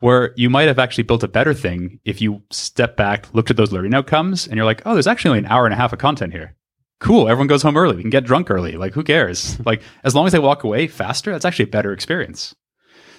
Where 0.00 0.32
you 0.36 0.50
might 0.50 0.66
have 0.66 0.78
actually 0.78 1.04
built 1.04 1.22
a 1.22 1.28
better 1.28 1.54
thing 1.54 2.00
if 2.04 2.20
you 2.20 2.42
step 2.50 2.96
back, 2.96 3.32
looked 3.34 3.50
at 3.50 3.56
those 3.56 3.72
learning 3.72 3.94
outcomes, 3.94 4.46
and 4.46 4.56
you're 4.56 4.64
like, 4.64 4.82
oh, 4.84 4.94
there's 4.94 5.06
actually 5.06 5.30
only 5.30 5.46
an 5.46 5.52
hour 5.52 5.66
and 5.66 5.74
a 5.74 5.76
half 5.76 5.92
of 5.92 5.98
content 5.98 6.32
here. 6.32 6.56
Cool. 7.00 7.28
Everyone 7.28 7.46
goes 7.46 7.62
home 7.62 7.76
early. 7.76 7.96
We 7.96 8.02
can 8.02 8.10
get 8.10 8.24
drunk 8.24 8.50
early. 8.50 8.72
Like, 8.72 8.94
who 8.94 9.04
cares? 9.04 9.58
like, 9.66 9.82
as 10.04 10.14
long 10.14 10.26
as 10.26 10.32
they 10.32 10.38
walk 10.38 10.64
away 10.64 10.86
faster, 10.86 11.32
that's 11.32 11.44
actually 11.44 11.64
a 11.64 11.68
better 11.68 11.92
experience. 11.92 12.54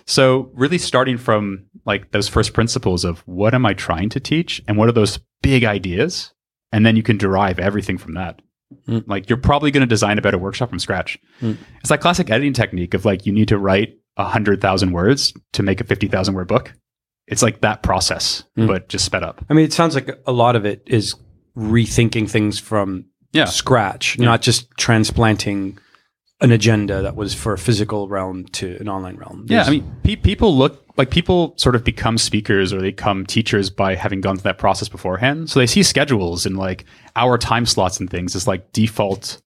So, 0.06 0.52
really 0.54 0.80
starting 0.80 1.18
from 1.18 1.68
like 1.86 2.12
those 2.12 2.28
first 2.28 2.54
principles 2.54 3.06
of 3.06 3.20
what 3.28 3.54
am 3.54 3.66
I 3.66 3.74
trying 3.74 4.10
to 4.10 4.20
teach 4.20 4.62
and 4.68 4.78
what 4.78 4.90
are 4.90 4.94
those 4.94 5.20
big 5.42 5.64
ideas? 5.64 6.34
And 6.72 6.86
then 6.86 6.96
you 6.96 7.04
can 7.04 7.18
derive 7.18 7.60
everything 7.60 7.98
from 7.98 8.16
that. 8.16 8.42
Mm. 8.88 9.04
Like, 9.08 9.30
you're 9.30 9.38
probably 9.38 9.70
going 9.70 9.82
to 9.82 9.88
design 9.88 10.18
a 10.18 10.22
better 10.22 10.38
workshop 10.38 10.70
from 10.70 10.80
scratch. 10.80 11.20
Mm. 11.42 11.58
It's 11.80 11.90
that 11.90 12.02
classic 12.02 12.30
editing 12.32 12.54
technique 12.54 12.94
of 12.94 13.06
like, 13.06 13.26
you 13.26 13.34
need 13.34 13.50
to 13.50 13.58
write 13.58 13.98
100,000 14.24 14.92
words 14.92 15.34
to 15.54 15.64
make 15.64 15.82
a 15.82 15.84
50,000 15.84 16.34
word 16.34 16.48
book. 16.48 16.74
It's 17.28 17.42
like 17.42 17.62
that 17.62 17.82
process, 17.84 18.44
Mm. 18.58 18.68
but 18.68 18.90
just 18.90 19.06
sped 19.06 19.24
up. 19.24 19.44
I 19.50 19.54
mean, 19.54 19.66
it 19.66 19.74
sounds 19.74 19.96
like 19.96 20.10
a 20.28 20.32
lot 20.32 20.56
of 20.56 20.66
it 20.66 20.84
is 20.88 21.16
rethinking 21.58 22.30
things 22.30 22.60
from 22.60 23.06
Yeah. 23.34 23.46
scratch, 23.46 24.18
not 24.20 24.42
just 24.42 24.70
transplanting 24.78 25.78
an 26.42 26.52
agenda 26.52 27.02
that 27.04 27.16
was 27.16 27.34
for 27.36 27.54
a 27.54 27.58
physical 27.58 28.08
realm 28.08 28.46
to 28.46 28.76
an 28.80 28.90
online 28.90 29.16
realm. 29.16 29.46
Yeah, 29.48 29.64
I 29.64 29.70
mean, 29.70 29.96
pe- 30.04 30.16
people 30.16 30.58
look 30.58 30.84
like 30.98 31.12
people 31.12 31.54
sort 31.58 31.76
of 31.76 31.84
become 31.84 32.18
speakers 32.18 32.74
or 32.74 32.82
they 32.82 32.90
become 32.90 33.26
teachers 33.26 33.70
by 33.70 33.96
having 33.96 34.22
gone 34.22 34.38
through 34.38 34.50
that 34.50 34.58
process 34.58 34.90
beforehand. 34.90 35.50
So 35.50 35.60
they 35.60 35.68
see 35.68 35.84
schedules 35.84 36.46
and 36.46 36.58
like 36.58 36.86
hour 37.16 37.38
time 37.38 37.66
slots 37.66 38.00
and 38.00 38.10
things 38.10 38.36
as 38.36 38.48
like 38.48 38.72
default 38.74 39.40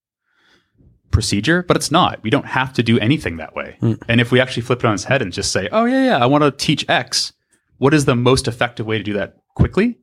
procedure, 1.16 1.64
but 1.64 1.78
it's 1.78 1.92
not. 1.92 2.22
We 2.22 2.30
don't 2.30 2.46
have 2.46 2.74
to 2.74 2.84
do 2.84 3.00
anything 3.00 3.38
that 3.38 3.56
way. 3.56 3.78
Hmm. 3.80 3.94
And 4.10 4.20
if 4.20 4.34
we 4.34 4.42
actually 4.42 4.64
flip 4.64 4.80
it 4.80 4.86
on 4.86 4.94
its 4.94 5.06
head 5.06 5.22
and 5.22 5.32
just 5.32 5.52
say, 5.52 5.70
"Oh 5.72 5.86
yeah, 5.86 6.06
yeah, 6.06 6.18
I 6.18 6.26
want 6.26 6.44
to 6.44 6.52
teach 6.52 6.88
X," 6.90 7.32
what 7.78 7.94
is 7.94 8.04
the 8.04 8.16
most 8.16 8.50
effective 8.50 8.86
way 8.86 8.98
to 8.98 9.04
do 9.04 9.14
that 9.14 9.38
quickly? 9.56 9.98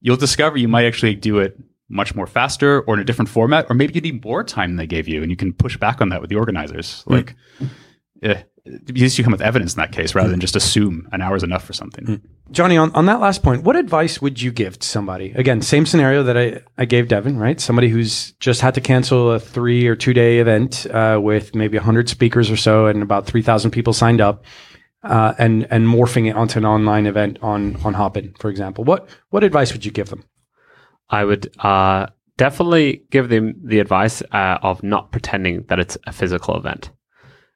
You'll 0.00 0.16
discover 0.16 0.56
you 0.56 0.66
might 0.66 0.86
actually 0.86 1.14
do 1.14 1.38
it 1.38 1.58
much 1.90 2.14
more 2.14 2.26
faster 2.26 2.80
or 2.80 2.94
in 2.94 3.00
a 3.00 3.04
different 3.04 3.28
format, 3.28 3.66
or 3.68 3.74
maybe 3.74 3.94
you 3.94 4.00
need 4.00 4.24
more 4.24 4.42
time 4.42 4.70
than 4.70 4.76
they 4.76 4.86
gave 4.86 5.06
you, 5.06 5.20
and 5.20 5.30
you 5.30 5.36
can 5.36 5.52
push 5.52 5.76
back 5.76 6.00
on 6.00 6.08
that 6.08 6.22
with 6.22 6.30
the 6.30 6.36
organizers. 6.36 7.02
Hmm. 7.02 7.12
Like, 7.12 7.36
eh, 8.22 8.42
at 8.66 8.94
least 8.94 9.18
you 9.18 9.24
come 9.24 9.32
with 9.32 9.42
evidence 9.42 9.74
in 9.74 9.80
that 9.80 9.92
case 9.92 10.14
rather 10.14 10.30
than 10.30 10.40
just 10.40 10.56
assume 10.56 11.06
an 11.12 11.20
hour 11.20 11.36
is 11.36 11.42
enough 11.42 11.64
for 11.64 11.74
something. 11.74 12.06
Hmm. 12.06 12.14
Johnny, 12.50 12.76
on, 12.76 12.94
on 12.94 13.06
that 13.06 13.20
last 13.20 13.42
point, 13.42 13.64
what 13.64 13.74
advice 13.74 14.22
would 14.22 14.40
you 14.40 14.52
give 14.52 14.78
to 14.78 14.86
somebody? 14.86 15.32
Again, 15.32 15.62
same 15.62 15.84
scenario 15.84 16.22
that 16.22 16.36
I, 16.36 16.60
I 16.78 16.84
gave 16.84 17.08
Devin, 17.08 17.38
right? 17.38 17.60
Somebody 17.60 17.88
who's 17.88 18.32
just 18.32 18.60
had 18.60 18.74
to 18.74 18.80
cancel 18.80 19.32
a 19.32 19.40
three 19.40 19.86
or 19.88 19.96
two 19.96 20.14
day 20.14 20.38
event 20.38 20.86
uh, 20.90 21.18
with 21.20 21.54
maybe 21.54 21.76
100 21.76 22.08
speakers 22.08 22.50
or 22.50 22.56
so 22.56 22.86
and 22.86 23.02
about 23.02 23.26
3,000 23.26 23.72
people 23.72 23.92
signed 23.92 24.20
up. 24.20 24.44
Uh, 25.02 25.34
and 25.38 25.68
and 25.70 25.86
morphing 25.86 26.28
it 26.28 26.34
onto 26.34 26.58
an 26.58 26.64
online 26.64 27.06
event 27.06 27.38
on 27.40 27.76
on 27.84 27.94
Hopin, 27.94 28.34
for 28.40 28.50
example. 28.50 28.82
What 28.82 29.08
what 29.30 29.44
advice 29.44 29.72
would 29.72 29.84
you 29.84 29.92
give 29.92 30.08
them? 30.08 30.24
I 31.10 31.24
would 31.24 31.54
uh, 31.60 32.06
definitely 32.36 33.04
give 33.10 33.28
them 33.28 33.54
the 33.62 33.78
advice 33.78 34.22
uh, 34.32 34.58
of 34.62 34.82
not 34.82 35.12
pretending 35.12 35.64
that 35.68 35.78
it's 35.78 35.96
a 36.06 36.12
physical 36.12 36.56
event. 36.56 36.90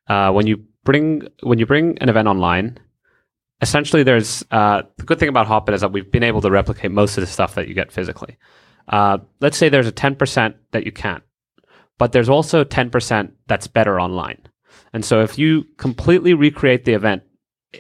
Uh, 0.07 0.31
when 0.31 0.47
you 0.47 0.65
bring 0.85 1.23
when 1.43 1.59
you 1.59 1.67
bring 1.67 1.99
an 1.99 2.09
event 2.09 2.29
online, 2.29 2.79
essentially 3.63 4.03
there's 4.03 4.45
uh, 4.51 4.83
the 4.97 5.05
good 5.05 5.19
thing 5.19 5.29
about 5.29 5.47
Hopin 5.47 5.75
is 5.75 5.81
that 5.81 5.93
we've 5.93 6.11
been 6.11 6.23
able 6.23 6.41
to 6.41 6.51
replicate 6.51 6.91
most 6.91 7.17
of 7.17 7.23
the 7.23 7.27
stuff 7.27 7.55
that 7.55 7.69
you 7.69 7.75
get 7.75 7.93
physically. 7.93 8.37
Uh, 8.89 9.19
let's 9.41 9.57
say 9.57 9.69
there's 9.69 9.87
a 9.87 9.93
10% 9.93 10.55
that 10.73 10.85
you 10.85 10.93
can't, 10.93 11.23
but 11.99 12.13
there's 12.13 12.29
also 12.29 12.65
10% 12.65 13.33
that's 13.47 13.67
better 13.67 14.01
online. 14.01 14.39
And 14.93 15.05
so 15.05 15.21
if 15.21 15.39
you 15.39 15.65
completely 15.77 16.35
recreate 16.35 16.85
the 16.85 16.95
event 16.95 17.23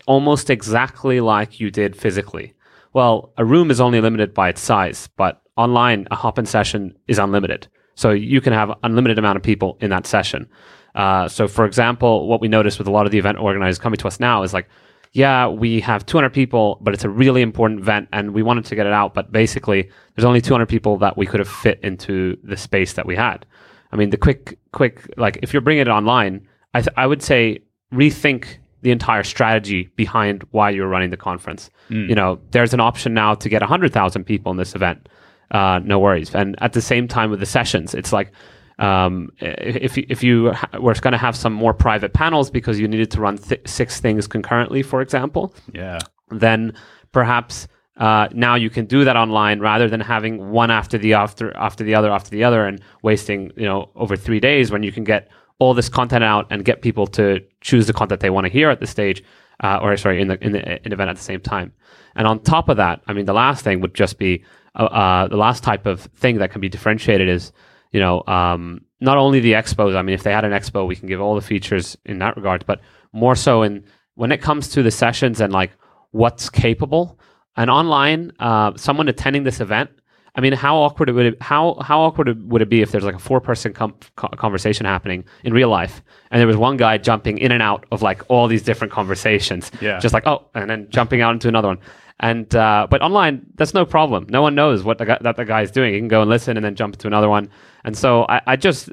almost 0.06 0.50
exactly 0.50 1.20
like 1.20 1.58
you 1.58 1.70
did 1.70 1.96
physically, 1.96 2.54
well, 2.92 3.32
a 3.36 3.44
room 3.44 3.70
is 3.70 3.80
only 3.80 4.00
limited 4.00 4.34
by 4.34 4.48
its 4.48 4.60
size, 4.60 5.08
but 5.16 5.42
online, 5.56 6.06
a 6.10 6.16
Hopin 6.16 6.46
session 6.46 6.96
is 7.08 7.18
unlimited. 7.18 7.66
So 7.94 8.10
you 8.10 8.40
can 8.40 8.52
have 8.52 8.72
unlimited 8.82 9.18
amount 9.18 9.36
of 9.36 9.42
people 9.42 9.76
in 9.80 9.90
that 9.90 10.06
session. 10.06 10.48
Uh, 10.94 11.28
so, 11.28 11.46
for 11.46 11.64
example, 11.64 12.26
what 12.28 12.40
we 12.40 12.48
noticed 12.48 12.78
with 12.78 12.88
a 12.88 12.90
lot 12.90 13.06
of 13.06 13.12
the 13.12 13.18
event 13.18 13.38
organizers 13.38 13.78
coming 13.78 13.98
to 13.98 14.06
us 14.06 14.18
now 14.18 14.42
is 14.42 14.52
like, 14.54 14.68
yeah, 15.12 15.48
we 15.48 15.80
have 15.80 16.06
200 16.06 16.30
people, 16.30 16.78
but 16.80 16.94
it's 16.94 17.04
a 17.04 17.08
really 17.08 17.42
important 17.42 17.80
event 17.80 18.08
and 18.12 18.32
we 18.32 18.42
wanted 18.42 18.64
to 18.66 18.76
get 18.76 18.86
it 18.86 18.92
out. 18.92 19.12
But 19.12 19.32
basically, 19.32 19.90
there's 20.14 20.24
only 20.24 20.40
200 20.40 20.66
people 20.66 20.96
that 20.98 21.16
we 21.16 21.26
could 21.26 21.40
have 21.40 21.48
fit 21.48 21.80
into 21.82 22.36
the 22.44 22.56
space 22.56 22.92
that 22.92 23.06
we 23.06 23.16
had. 23.16 23.44
I 23.92 23.96
mean, 23.96 24.10
the 24.10 24.16
quick, 24.16 24.58
quick, 24.72 25.12
like 25.16 25.38
if 25.42 25.52
you're 25.52 25.62
bringing 25.62 25.82
it 25.82 25.88
online, 25.88 26.46
I, 26.74 26.82
th- 26.82 26.94
I 26.96 27.06
would 27.06 27.22
say 27.22 27.58
rethink 27.92 28.58
the 28.82 28.92
entire 28.92 29.24
strategy 29.24 29.90
behind 29.96 30.44
why 30.52 30.70
you're 30.70 30.88
running 30.88 31.10
the 31.10 31.16
conference. 31.16 31.70
Mm. 31.90 32.08
You 32.08 32.14
know, 32.14 32.40
there's 32.52 32.72
an 32.72 32.80
option 32.80 33.12
now 33.12 33.34
to 33.34 33.48
get 33.48 33.62
100,000 33.62 34.24
people 34.24 34.52
in 34.52 34.58
this 34.58 34.76
event. 34.76 35.08
Uh, 35.50 35.80
no 35.82 35.98
worries. 35.98 36.32
And 36.34 36.54
at 36.62 36.72
the 36.72 36.80
same 36.80 37.08
time 37.08 37.30
with 37.30 37.40
the 37.40 37.46
sessions, 37.46 37.94
it's 37.94 38.12
like, 38.12 38.30
um, 38.80 39.30
if 39.40 39.96
if 39.98 40.24
you 40.24 40.52
ha- 40.52 40.70
were 40.80 40.94
going 40.94 41.12
to 41.12 41.18
have 41.18 41.36
some 41.36 41.52
more 41.52 41.74
private 41.74 42.12
panels 42.14 42.50
because 42.50 42.80
you 42.80 42.88
needed 42.88 43.10
to 43.12 43.20
run 43.20 43.38
th- 43.38 43.60
six 43.66 44.00
things 44.00 44.26
concurrently, 44.26 44.82
for 44.82 45.02
example, 45.02 45.54
yeah, 45.72 45.98
then 46.30 46.74
perhaps 47.12 47.68
uh, 47.98 48.28
now 48.32 48.54
you 48.54 48.70
can 48.70 48.86
do 48.86 49.04
that 49.04 49.16
online 49.16 49.60
rather 49.60 49.88
than 49.88 50.00
having 50.00 50.50
one 50.50 50.70
after 50.70 50.96
the 50.96 51.12
after 51.12 51.54
after 51.56 51.84
the 51.84 51.94
other 51.94 52.10
after 52.10 52.30
the 52.30 52.42
other 52.42 52.66
and 52.66 52.80
wasting 53.02 53.52
you 53.56 53.66
know 53.66 53.90
over 53.96 54.16
three 54.16 54.40
days 54.40 54.70
when 54.70 54.82
you 54.82 54.90
can 54.90 55.04
get 55.04 55.28
all 55.58 55.74
this 55.74 55.90
content 55.90 56.24
out 56.24 56.46
and 56.48 56.64
get 56.64 56.80
people 56.80 57.06
to 57.06 57.40
choose 57.60 57.86
the 57.86 57.92
content 57.92 58.20
they 58.20 58.30
want 58.30 58.46
to 58.46 58.52
hear 58.52 58.70
at 58.70 58.80
the 58.80 58.86
stage, 58.86 59.22
uh, 59.62 59.78
or 59.82 59.94
sorry, 59.98 60.22
in 60.22 60.28
the 60.28 60.42
in 60.42 60.52
the 60.52 60.86
in 60.86 60.92
event 60.92 61.10
at 61.10 61.16
the 61.16 61.22
same 61.22 61.40
time. 61.40 61.72
And 62.16 62.26
on 62.26 62.42
top 62.42 62.70
of 62.70 62.78
that, 62.78 63.02
I 63.06 63.12
mean, 63.12 63.26
the 63.26 63.34
last 63.34 63.62
thing 63.62 63.80
would 63.82 63.94
just 63.94 64.18
be 64.18 64.42
uh, 64.74 64.84
uh, 64.84 65.28
the 65.28 65.36
last 65.36 65.62
type 65.62 65.84
of 65.84 66.00
thing 66.16 66.38
that 66.38 66.50
can 66.50 66.62
be 66.62 66.70
differentiated 66.70 67.28
is 67.28 67.52
you 67.90 68.00
know, 68.00 68.22
um, 68.26 68.84
not 69.00 69.18
only 69.18 69.40
the 69.40 69.52
expos. 69.52 69.96
I 69.96 70.02
mean, 70.02 70.14
if 70.14 70.22
they 70.22 70.32
had 70.32 70.44
an 70.44 70.52
expo, 70.52 70.86
we 70.86 70.96
can 70.96 71.08
give 71.08 71.20
all 71.20 71.34
the 71.34 71.40
features 71.40 71.96
in 72.04 72.18
that 72.18 72.36
regard, 72.36 72.64
but 72.66 72.80
more 73.12 73.34
so 73.34 73.62
in 73.62 73.84
when 74.14 74.32
it 74.32 74.42
comes 74.42 74.68
to 74.68 74.82
the 74.82 74.90
sessions 74.90 75.40
and 75.40 75.52
like 75.52 75.72
what's 76.10 76.50
capable. 76.50 77.18
And 77.56 77.68
online, 77.68 78.32
uh, 78.38 78.72
someone 78.76 79.08
attending 79.08 79.44
this 79.44 79.60
event, 79.60 79.90
I 80.34 80.40
mean, 80.40 80.52
how 80.52 80.76
awkward 80.76 81.10
would 81.10 81.26
it 81.26 81.42
how 81.42 81.76
how 81.80 82.00
awkward 82.00 82.50
would 82.50 82.62
it 82.62 82.68
be 82.68 82.82
if 82.82 82.92
there's 82.92 83.04
like 83.04 83.16
a 83.16 83.18
four 83.20 83.40
person 83.40 83.72
com- 83.72 83.94
conversation 84.16 84.86
happening 84.86 85.24
in 85.44 85.52
real 85.52 85.68
life, 85.68 86.02
and 86.30 86.40
there 86.40 86.46
was 86.46 86.56
one 86.56 86.76
guy 86.76 86.98
jumping 86.98 87.38
in 87.38 87.52
and 87.52 87.62
out 87.62 87.84
of 87.90 88.02
like 88.02 88.22
all 88.28 88.46
these 88.46 88.62
different 88.62 88.92
conversations, 88.92 89.70
yeah, 89.80 89.98
just 89.98 90.14
like 90.14 90.26
oh, 90.26 90.46
and 90.54 90.70
then 90.70 90.86
jumping 90.90 91.20
out 91.20 91.32
into 91.32 91.48
another 91.48 91.68
one. 91.68 91.78
And 92.20 92.54
uh, 92.54 92.86
but 92.88 93.00
online, 93.00 93.46
that's 93.54 93.74
no 93.74 93.84
problem. 93.86 94.26
No 94.28 94.42
one 94.42 94.54
knows 94.54 94.84
what 94.84 94.98
the 94.98 95.06
guy, 95.06 95.18
that 95.22 95.36
the 95.36 95.44
guy 95.44 95.62
is 95.62 95.70
doing. 95.70 95.94
He 95.94 95.98
can 95.98 96.08
go 96.08 96.20
and 96.20 96.30
listen 96.30 96.56
and 96.56 96.64
then 96.64 96.74
jump 96.74 96.96
to 96.96 97.06
another 97.06 97.28
one. 97.28 97.48
And 97.84 97.96
so 97.96 98.26
I, 98.28 98.42
I 98.46 98.56
just, 98.56 98.90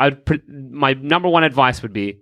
I 0.00 0.16
my 0.48 0.94
number 0.94 1.28
one 1.28 1.44
advice 1.44 1.82
would 1.82 1.92
be 1.92 2.20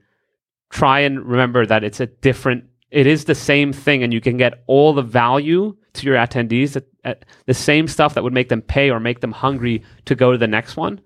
try 0.71 1.01
and 1.01 1.25
remember 1.25 1.65
that 1.67 1.85
it's 1.85 2.01
a 2.01 2.07
different. 2.07 2.65
It 2.91 3.07
is 3.07 3.27
the 3.27 3.35
same 3.35 3.73
thing, 3.73 4.03
and 4.03 4.13
you 4.13 4.21
can 4.21 4.37
get 4.37 4.65
all 4.67 4.93
the 4.93 5.03
value 5.03 5.77
to 5.99 6.07
your 6.07 6.17
attendees 6.17 6.81
at, 7.05 7.25
the 7.47 7.55
same 7.55 7.89
stuff 7.89 8.15
that 8.15 8.23
would 8.23 8.35
make 8.35 8.49
them 8.49 8.61
pay 8.61 8.91
or 8.91 9.01
make 9.01 9.21
them 9.21 9.33
hungry 9.33 9.83
to 10.05 10.15
go 10.15 10.33
to 10.33 10.39
the 10.39 10.47
next 10.47 10.77
one. 10.77 11.01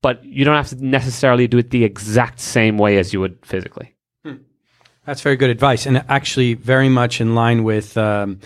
But 0.00 0.24
you 0.24 0.44
don't 0.44 0.56
have 0.56 0.68
to 0.68 0.84
necessarily 0.84 1.46
do 1.46 1.58
it 1.58 1.70
the 1.70 1.84
exact 1.84 2.40
same 2.40 2.78
way 2.78 2.98
as 2.98 3.12
you 3.12 3.20
would 3.20 3.38
physically. 3.44 3.94
That's 5.04 5.20
very 5.20 5.36
good 5.36 5.50
advice, 5.50 5.84
and 5.84 6.04
actually 6.08 6.54
very 6.54 6.88
much 6.88 7.20
in 7.20 7.34
line 7.34 7.64
with 7.64 7.96
um, 7.96 8.38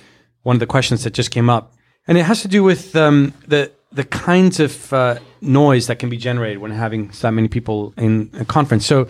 one 0.42 0.56
of 0.56 0.60
the 0.60 0.66
questions 0.66 1.04
that 1.04 1.12
just 1.12 1.30
came 1.30 1.50
up, 1.50 1.74
and 2.08 2.16
it 2.16 2.22
has 2.24 2.40
to 2.42 2.48
do 2.48 2.62
with 2.62 2.96
um, 2.96 3.34
the 3.46 3.70
the 3.92 4.04
kinds 4.04 4.58
of 4.58 4.92
uh, 4.92 5.18
noise 5.42 5.86
that 5.86 5.98
can 5.98 6.08
be 6.08 6.16
generated 6.16 6.58
when 6.58 6.70
having 6.70 7.12
so 7.12 7.30
many 7.30 7.48
people 7.48 7.92
in 7.98 8.30
a 8.38 8.44
conference. 8.44 8.86
So 8.86 9.06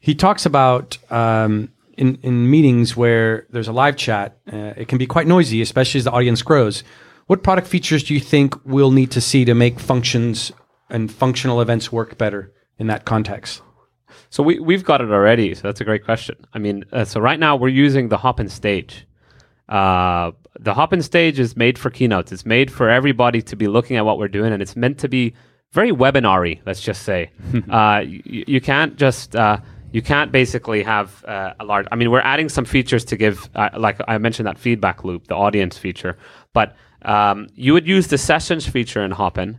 he 0.00 0.14
talks 0.14 0.46
about 0.46 0.96
um, 1.10 1.70
in 1.98 2.18
in 2.22 2.50
meetings 2.50 2.96
where 2.96 3.46
there's 3.50 3.68
a 3.68 3.72
live 3.72 3.96
chat, 3.96 4.38
uh, 4.52 4.72
it 4.76 4.88
can 4.88 4.98
be 4.98 5.06
quite 5.06 5.26
noisy, 5.26 5.60
especially 5.60 5.98
as 5.98 6.04
the 6.04 6.12
audience 6.12 6.42
grows. 6.42 6.84
What 7.26 7.42
product 7.42 7.66
features 7.66 8.02
do 8.04 8.14
you 8.14 8.20
think 8.20 8.54
we'll 8.64 8.90
need 8.90 9.10
to 9.10 9.20
see 9.20 9.44
to 9.44 9.54
make 9.54 9.78
functions 9.78 10.50
and 10.88 11.12
functional 11.12 11.60
events 11.60 11.92
work 11.92 12.16
better 12.16 12.52
in 12.78 12.86
that 12.86 13.04
context? 13.04 13.60
So 14.30 14.42
we 14.42 14.58
we've 14.60 14.84
got 14.84 15.00
it 15.00 15.10
already. 15.10 15.54
So 15.54 15.62
that's 15.62 15.80
a 15.80 15.84
great 15.84 16.04
question. 16.04 16.36
I 16.54 16.58
mean, 16.58 16.84
uh, 16.92 17.04
so 17.04 17.20
right 17.20 17.38
now 17.38 17.56
we're 17.56 17.68
using 17.68 18.08
the 18.08 18.16
Hopin 18.16 18.48
stage. 18.48 19.06
Uh, 19.68 20.32
the 20.58 20.74
Hopin 20.74 21.02
stage 21.02 21.38
is 21.38 21.56
made 21.56 21.78
for 21.78 21.90
keynotes. 21.90 22.32
It's 22.32 22.46
made 22.46 22.70
for 22.70 22.88
everybody 22.88 23.42
to 23.42 23.56
be 23.56 23.68
looking 23.68 23.96
at 23.96 24.04
what 24.04 24.18
we're 24.18 24.28
doing, 24.28 24.52
and 24.52 24.62
it's 24.62 24.76
meant 24.76 24.98
to 24.98 25.08
be 25.08 25.34
very 25.72 25.92
webinary. 25.92 26.60
Let's 26.64 26.80
just 26.80 27.02
say 27.02 27.30
uh, 27.70 28.02
you, 28.06 28.44
you, 28.46 28.60
can't 28.60 28.96
just 28.96 29.36
uh, 29.36 29.58
you 29.92 30.02
can't 30.02 30.32
basically 30.32 30.82
have 30.82 31.24
uh, 31.24 31.54
a 31.60 31.64
large. 31.64 31.86
I 31.90 31.96
mean, 31.96 32.10
we're 32.10 32.20
adding 32.20 32.48
some 32.48 32.64
features 32.64 33.04
to 33.06 33.16
give, 33.16 33.48
uh, 33.54 33.70
like 33.76 34.00
I 34.06 34.18
mentioned, 34.18 34.46
that 34.46 34.58
feedback 34.58 35.04
loop, 35.04 35.28
the 35.28 35.36
audience 35.36 35.78
feature. 35.78 36.18
But 36.52 36.76
um, 37.02 37.48
you 37.54 37.72
would 37.72 37.86
use 37.86 38.08
the 38.08 38.18
sessions 38.18 38.66
feature 38.66 39.02
in 39.02 39.12
Hopin 39.12 39.58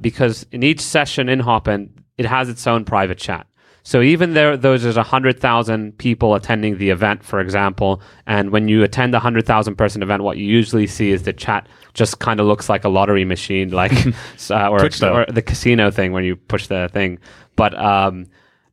because 0.00 0.46
in 0.52 0.62
each 0.62 0.80
session 0.80 1.28
in 1.28 1.40
Hopin, 1.40 1.90
it 2.18 2.26
has 2.26 2.48
its 2.48 2.66
own 2.66 2.84
private 2.84 3.18
chat. 3.18 3.46
So 3.84 4.00
even 4.00 4.34
though 4.34 4.56
there's 4.56 4.96
100,000 4.96 5.98
people 5.98 6.34
attending 6.36 6.78
the 6.78 6.90
event, 6.90 7.24
for 7.24 7.40
example, 7.40 8.00
and 8.26 8.50
when 8.50 8.68
you 8.68 8.84
attend 8.84 9.12
a 9.14 9.18
100,000 9.18 9.74
person 9.74 10.02
event, 10.02 10.22
what 10.22 10.36
you 10.36 10.46
usually 10.46 10.86
see 10.86 11.10
is 11.10 11.24
the 11.24 11.32
chat 11.32 11.68
just 11.92 12.20
kind 12.20 12.38
of 12.38 12.46
looks 12.46 12.68
like 12.68 12.84
a 12.84 12.88
lottery 12.88 13.24
machine, 13.24 13.70
like 13.70 13.92
uh, 14.50 14.68
or, 14.68 14.84
or, 14.84 15.26
the 15.26 15.42
casino 15.44 15.90
thing 15.90 16.12
when 16.12 16.22
you 16.22 16.36
push 16.36 16.68
the 16.68 16.88
thing. 16.92 17.18
But 17.56 17.76
um, 17.76 18.26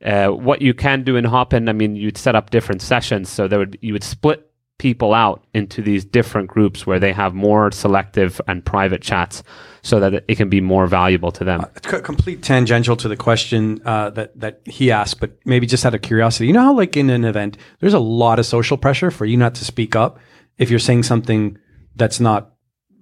uh, 0.03 0.29
what 0.29 0.61
you 0.61 0.73
can 0.73 1.03
do 1.03 1.15
in 1.15 1.25
Hopin, 1.25 1.67
I 1.67 1.73
mean, 1.73 1.95
you'd 1.95 2.17
set 2.17 2.35
up 2.35 2.49
different 2.49 2.81
sessions, 2.81 3.29
so 3.29 3.47
there 3.47 3.59
would 3.59 3.77
you 3.81 3.93
would 3.93 4.03
split 4.03 4.49
people 4.77 5.13
out 5.13 5.45
into 5.53 5.81
these 5.81 6.05
different 6.05 6.47
groups 6.47 6.87
where 6.87 6.99
they 6.99 7.11
have 7.11 7.33
more 7.33 7.69
selective 7.71 8.39
and 8.47 8.65
private 8.65 9.01
chats 9.01 9.43
so 9.81 9.99
that 9.99 10.23
it 10.27 10.35
can 10.35 10.49
be 10.49 10.61
more 10.61 10.87
valuable 10.87 11.31
to 11.33 11.43
them. 11.43 11.61
Uh, 11.61 11.99
complete 11.99 12.41
tangential 12.41 12.95
to 12.95 13.07
the 13.07 13.17
question 13.17 13.81
uh, 13.85 14.09
that 14.11 14.39
that 14.39 14.61
he 14.65 14.89
asked, 14.89 15.19
but 15.19 15.37
maybe 15.45 15.67
just 15.67 15.85
out 15.85 15.93
of 15.93 16.01
curiosity. 16.01 16.47
You 16.47 16.53
know 16.53 16.61
how, 16.61 16.73
like 16.73 16.97
in 16.97 17.09
an 17.09 17.25
event, 17.25 17.57
there's 17.79 17.93
a 17.93 17.99
lot 17.99 18.39
of 18.39 18.45
social 18.45 18.77
pressure 18.77 19.11
for 19.11 19.25
you 19.25 19.37
not 19.37 19.55
to 19.55 19.65
speak 19.65 19.95
up 19.95 20.17
if 20.57 20.69
you're 20.69 20.79
saying 20.79 21.03
something 21.03 21.57
that's 21.95 22.19
not 22.19 22.53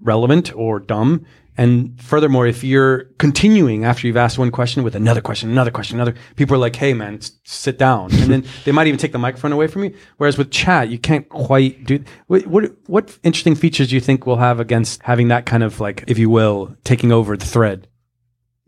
relevant 0.01 0.53
or 0.55 0.79
dumb. 0.79 1.25
And 1.57 1.99
furthermore, 1.99 2.45
if 2.45 2.63
you're 2.63 3.05
continuing 3.17 3.83
after 3.83 4.05
you've 4.05 4.15
asked 4.15 4.37
one 4.37 4.51
question 4.51 4.83
with 4.83 4.95
another 4.95 5.21
question, 5.21 5.49
another 5.49 5.71
question, 5.71 5.97
another, 5.97 6.13
people 6.35 6.55
are 6.55 6.59
like, 6.59 6.75
"Hey, 6.75 6.93
man, 6.93 7.19
sit 7.45 7.79
down," 7.79 8.11
and 8.13 8.31
then 8.31 8.45
they 8.63 8.71
might 8.71 8.85
even 8.85 8.99
take 8.99 9.11
the 9.11 9.17
microphone 9.17 9.51
away 9.51 9.65
from 9.65 9.83
you. 9.83 9.93
Whereas 10.17 10.37
with 10.37 10.51
chat, 10.51 10.89
you 10.89 10.99
can't 10.99 11.27
quite 11.29 11.83
do. 11.83 12.03
What, 12.27 12.45
what 12.45 12.71
what 12.85 13.17
interesting 13.23 13.55
features 13.55 13.89
do 13.89 13.95
you 13.95 14.01
think 14.01 14.27
we'll 14.27 14.35
have 14.35 14.59
against 14.59 15.01
having 15.01 15.29
that 15.29 15.47
kind 15.47 15.63
of 15.63 15.79
like, 15.79 16.03
if 16.07 16.19
you 16.19 16.29
will, 16.29 16.75
taking 16.83 17.11
over 17.11 17.35
the 17.35 17.45
thread? 17.45 17.87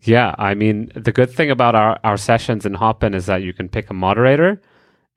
Yeah, 0.02 0.34
I 0.38 0.54
mean, 0.54 0.92
the 0.96 1.12
good 1.12 1.30
thing 1.30 1.52
about 1.52 1.76
our, 1.76 2.00
our 2.04 2.18
sessions 2.18 2.66
in 2.66 2.74
Hopin 2.74 3.14
is 3.14 3.26
that 3.26 3.44
you 3.44 3.54
can 3.54 3.70
pick 3.70 3.90
a 3.90 3.94
moderator. 3.94 4.62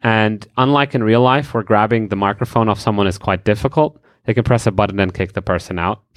And 0.02 0.44
unlike 0.56 0.94
in 0.96 1.04
real 1.04 1.20
life, 1.20 1.54
where 1.54 1.62
grabbing 1.62 2.08
the 2.08 2.16
microphone 2.16 2.68
off 2.68 2.80
someone 2.80 3.06
is 3.06 3.18
quite 3.18 3.44
difficult, 3.44 4.01
they 4.24 4.34
can 4.34 4.44
press 4.44 4.66
a 4.66 4.70
button 4.70 5.00
and 5.00 5.12
kick 5.12 5.32
the 5.32 5.42
person 5.42 5.78
out. 5.78 6.02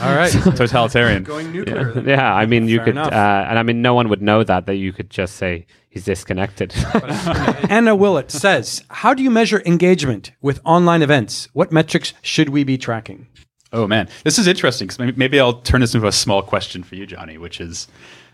All 0.00 0.14
right, 0.14 0.32
totalitarian. 0.56 1.24
Going 1.24 1.52
nuclear. 1.52 1.92
Yeah, 2.00 2.16
yeah 2.16 2.34
I 2.34 2.46
mean, 2.46 2.68
you 2.68 2.78
Fair 2.78 2.86
could, 2.86 2.96
uh, 2.98 3.46
and 3.48 3.58
I 3.58 3.62
mean, 3.62 3.82
no 3.82 3.94
one 3.94 4.08
would 4.08 4.22
know 4.22 4.42
that. 4.44 4.66
That 4.66 4.76
you 4.76 4.92
could 4.92 5.10
just 5.10 5.36
say 5.36 5.66
he's 5.88 6.04
disconnected. 6.04 6.74
Anna 7.68 7.94
Willett 7.94 8.30
says, 8.30 8.82
"How 8.88 9.14
do 9.14 9.22
you 9.22 9.30
measure 9.30 9.62
engagement 9.66 10.32
with 10.40 10.60
online 10.64 11.02
events? 11.02 11.48
What 11.52 11.72
metrics 11.72 12.14
should 12.22 12.48
we 12.48 12.64
be 12.64 12.78
tracking?" 12.78 13.28
Oh 13.72 13.86
man, 13.86 14.08
this 14.24 14.38
is 14.38 14.46
interesting 14.46 14.88
because 14.88 14.98
maybe, 14.98 15.12
maybe 15.16 15.40
I'll 15.40 15.60
turn 15.60 15.80
this 15.80 15.94
into 15.94 16.06
a 16.06 16.12
small 16.12 16.42
question 16.42 16.82
for 16.82 16.96
you, 16.96 17.06
Johnny, 17.06 17.38
which 17.38 17.60
is 17.60 17.86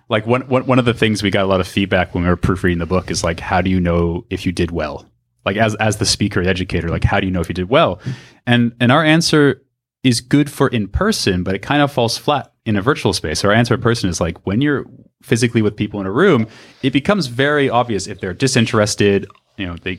like 0.09 0.27
one, 0.27 0.43
one 0.49 0.67
one 0.67 0.79
of 0.79 0.85
the 0.85 0.95
things 0.95 1.23
we 1.23 1.31
got 1.31 1.45
a 1.45 1.49
lot 1.49 1.61
of 1.61 1.69
feedback 1.69 2.15
when 2.15 2.25
we 2.25 2.31
were 2.31 2.37
proofreading 2.37 2.79
the 2.79 2.87
book 2.87 3.11
is 3.11 3.25
like, 3.25 3.41
how 3.41 3.61
do 3.61 3.71
you 3.71 3.81
know 3.81 4.25
if 4.31 4.47
you 4.47 4.53
did 4.53 4.71
well? 4.71 5.07
Like 5.47 5.57
as 5.57 5.75
as 5.77 5.97
the 5.97 6.05
speaker, 6.05 6.43
educator, 6.43 6.89
like 6.89 7.05
how 7.05 7.21
do 7.21 7.27
you 7.27 7.33
know 7.33 7.41
if 7.41 7.49
you 7.49 7.55
did 7.55 7.71
well? 7.71 8.01
And 8.47 8.75
and 8.81 8.93
our 8.93 9.05
answer 9.05 9.63
is 10.03 10.21
good 10.21 10.51
for 10.51 10.69
in 10.69 10.89
person, 10.89 11.43
but 11.43 11.55
it 11.55 11.63
kind 11.63 11.83
of 11.83 11.91
falls 11.91 12.19
flat 12.19 12.53
in 12.65 12.77
a 12.77 12.83
virtual 12.83 13.13
space. 13.13 13.45
Our 13.45 13.53
answer 13.53 13.75
in 13.75 13.81
person 13.81 14.11
is 14.11 14.21
like 14.21 14.45
when 14.47 14.61
you're 14.61 14.85
physically 15.23 15.63
with 15.63 15.77
people 15.77 16.01
in 16.01 16.07
a 16.07 16.13
room, 16.13 16.47
it 16.83 16.93
becomes 16.93 17.29
very 17.29 17.71
obvious 17.71 18.07
if 18.07 18.21
they're 18.21 18.35
disinterested, 18.35 19.27
you 19.57 19.67
know, 19.67 19.77
they 19.83 19.99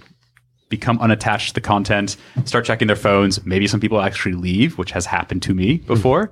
become 0.69 0.99
unattached 0.99 1.49
to 1.49 1.53
the 1.55 1.62
content, 1.62 2.17
start 2.45 2.65
checking 2.65 2.88
their 2.88 2.95
phones. 2.97 3.45
Maybe 3.45 3.67
some 3.67 3.79
people 3.79 4.01
actually 4.01 4.36
leave, 4.36 4.77
which 4.77 4.91
has 4.91 5.05
happened 5.05 5.41
to 5.43 5.53
me 5.53 5.77
before. 5.77 6.31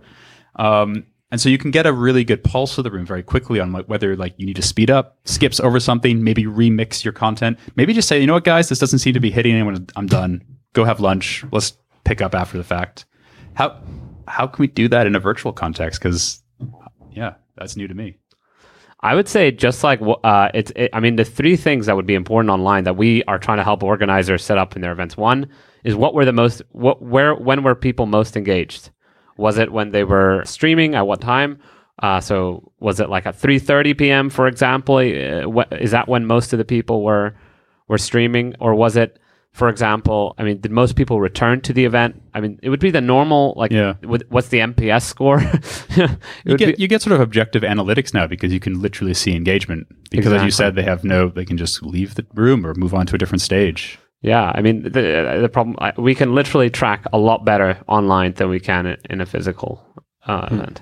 Um, 0.57 1.05
and 1.31 1.41
so 1.41 1.49
you 1.49 1.57
can 1.57 1.71
get 1.71 1.85
a 1.85 1.91
really 1.91 2.23
good 2.23 2.43
pulse 2.43 2.77
of 2.77 2.83
the 2.83 2.91
room 2.91 3.05
very 3.05 3.23
quickly 3.23 3.59
on 3.59 3.71
like 3.71 3.85
whether 3.87 4.15
like 4.15 4.33
you 4.37 4.45
need 4.45 4.55
to 4.55 4.61
speed 4.61 4.91
up, 4.91 5.17
skips 5.25 5.59
over 5.59 5.79
something, 5.79 6.23
maybe 6.23 6.43
remix 6.43 7.03
your 7.03 7.13
content, 7.13 7.57
maybe 7.75 7.93
just 7.93 8.07
say, 8.07 8.19
you 8.19 8.27
know 8.27 8.33
what, 8.33 8.43
guys, 8.43 8.69
this 8.69 8.79
doesn't 8.79 8.99
seem 8.99 9.13
to 9.13 9.19
be 9.19 9.31
hitting 9.31 9.53
anyone. 9.53 9.87
I'm 9.95 10.07
done. 10.07 10.43
Go 10.73 10.83
have 10.83 10.99
lunch. 10.99 11.43
Let's 11.51 11.73
pick 12.03 12.21
up 12.21 12.35
after 12.35 12.57
the 12.57 12.63
fact. 12.63 13.05
How 13.55 13.81
how 14.27 14.47
can 14.47 14.61
we 14.61 14.67
do 14.67 14.87
that 14.89 15.07
in 15.07 15.15
a 15.15 15.19
virtual 15.19 15.51
context? 15.51 15.99
Because 15.99 16.43
yeah, 17.11 17.35
that's 17.57 17.75
new 17.75 17.87
to 17.87 17.93
me. 17.93 18.17
I 19.01 19.13
would 19.13 19.27
say 19.27 19.51
just 19.51 19.83
like 19.83 20.01
uh, 20.23 20.49
it's. 20.53 20.71
It, 20.75 20.89
I 20.93 20.99
mean, 20.99 21.15
the 21.15 21.25
three 21.25 21.55
things 21.55 21.85
that 21.85 21.95
would 21.95 22.07
be 22.07 22.15
important 22.15 22.49
online 22.49 22.85
that 22.85 22.97
we 22.97 23.23
are 23.25 23.37
trying 23.37 23.57
to 23.57 23.63
help 23.63 23.83
organizers 23.83 24.43
set 24.43 24.57
up 24.57 24.75
in 24.75 24.81
their 24.81 24.91
events. 24.91 25.15
One 25.15 25.49
is 25.83 25.95
what 25.95 26.13
were 26.13 26.25
the 26.25 26.33
most 26.33 26.61
what 26.71 27.01
where 27.01 27.35
when 27.35 27.63
were 27.63 27.75
people 27.75 28.05
most 28.05 28.35
engaged? 28.35 28.89
Was 29.37 29.57
it 29.57 29.71
when 29.71 29.91
they 29.91 30.03
were 30.03 30.43
streaming? 30.45 30.95
At 30.95 31.07
what 31.07 31.21
time? 31.21 31.59
Uh, 32.01 32.19
so 32.19 32.71
was 32.79 32.99
it 32.99 33.09
like 33.09 33.25
at 33.25 33.35
3:30 33.35 33.97
p.m. 33.97 34.29
for 34.29 34.47
example? 34.47 34.97
Uh, 34.97 35.47
what, 35.47 35.71
is 35.81 35.91
that 35.91 36.07
when 36.07 36.25
most 36.25 36.53
of 36.53 36.59
the 36.59 36.65
people 36.65 37.03
were 37.03 37.35
were 37.87 37.97
streaming, 37.97 38.55
or 38.59 38.75
was 38.75 38.95
it 38.95 39.19
for 39.55 39.69
example, 39.69 40.35
I 40.37 40.43
mean, 40.43 40.59
did 40.59 40.71
most 40.73 40.97
people 40.97 41.21
return 41.21 41.61
to 41.61 41.71
the 41.71 41.85
event? 41.85 42.21
I 42.33 42.41
mean, 42.41 42.59
it 42.61 42.67
would 42.67 42.81
be 42.81 42.91
the 42.91 42.99
normal, 42.99 43.53
like, 43.55 43.71
yeah. 43.71 43.93
what's 44.03 44.49
the 44.49 44.59
NPS 44.59 45.03
score? 45.03 45.39
you, 46.45 46.57
get, 46.57 46.75
be, 46.75 46.81
you 46.81 46.89
get 46.89 47.01
sort 47.01 47.13
of 47.13 47.21
objective 47.21 47.63
analytics 47.63 48.13
now 48.13 48.27
because 48.27 48.51
you 48.51 48.59
can 48.59 48.81
literally 48.81 49.13
see 49.13 49.33
engagement. 49.33 49.87
Because 50.11 50.25
exactly. 50.25 50.37
as 50.39 50.43
you 50.43 50.51
said, 50.51 50.75
they 50.75 50.83
have 50.83 51.05
no, 51.05 51.29
they 51.29 51.45
can 51.45 51.57
just 51.57 51.81
leave 51.83 52.15
the 52.15 52.25
room 52.33 52.67
or 52.67 52.73
move 52.73 52.93
on 52.93 53.05
to 53.05 53.15
a 53.15 53.17
different 53.17 53.41
stage. 53.41 53.97
Yeah, 54.25 54.51
I 54.55 54.61
mean, 54.61 54.81
the, 54.81 55.37
the 55.39 55.49
problem, 55.49 55.77
we 55.97 56.15
can 56.15 56.33
literally 56.33 56.71
track 56.71 57.05
a 57.13 57.17
lot 57.19 57.45
better 57.45 57.77
online 57.87 58.33
than 58.33 58.49
we 58.49 58.59
can 58.59 58.97
in 59.07 59.21
a 59.21 59.25
physical 59.25 59.85
uh, 60.25 60.47
hmm. 60.49 60.55
event. 60.55 60.81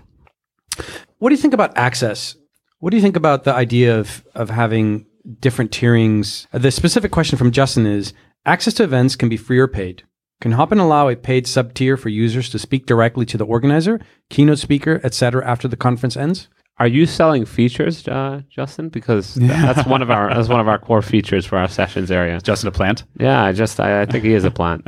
What 1.17 1.29
do 1.29 1.35
you 1.35 1.41
think 1.41 1.53
about 1.53 1.77
access? 1.77 2.37
What 2.79 2.91
do 2.91 2.97
you 2.97 3.03
think 3.03 3.17
about 3.17 3.43
the 3.43 3.53
idea 3.53 3.99
of, 3.99 4.25
of 4.33 4.49
having 4.49 5.05
different 5.41 5.71
tierings? 5.71 6.47
The 6.53 6.71
specific 6.71 7.11
question 7.11 7.37
from 7.37 7.51
Justin 7.51 7.85
is 7.85 8.13
Access 8.45 8.73
to 8.75 8.83
events 8.83 9.17
can 9.17 9.27
be 9.27 9.37
free 9.37 9.59
or 9.59 9.67
paid. 9.67 10.03
Can 10.39 10.53
Hopin 10.53 10.79
allow 10.79 11.09
a 11.09 11.15
paid 11.17 11.45
sub 11.45 11.73
tier 11.73 11.97
for 11.97 12.09
users 12.09 12.49
to 12.49 12.59
speak 12.59 12.85
directly 12.85 13.25
to 13.25 13.37
the 13.37 13.45
organizer, 13.45 13.99
keynote 14.29 14.59
speaker, 14.59 15.01
etc. 15.03 15.45
after 15.45 15.67
the 15.67 15.77
conference 15.77 16.15
ends? 16.15 16.47
Are 16.79 16.87
you 16.87 17.05
selling 17.05 17.45
features, 17.45 18.07
uh, 18.07 18.41
Justin? 18.49 18.89
Because 18.89 19.35
that's 19.35 19.87
one 19.87 20.01
of 20.01 20.09
our 20.09 20.33
that's 20.33 20.49
one 20.49 20.59
of 20.59 20.67
our 20.67 20.79
core 20.79 21.03
features 21.03 21.45
for 21.45 21.59
our 21.59 21.67
sessions 21.67 22.09
area. 22.09 22.41
Justin 22.41 22.67
a 22.67 22.71
plant? 22.71 23.03
Yeah, 23.19 23.43
I 23.43 23.51
just 23.51 23.79
I, 23.79 24.01
I 24.01 24.05
think 24.05 24.23
he 24.23 24.33
is 24.33 24.43
a 24.43 24.49
plant. 24.49 24.81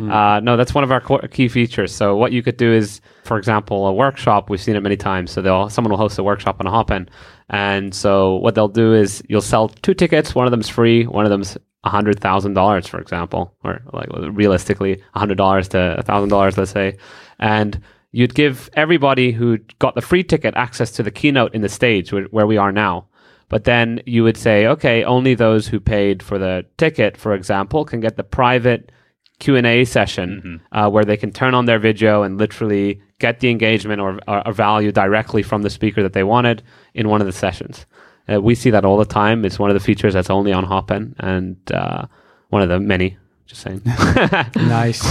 uh, 0.00 0.40
no, 0.40 0.56
that's 0.56 0.74
one 0.74 0.82
of 0.82 0.90
our 0.90 1.00
core, 1.00 1.20
key 1.28 1.46
features. 1.46 1.94
So 1.94 2.16
what 2.16 2.32
you 2.32 2.42
could 2.42 2.56
do 2.56 2.72
is, 2.72 3.00
for 3.22 3.38
example, 3.38 3.86
a 3.86 3.92
workshop. 3.92 4.50
We've 4.50 4.60
seen 4.60 4.74
it 4.74 4.80
many 4.80 4.96
times. 4.96 5.30
So 5.30 5.40
they'll 5.40 5.70
someone 5.70 5.90
will 5.90 5.98
host 5.98 6.18
a 6.18 6.24
workshop 6.24 6.56
on 6.58 6.66
a 6.66 6.70
Hopin, 6.70 7.08
and 7.50 7.94
so 7.94 8.36
what 8.36 8.56
they'll 8.56 8.66
do 8.66 8.92
is 8.92 9.22
you'll 9.28 9.42
sell 9.42 9.68
two 9.68 9.94
tickets. 9.94 10.34
One 10.34 10.46
of 10.46 10.50
them's 10.50 10.68
free. 10.68 11.06
One 11.06 11.24
of 11.24 11.30
them's 11.30 11.56
hundred 11.84 12.18
thousand 12.18 12.54
dollars, 12.54 12.88
for 12.88 13.00
example, 13.00 13.54
or 13.62 13.80
like 13.92 14.08
realistically, 14.12 15.02
hundred 15.14 15.38
dollars 15.38 15.68
to 15.68 15.98
a 15.98 16.02
thousand 16.02 16.30
dollars, 16.30 16.58
let's 16.58 16.72
say, 16.72 16.98
and 17.38 17.80
you'd 18.12 18.34
give 18.34 18.70
everybody 18.74 19.32
who 19.32 19.58
got 19.78 19.94
the 19.94 20.02
free 20.02 20.24
ticket 20.24 20.54
access 20.56 20.90
to 20.92 21.02
the 21.02 21.10
keynote 21.10 21.54
in 21.54 21.62
the 21.62 21.68
stage 21.68 22.12
where, 22.12 22.24
where 22.24 22.46
we 22.46 22.56
are 22.56 22.72
now. 22.72 23.06
But 23.48 23.64
then 23.64 24.00
you 24.06 24.22
would 24.22 24.36
say, 24.36 24.66
okay, 24.66 25.02
only 25.02 25.34
those 25.34 25.66
who 25.66 25.80
paid 25.80 26.22
for 26.22 26.38
the 26.38 26.64
ticket, 26.76 27.16
for 27.16 27.34
example, 27.34 27.84
can 27.84 28.00
get 28.00 28.16
the 28.16 28.24
private 28.24 28.92
Q 29.40 29.56
and 29.56 29.66
A 29.66 29.84
session 29.84 30.60
mm-hmm. 30.62 30.78
uh, 30.78 30.88
where 30.88 31.04
they 31.04 31.16
can 31.16 31.32
turn 31.32 31.54
on 31.54 31.64
their 31.64 31.78
video 31.78 32.22
and 32.22 32.38
literally 32.38 33.02
get 33.18 33.40
the 33.40 33.50
engagement 33.50 34.00
or, 34.00 34.20
or, 34.28 34.46
or 34.46 34.52
value 34.52 34.92
directly 34.92 35.42
from 35.42 35.62
the 35.62 35.70
speaker 35.70 36.02
that 36.02 36.12
they 36.12 36.22
wanted 36.22 36.62
in 36.94 37.08
one 37.08 37.20
of 37.20 37.26
the 37.26 37.32
sessions. 37.32 37.86
Uh, 38.30 38.40
we 38.40 38.54
see 38.54 38.70
that 38.70 38.84
all 38.84 38.96
the 38.96 39.04
time. 39.04 39.44
It's 39.44 39.58
one 39.58 39.70
of 39.70 39.74
the 39.74 39.80
features 39.80 40.14
that's 40.14 40.30
only 40.30 40.52
on 40.52 40.64
Hopin 40.64 41.16
and 41.18 41.56
uh, 41.72 42.06
one 42.50 42.62
of 42.62 42.68
the 42.68 42.78
many. 42.78 43.16
Just 43.46 43.62
saying. 43.62 43.82
nice, 44.54 45.04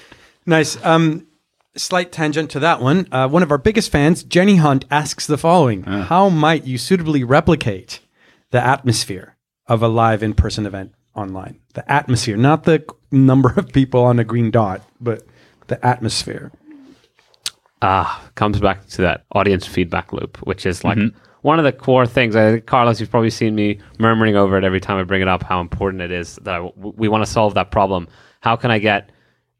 nice. 0.46 0.84
Um, 0.84 1.26
slight 1.76 2.12
tangent 2.12 2.50
to 2.50 2.60
that 2.60 2.80
one. 2.80 3.08
Uh, 3.12 3.28
one 3.28 3.42
of 3.42 3.50
our 3.50 3.58
biggest 3.58 3.90
fans, 3.90 4.22
Jenny 4.22 4.56
Hunt, 4.56 4.84
asks 4.90 5.26
the 5.26 5.38
following: 5.38 5.84
uh. 5.86 6.04
How 6.04 6.28
might 6.28 6.64
you 6.64 6.78
suitably 6.78 7.24
replicate 7.24 8.00
the 8.50 8.64
atmosphere 8.64 9.36
of 9.66 9.82
a 9.82 9.88
live 9.88 10.22
in-person 10.22 10.66
event 10.66 10.94
online? 11.14 11.60
The 11.74 11.90
atmosphere, 11.90 12.36
not 12.36 12.64
the 12.64 12.84
number 13.10 13.52
of 13.56 13.68
people 13.72 14.02
on 14.02 14.18
a 14.18 14.24
green 14.24 14.50
dot, 14.50 14.82
but 15.00 15.22
the 15.66 15.84
atmosphere. 15.84 16.52
Ah, 17.82 18.30
comes 18.34 18.58
back 18.58 18.86
to 18.88 19.02
that 19.02 19.24
audience 19.32 19.66
feedback 19.66 20.12
loop, 20.12 20.38
which 20.46 20.66
is 20.66 20.84
like. 20.84 20.98
Mm-hmm 20.98 21.18
one 21.46 21.60
of 21.60 21.64
the 21.64 21.70
core 21.70 22.08
things, 22.08 22.34
I, 22.34 22.58
Carlos, 22.58 22.98
you've 22.98 23.12
probably 23.12 23.30
seen 23.30 23.54
me 23.54 23.78
murmuring 24.00 24.34
over 24.34 24.58
it 24.58 24.64
every 24.64 24.80
time 24.80 24.98
I 24.98 25.04
bring 25.04 25.22
it 25.22 25.28
up. 25.28 25.44
How 25.44 25.60
important 25.60 26.02
it 26.02 26.10
is 26.10 26.34
that 26.42 26.56
I, 26.56 26.70
we 26.76 27.06
want 27.06 27.24
to 27.24 27.30
solve 27.30 27.54
that 27.54 27.70
problem. 27.70 28.08
How 28.40 28.56
can 28.56 28.72
I 28.72 28.80
get 28.80 29.12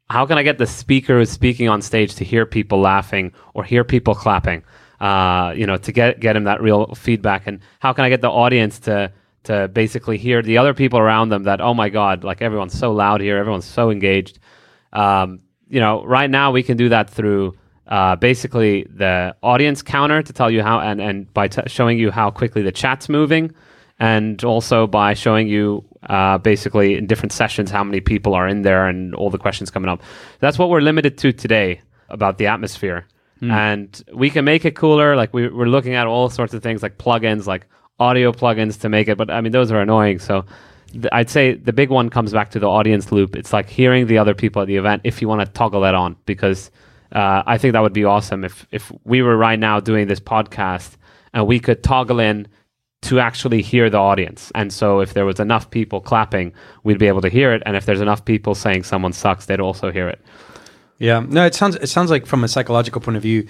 how 0.09 0.25
can 0.25 0.37
I 0.37 0.43
get 0.43 0.57
the 0.57 0.67
speaker 0.67 1.19
who's 1.19 1.29
speaking 1.29 1.67
on 1.67 1.81
stage 1.81 2.15
to 2.15 2.23
hear 2.23 2.45
people 2.45 2.79
laughing 2.79 3.33
or 3.53 3.63
hear 3.63 3.83
people 3.83 4.15
clapping? 4.15 4.63
Uh, 4.99 5.53
you 5.55 5.67
know, 5.67 5.77
to 5.77 5.91
get 5.91 6.19
get 6.19 6.35
him 6.35 6.45
that 6.45 6.61
real 6.61 6.93
feedback, 6.95 7.45
and 7.45 7.59
how 7.79 7.93
can 7.93 8.03
I 8.05 8.09
get 8.09 8.21
the 8.21 8.31
audience 8.31 8.79
to 8.79 9.11
to 9.43 9.67
basically 9.67 10.17
hear 10.17 10.41
the 10.41 10.57
other 10.57 10.73
people 10.73 10.99
around 10.99 11.29
them 11.29 11.43
that 11.43 11.61
oh 11.61 11.73
my 11.73 11.89
god, 11.89 12.23
like 12.23 12.41
everyone's 12.41 12.77
so 12.77 12.91
loud 12.91 13.21
here, 13.21 13.37
everyone's 13.37 13.65
so 13.65 13.91
engaged. 13.91 14.39
Um, 14.93 15.41
you 15.69 15.79
know, 15.79 16.03
right 16.05 16.29
now 16.29 16.51
we 16.51 16.63
can 16.63 16.77
do 16.77 16.89
that 16.89 17.09
through 17.09 17.55
uh, 17.87 18.15
basically 18.15 18.83
the 18.89 19.35
audience 19.43 19.81
counter 19.81 20.21
to 20.21 20.33
tell 20.33 20.49
you 20.49 20.61
how, 20.63 20.79
and, 20.79 20.99
and 20.99 21.33
by 21.33 21.47
t- 21.47 21.61
showing 21.67 21.97
you 21.97 22.11
how 22.11 22.31
quickly 22.31 22.61
the 22.61 22.71
chat's 22.71 23.07
moving, 23.09 23.53
and 23.99 24.43
also 24.43 24.87
by 24.87 25.13
showing 25.13 25.47
you 25.47 25.83
uh, 26.09 26.37
basically 26.37 26.95
in 26.95 27.07
different 27.07 27.31
sessions 27.31 27.71
how 27.71 27.83
many 27.83 27.99
people 27.99 28.33
are 28.33 28.47
in 28.47 28.61
there 28.61 28.87
and 28.87 29.15
all 29.15 29.29
the 29.29 29.37
questions 29.37 29.71
coming 29.71 29.89
up. 29.89 30.01
That's 30.39 30.59
what 30.59 30.69
we're 30.69 30.81
limited 30.81 31.17
to 31.19 31.33
today 31.33 31.81
about 32.09 32.37
the 32.37 32.47
atmosphere. 32.47 33.07
Mm. 33.41 33.51
And 33.51 34.03
we 34.13 34.29
can 34.29 34.45
make 34.45 34.65
it 34.65 34.75
cooler. 34.75 35.15
Like 35.15 35.33
we, 35.33 35.47
we're 35.47 35.67
looking 35.67 35.93
at 35.93 36.07
all 36.07 36.29
sorts 36.29 36.53
of 36.53 36.63
things 36.63 36.83
like 36.83 36.97
plugins, 36.97 37.45
like 37.45 37.65
audio 37.99 38.31
plugins 38.31 38.79
to 38.81 38.89
make 38.89 39.07
it. 39.07 39.17
But 39.17 39.29
I 39.29 39.41
mean, 39.41 39.51
those 39.51 39.71
are 39.71 39.81
annoying. 39.81 40.19
So 40.19 40.45
th- 40.91 41.07
I'd 41.11 41.29
say 41.29 41.53
the 41.53 41.73
big 41.73 41.89
one 41.89 42.09
comes 42.09 42.31
back 42.31 42.51
to 42.51 42.59
the 42.59 42.69
audience 42.69 43.11
loop. 43.11 43.35
It's 43.35 43.53
like 43.53 43.69
hearing 43.69 44.07
the 44.07 44.17
other 44.17 44.33
people 44.33 44.61
at 44.61 44.67
the 44.67 44.77
event 44.77 45.01
if 45.03 45.21
you 45.21 45.27
want 45.27 45.41
to 45.41 45.51
toggle 45.51 45.81
that 45.81 45.95
on 45.95 46.15
because 46.25 46.71
uh, 47.11 47.43
I 47.45 47.57
think 47.57 47.73
that 47.73 47.81
would 47.81 47.93
be 47.93 48.05
awesome 48.05 48.43
if 48.43 48.67
if 48.71 48.91
we 49.05 49.21
were 49.21 49.37
right 49.37 49.59
now 49.59 49.79
doing 49.79 50.07
this 50.07 50.19
podcast 50.19 50.97
and 51.33 51.47
we 51.47 51.59
could 51.59 51.83
toggle 51.83 52.19
in 52.19 52.47
to 53.03 53.19
actually 53.19 53.61
hear 53.61 53.89
the 53.89 53.97
audience. 53.97 54.51
And 54.55 54.73
so 54.73 54.99
if 54.99 55.13
there 55.13 55.25
was 55.25 55.39
enough 55.39 55.69
people 55.69 56.01
clapping, 56.01 56.53
we'd 56.83 56.97
be 56.97 57.07
able 57.07 57.21
to 57.21 57.29
hear 57.29 57.53
it. 57.53 57.61
And 57.65 57.75
if 57.75 57.85
there's 57.85 58.01
enough 58.01 58.25
people 58.25 58.55
saying 58.55 58.83
someone 58.83 59.13
sucks, 59.13 59.45
they'd 59.45 59.59
also 59.59 59.91
hear 59.91 60.07
it. 60.07 60.19
Yeah. 60.97 61.19
No, 61.19 61.45
it 61.45 61.53
sounds 61.53 61.75
it 61.75 61.87
sounds 61.87 62.09
like 62.09 62.25
from 62.25 62.43
a 62.43 62.47
psychological 62.47 63.01
point 63.01 63.17
of 63.17 63.23
view, 63.23 63.47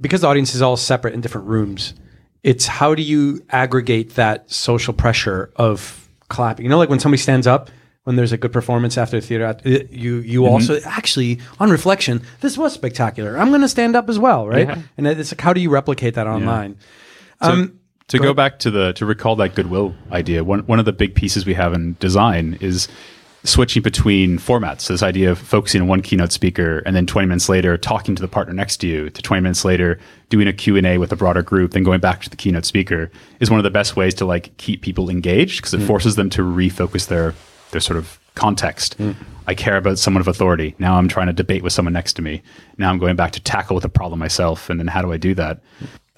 because 0.00 0.20
the 0.20 0.26
audience 0.26 0.54
is 0.54 0.62
all 0.62 0.76
separate 0.76 1.14
in 1.14 1.20
different 1.20 1.46
rooms, 1.46 1.94
it's 2.42 2.66
how 2.66 2.94
do 2.94 3.02
you 3.02 3.42
aggregate 3.50 4.14
that 4.16 4.50
social 4.50 4.92
pressure 4.92 5.50
of 5.56 6.08
clapping? 6.28 6.64
You 6.64 6.70
know, 6.70 6.78
like 6.78 6.90
when 6.90 7.00
somebody 7.00 7.22
stands 7.22 7.46
up 7.46 7.70
when 8.08 8.16
there's 8.16 8.32
a 8.32 8.38
good 8.38 8.54
performance 8.54 8.96
after 8.96 9.20
the 9.20 9.26
theater, 9.26 9.54
you 9.64 10.16
you 10.16 10.40
mm-hmm. 10.40 10.52
also 10.52 10.80
actually 10.86 11.40
on 11.60 11.70
reflection, 11.70 12.22
this 12.40 12.56
was 12.56 12.72
spectacular. 12.72 13.38
I'm 13.38 13.48
going 13.48 13.60
to 13.60 13.68
stand 13.68 13.94
up 13.94 14.08
as 14.08 14.18
well, 14.18 14.48
right? 14.48 14.66
Yeah. 14.66 14.82
And 14.96 15.06
it's 15.06 15.30
like, 15.30 15.42
how 15.42 15.52
do 15.52 15.60
you 15.60 15.68
replicate 15.68 16.14
that 16.14 16.26
online? 16.26 16.78
Yeah. 17.42 17.48
Um, 17.48 17.80
to 18.08 18.18
go, 18.18 18.24
go 18.24 18.34
back 18.34 18.58
to 18.60 18.70
the 18.70 18.92
to 18.94 19.06
recall 19.06 19.36
that 19.36 19.54
goodwill 19.54 19.94
idea, 20.12 20.44
one 20.44 20.60
one 20.60 20.78
of 20.78 20.84
the 20.84 20.92
big 20.92 21.14
pieces 21.14 21.46
we 21.46 21.54
have 21.54 21.72
in 21.72 21.96
design 22.00 22.58
is 22.60 22.88
switching 23.44 23.82
between 23.82 24.38
formats. 24.38 24.82
So 24.82 24.94
this 24.94 25.02
idea 25.02 25.30
of 25.30 25.38
focusing 25.38 25.80
on 25.80 25.88
one 25.88 26.02
keynote 26.02 26.32
speaker 26.32 26.82
and 26.84 26.96
then 26.96 27.06
20 27.06 27.28
minutes 27.28 27.48
later 27.48 27.78
talking 27.78 28.16
to 28.16 28.20
the 28.20 28.28
partner 28.28 28.52
next 28.52 28.78
to 28.78 28.88
you 28.88 29.10
to 29.10 29.22
20 29.22 29.42
minutes 29.42 29.64
later 29.64 30.00
doing 30.28 30.48
a 30.48 30.52
Q&A 30.52 30.98
with 30.98 31.12
a 31.12 31.16
broader 31.16 31.42
group 31.42 31.70
then 31.70 31.84
going 31.84 32.00
back 32.00 32.20
to 32.22 32.30
the 32.30 32.36
keynote 32.36 32.64
speaker 32.64 33.10
is 33.38 33.48
one 33.48 33.60
of 33.60 33.64
the 33.64 33.70
best 33.70 33.96
ways 33.96 34.12
to 34.14 34.24
like 34.24 34.56
keep 34.56 34.82
people 34.82 35.08
engaged 35.08 35.58
because 35.58 35.72
it 35.72 35.80
mm. 35.80 35.86
forces 35.86 36.16
them 36.16 36.28
to 36.30 36.42
refocus 36.42 37.06
their 37.06 37.32
their 37.70 37.80
sort 37.80 37.98
of 37.98 38.18
context. 38.34 38.96
Mm. 38.98 39.16
I 39.46 39.54
care 39.54 39.76
about 39.76 39.98
someone 39.98 40.20
of 40.20 40.28
authority. 40.28 40.74
Now 40.78 40.96
I'm 40.96 41.08
trying 41.08 41.26
to 41.26 41.32
debate 41.32 41.62
with 41.62 41.72
someone 41.72 41.92
next 41.92 42.14
to 42.14 42.22
me. 42.22 42.42
Now 42.76 42.90
I'm 42.90 42.98
going 42.98 43.16
back 43.16 43.32
to 43.32 43.40
tackle 43.40 43.74
with 43.74 43.84
a 43.84 43.88
problem 43.88 44.20
myself. 44.20 44.70
And 44.70 44.78
then 44.78 44.86
how 44.86 45.02
do 45.02 45.12
I 45.12 45.16
do 45.16 45.34
that? 45.34 45.60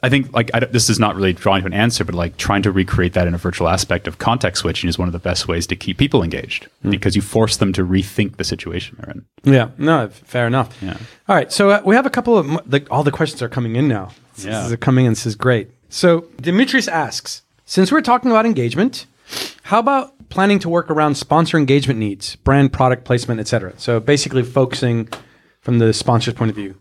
I 0.02 0.08
think 0.08 0.32
like 0.32 0.50
I 0.54 0.60
this 0.60 0.88
is 0.88 0.98
not 0.98 1.14
really 1.14 1.32
drawing 1.32 1.62
to 1.62 1.66
an 1.66 1.72
answer, 1.74 2.04
but 2.04 2.14
like 2.14 2.36
trying 2.36 2.62
to 2.62 2.72
recreate 2.72 3.12
that 3.12 3.26
in 3.26 3.34
a 3.34 3.38
virtual 3.38 3.68
aspect 3.68 4.06
of 4.08 4.18
context 4.18 4.62
switching 4.62 4.88
is 4.88 4.98
one 4.98 5.08
of 5.08 5.12
the 5.12 5.18
best 5.18 5.46
ways 5.48 5.66
to 5.68 5.76
keep 5.76 5.98
people 5.98 6.22
engaged 6.22 6.68
Hmm. 6.82 6.90
because 6.90 7.14
you 7.16 7.22
force 7.22 7.56
them 7.58 7.72
to 7.74 7.84
rethink 7.84 8.36
the 8.36 8.44
situation 8.44 8.96
they're 8.98 9.10
in. 9.14 9.24
Yeah, 9.54 9.68
no, 9.78 10.08
fair 10.08 10.46
enough. 10.46 10.76
Yeah. 10.82 10.96
All 11.28 11.36
right, 11.36 11.52
so 11.52 11.70
uh, 11.70 11.82
we 11.84 11.94
have 11.96 12.06
a 12.06 12.10
couple 12.10 12.38
of 12.38 12.46
like 12.72 12.86
all 12.90 13.02
the 13.02 13.10
questions 13.10 13.42
are 13.42 13.48
coming 13.48 13.76
in 13.76 13.88
now. 13.88 14.10
This 14.36 14.46
Yeah. 14.46 14.66
is 14.66 14.76
coming 14.76 15.04
in. 15.06 15.12
This 15.12 15.26
is 15.26 15.34
great. 15.36 15.70
So 15.88 16.24
Demetrius 16.40 16.88
asks, 16.88 17.42
since 17.66 17.92
we're 17.92 18.00
talking 18.00 18.30
about 18.30 18.46
engagement, 18.46 19.06
how 19.64 19.78
about 19.80 20.14
planning 20.30 20.58
to 20.60 20.68
work 20.68 20.88
around 20.90 21.16
sponsor 21.16 21.58
engagement 21.58 21.98
needs, 21.98 22.36
brand, 22.36 22.72
product 22.72 23.04
placement, 23.04 23.40
etc. 23.40 23.74
So 23.76 24.00
basically 24.00 24.44
focusing 24.44 25.08
from 25.60 25.78
the 25.78 25.92
sponsor's 25.92 26.34
point 26.34 26.50
of 26.50 26.56
view, 26.56 26.76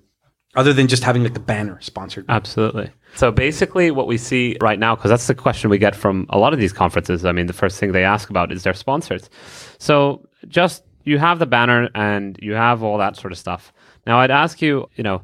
other 0.55 0.73
than 0.73 0.87
just 0.87 1.03
having 1.03 1.23
like 1.23 1.33
the 1.33 1.39
banner 1.39 1.79
sponsored. 1.81 2.25
Absolutely. 2.27 2.89
So 3.15 3.31
basically, 3.31 3.91
what 3.91 4.07
we 4.07 4.17
see 4.17 4.57
right 4.61 4.79
now, 4.79 4.95
because 4.95 5.09
that's 5.09 5.27
the 5.27 5.35
question 5.35 5.69
we 5.69 5.77
get 5.77 5.95
from 5.95 6.25
a 6.29 6.37
lot 6.37 6.53
of 6.53 6.59
these 6.59 6.73
conferences. 6.73 7.25
I 7.25 7.31
mean, 7.31 7.47
the 7.47 7.53
first 7.53 7.79
thing 7.79 7.91
they 7.91 8.03
ask 8.03 8.29
about 8.29 8.51
is 8.51 8.63
their 8.63 8.73
sponsors. 8.73 9.29
So 9.77 10.27
just 10.47 10.83
you 11.03 11.17
have 11.17 11.39
the 11.39 11.45
banner 11.45 11.89
and 11.95 12.37
you 12.41 12.53
have 12.53 12.83
all 12.83 12.97
that 12.97 13.15
sort 13.15 13.31
of 13.31 13.37
stuff. 13.37 13.73
Now, 14.05 14.19
I'd 14.19 14.31
ask 14.31 14.61
you, 14.61 14.89
you 14.95 15.03
know, 15.03 15.21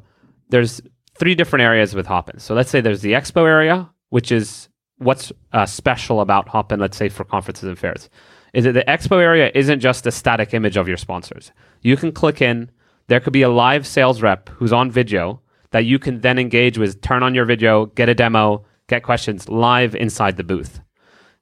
there's 0.48 0.80
three 1.18 1.34
different 1.34 1.62
areas 1.62 1.94
with 1.94 2.06
Hopin. 2.06 2.38
So 2.38 2.54
let's 2.54 2.70
say 2.70 2.80
there's 2.80 3.02
the 3.02 3.12
expo 3.12 3.46
area, 3.46 3.90
which 4.10 4.30
is 4.30 4.68
what's 4.98 5.32
uh, 5.52 5.66
special 5.66 6.20
about 6.20 6.48
Hopin, 6.48 6.80
let's 6.80 6.96
say 6.96 7.08
for 7.08 7.24
conferences 7.24 7.68
and 7.68 7.78
fairs. 7.78 8.08
Is 8.52 8.64
that 8.64 8.72
the 8.72 8.84
expo 8.84 9.20
area 9.20 9.50
isn't 9.54 9.80
just 9.80 10.06
a 10.06 10.12
static 10.12 10.54
image 10.54 10.76
of 10.76 10.88
your 10.88 10.96
sponsors. 10.96 11.52
You 11.82 11.96
can 11.96 12.12
click 12.12 12.40
in, 12.40 12.70
there 13.08 13.20
could 13.20 13.32
be 13.32 13.42
a 13.42 13.48
live 13.48 13.86
sales 13.86 14.22
rep 14.22 14.48
who's 14.50 14.72
on 14.72 14.90
video 14.90 15.40
that 15.70 15.84
you 15.84 15.98
can 15.98 16.20
then 16.20 16.38
engage 16.38 16.78
with, 16.78 17.00
turn 17.00 17.22
on 17.22 17.34
your 17.34 17.44
video, 17.44 17.86
get 17.86 18.08
a 18.08 18.14
demo, 18.14 18.64
get 18.88 19.02
questions 19.02 19.48
live 19.48 19.94
inside 19.94 20.36
the 20.36 20.44
booth. 20.44 20.80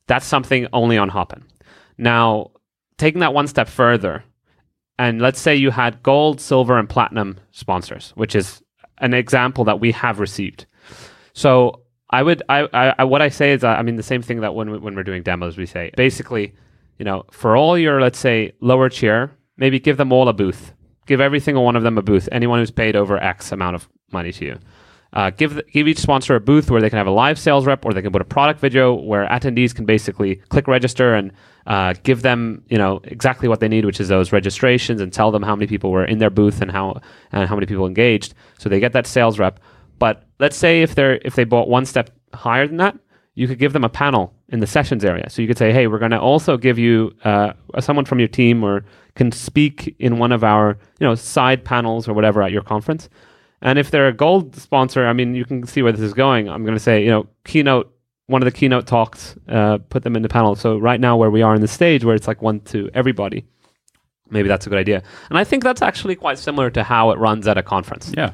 That's 0.07 0.27
something 0.27 0.66
only 0.72 0.98
on 0.98 1.09
Hopin. 1.09 1.44
Now, 1.98 2.50
taking 2.98 3.20
that 3.20 3.35
one 3.35 3.46
step 3.46 3.68
further, 3.68 4.24
and 4.98 5.20
let's 5.20 5.40
say 5.40 5.55
you 5.55 5.70
had 5.70 6.03
gold, 6.03 6.40
silver, 6.40 6.79
and 6.79 6.88
platinum 6.88 7.38
sponsors, 7.50 8.12
which 8.14 8.35
is 8.35 8.62
an 8.98 9.14
example 9.14 9.64
that 9.64 9.81
we 9.81 9.92
have 9.92 10.20
received. 10.20 10.66
So 11.33 11.83
I 12.11 12.22
would, 12.22 12.42
I, 12.48 12.94
I, 12.98 13.05
what 13.05 13.22
I 13.22 13.29
say 13.29 13.53
is, 13.53 13.64
I 13.64 13.83
mean, 13.83 13.96
the 13.96 14.03
same 14.03 14.22
thing 14.22 14.40
that 14.40 14.55
when 14.55 14.70
we, 14.70 14.79
when 14.79 14.94
we're 14.94 15.03
doing 15.03 15.22
demos, 15.22 15.59
we 15.59 15.66
say 15.66 15.90
basically, 15.96 16.55
you 16.98 17.05
know, 17.05 17.24
for 17.31 17.57
all 17.57 17.77
your 17.77 18.00
let's 18.00 18.18
say 18.18 18.53
lower 18.61 18.88
tier, 18.88 19.33
maybe 19.57 19.81
give 19.81 19.96
them 19.96 20.12
all 20.12 20.29
a 20.29 20.33
booth. 20.33 20.72
Give 21.06 21.20
every 21.20 21.40
single 21.40 21.64
one 21.64 21.76
of 21.76 21.82
them 21.82 21.98
a 21.98 22.02
booth. 22.02 22.28
Anyone 22.32 22.58
who's 22.58 22.70
paid 22.70 22.96
over 22.96 23.16
X 23.22 23.52
amount 23.52 23.76
of 23.76 23.88
money 24.12 24.32
to 24.32 24.44
you. 24.44 24.58
Uh, 25.14 25.30
give 25.30 25.54
the, 25.54 25.62
give 25.72 25.86
each 25.86 25.98
sponsor 25.98 26.34
a 26.34 26.40
booth 26.40 26.70
where 26.70 26.80
they 26.80 26.90
can 26.90 26.96
have 26.96 27.06
a 27.06 27.10
live 27.10 27.38
sales 27.38 27.66
rep, 27.66 27.84
or 27.84 27.92
they 27.92 28.02
can 28.02 28.10
put 28.10 28.20
a 28.20 28.24
product 28.24 28.58
video 28.58 28.92
where 28.92 29.26
attendees 29.28 29.72
can 29.72 29.84
basically 29.84 30.36
click 30.48 30.66
register 30.66 31.14
and 31.14 31.30
uh, 31.68 31.94
give 32.02 32.22
them 32.22 32.64
you 32.68 32.76
know 32.76 33.00
exactly 33.04 33.48
what 33.48 33.60
they 33.60 33.68
need, 33.68 33.84
which 33.84 34.00
is 34.00 34.08
those 34.08 34.32
registrations, 34.32 35.00
and 35.00 35.12
tell 35.12 35.30
them 35.30 35.42
how 35.42 35.54
many 35.54 35.68
people 35.68 35.92
were 35.92 36.04
in 36.04 36.18
their 36.18 36.30
booth 36.30 36.60
and 36.60 36.70
how 36.70 37.00
and 37.30 37.48
how 37.48 37.54
many 37.54 37.66
people 37.66 37.86
engaged. 37.86 38.34
So 38.58 38.68
they 38.68 38.80
get 38.80 38.92
that 38.92 39.06
sales 39.06 39.38
rep. 39.38 39.60
But 40.00 40.24
let's 40.40 40.56
say 40.56 40.82
if 40.82 40.96
they're 40.96 41.20
if 41.24 41.36
they 41.36 41.44
bought 41.44 41.68
one 41.68 41.86
step 41.86 42.10
higher 42.32 42.66
than 42.66 42.78
that, 42.78 42.98
you 43.34 43.46
could 43.46 43.60
give 43.60 43.72
them 43.72 43.84
a 43.84 43.88
panel 43.88 44.34
in 44.48 44.58
the 44.60 44.66
sessions 44.66 45.04
area. 45.04 45.30
So 45.30 45.42
you 45.42 45.48
could 45.48 45.58
say, 45.58 45.72
hey, 45.72 45.86
we're 45.86 45.98
going 45.98 46.10
to 46.10 46.20
also 46.20 46.56
give 46.56 46.78
you 46.78 47.12
uh, 47.24 47.52
someone 47.80 48.04
from 48.04 48.18
your 48.18 48.28
team 48.28 48.64
or 48.64 48.84
can 49.14 49.33
speak 49.33 49.94
in 49.98 50.18
one 50.18 50.33
of 50.33 50.42
our 50.44 50.79
you 50.98 51.07
know 51.07 51.14
side 51.14 51.64
panels 51.64 52.09
or 52.09 52.14
whatever 52.14 52.42
at 52.42 52.53
your 52.53 52.62
conference. 52.62 53.09
And 53.62 53.79
if 53.79 53.90
they're 53.90 54.09
a 54.09 54.12
gold 54.12 54.55
sponsor, 54.57 55.07
I 55.07 55.14
mean, 55.14 55.35
you 55.35 55.46
can 55.46 55.66
see 55.66 55.81
where 55.81 55.92
this 55.92 56.03
is 56.03 56.12
going. 56.12 56.50
I'm 56.50 56.64
going 56.64 56.77
to 56.77 56.81
say, 56.81 57.03
you 57.03 57.11
know, 57.11 57.27
keynote, 57.44 57.90
one 58.27 58.42
of 58.42 58.44
the 58.44 58.53
keynote 58.53 58.87
talks, 58.87 59.37
uh, 59.48 59.79
put 59.88 60.03
them 60.03 60.16
in 60.16 60.22
the 60.22 60.29
panel. 60.29 60.55
So 60.55 60.77
right 60.77 61.00
now, 61.00 61.16
where 61.16 61.31
we 61.31 61.40
are 61.40 61.55
in 61.55 61.62
the 61.62 61.68
stage, 61.68 62.05
where 62.05 62.14
it's 62.14 62.29
like 62.29 62.42
one 62.42 62.61
to 62.61 62.90
everybody, 62.92 63.46
maybe 64.29 64.48
that's 64.48 64.66
a 64.66 64.68
good 64.68 64.79
idea. 64.79 65.03
And 65.31 65.38
I 65.38 65.44
think 65.44 65.62
that's 65.62 65.81
actually 65.81 66.14
quite 66.14 66.38
similar 66.38 66.68
to 66.70 66.83
how 66.83 67.11
it 67.11 67.18
runs 67.18 67.48
at 67.48 67.57
a 67.57 67.62
conference. 67.62 68.12
Yeah. 68.14 68.33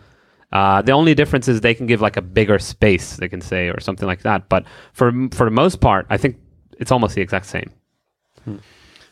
Uh, 0.52 0.82
the 0.82 0.92
only 0.92 1.14
difference 1.14 1.46
is 1.46 1.60
they 1.60 1.74
can 1.74 1.86
give 1.86 2.00
like 2.00 2.16
a 2.16 2.22
bigger 2.22 2.58
space, 2.58 3.16
they 3.16 3.28
can 3.28 3.40
say, 3.40 3.68
or 3.68 3.78
something 3.78 4.08
like 4.08 4.22
that. 4.22 4.48
But 4.48 4.64
for 4.92 5.12
for 5.30 5.44
the 5.44 5.52
most 5.52 5.80
part, 5.80 6.06
I 6.10 6.16
think 6.16 6.38
it's 6.78 6.90
almost 6.90 7.14
the 7.14 7.20
exact 7.20 7.46
same. 7.46 7.70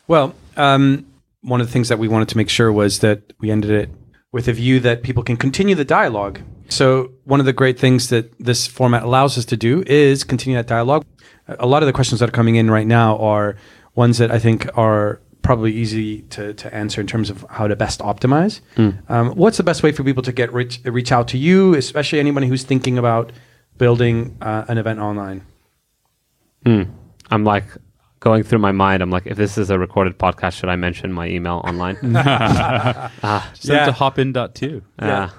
Well, 0.07 0.35
um, 0.57 1.05
one 1.41 1.61
of 1.61 1.67
the 1.67 1.73
things 1.73 1.89
that 1.89 1.99
we 1.99 2.07
wanted 2.07 2.29
to 2.29 2.37
make 2.37 2.49
sure 2.49 2.71
was 2.71 2.99
that 2.99 3.33
we 3.39 3.51
ended 3.51 3.71
it 3.71 3.89
with 4.31 4.47
a 4.47 4.53
view 4.53 4.79
that 4.81 5.03
people 5.03 5.23
can 5.23 5.37
continue 5.37 5.75
the 5.75 5.85
dialogue. 5.85 6.41
So, 6.69 7.13
one 7.23 7.39
of 7.39 7.45
the 7.45 7.53
great 7.53 7.79
things 7.79 8.09
that 8.09 8.37
this 8.37 8.67
format 8.67 9.03
allows 9.03 9.37
us 9.37 9.45
to 9.45 9.57
do 9.57 9.83
is 9.87 10.23
continue 10.23 10.57
that 10.57 10.67
dialogue. 10.67 11.03
A 11.47 11.65
lot 11.65 11.81
of 11.81 11.87
the 11.87 11.93
questions 11.93 12.19
that 12.19 12.29
are 12.29 12.33
coming 12.33 12.55
in 12.55 12.69
right 12.69 12.85
now 12.85 13.17
are 13.17 13.55
ones 13.95 14.19
that 14.19 14.29
I 14.31 14.37
think 14.37 14.69
are 14.77 15.19
probably 15.41 15.73
easy 15.73 16.21
to, 16.23 16.53
to 16.53 16.73
answer 16.75 17.01
in 17.01 17.07
terms 17.07 17.29
of 17.31 17.43
how 17.49 17.67
to 17.67 17.75
best 17.75 18.01
optimize. 18.01 18.61
Um, 19.07 19.31
what's 19.31 19.57
the 19.57 19.63
best 19.63 19.81
way 19.81 19.91
for 19.91 20.03
people 20.03 20.21
to 20.23 20.31
get 20.31 20.53
reach, 20.53 20.79
reach 20.85 21.11
out 21.11 21.27
to 21.29 21.37
you, 21.37 21.73
especially 21.73 22.19
anybody 22.19 22.47
who's 22.47 22.63
thinking 22.63 22.97
about 22.99 23.31
building 23.77 24.37
uh, 24.41 24.65
an 24.67 24.77
event 24.77 24.99
online? 24.99 25.43
I'm 27.31 27.43
like 27.43 27.65
going 28.19 28.43
through 28.43 28.59
my 28.59 28.71
mind. 28.71 29.01
I'm 29.01 29.09
like, 29.11 29.25
if 29.27 29.37
this 29.37 29.57
is 29.57 29.69
a 29.69 29.79
recorded 29.79 30.17
podcast, 30.19 30.53
should 30.53 30.69
I 30.69 30.75
mention 30.75 31.11
my 31.13 31.27
email 31.27 31.61
online? 31.65 31.95
Send 32.01 32.13
Yeah. 32.13 33.83
it 33.83 33.85
to 33.85 33.91
hopin.to. 33.91 34.81
Yeah. 35.01 35.29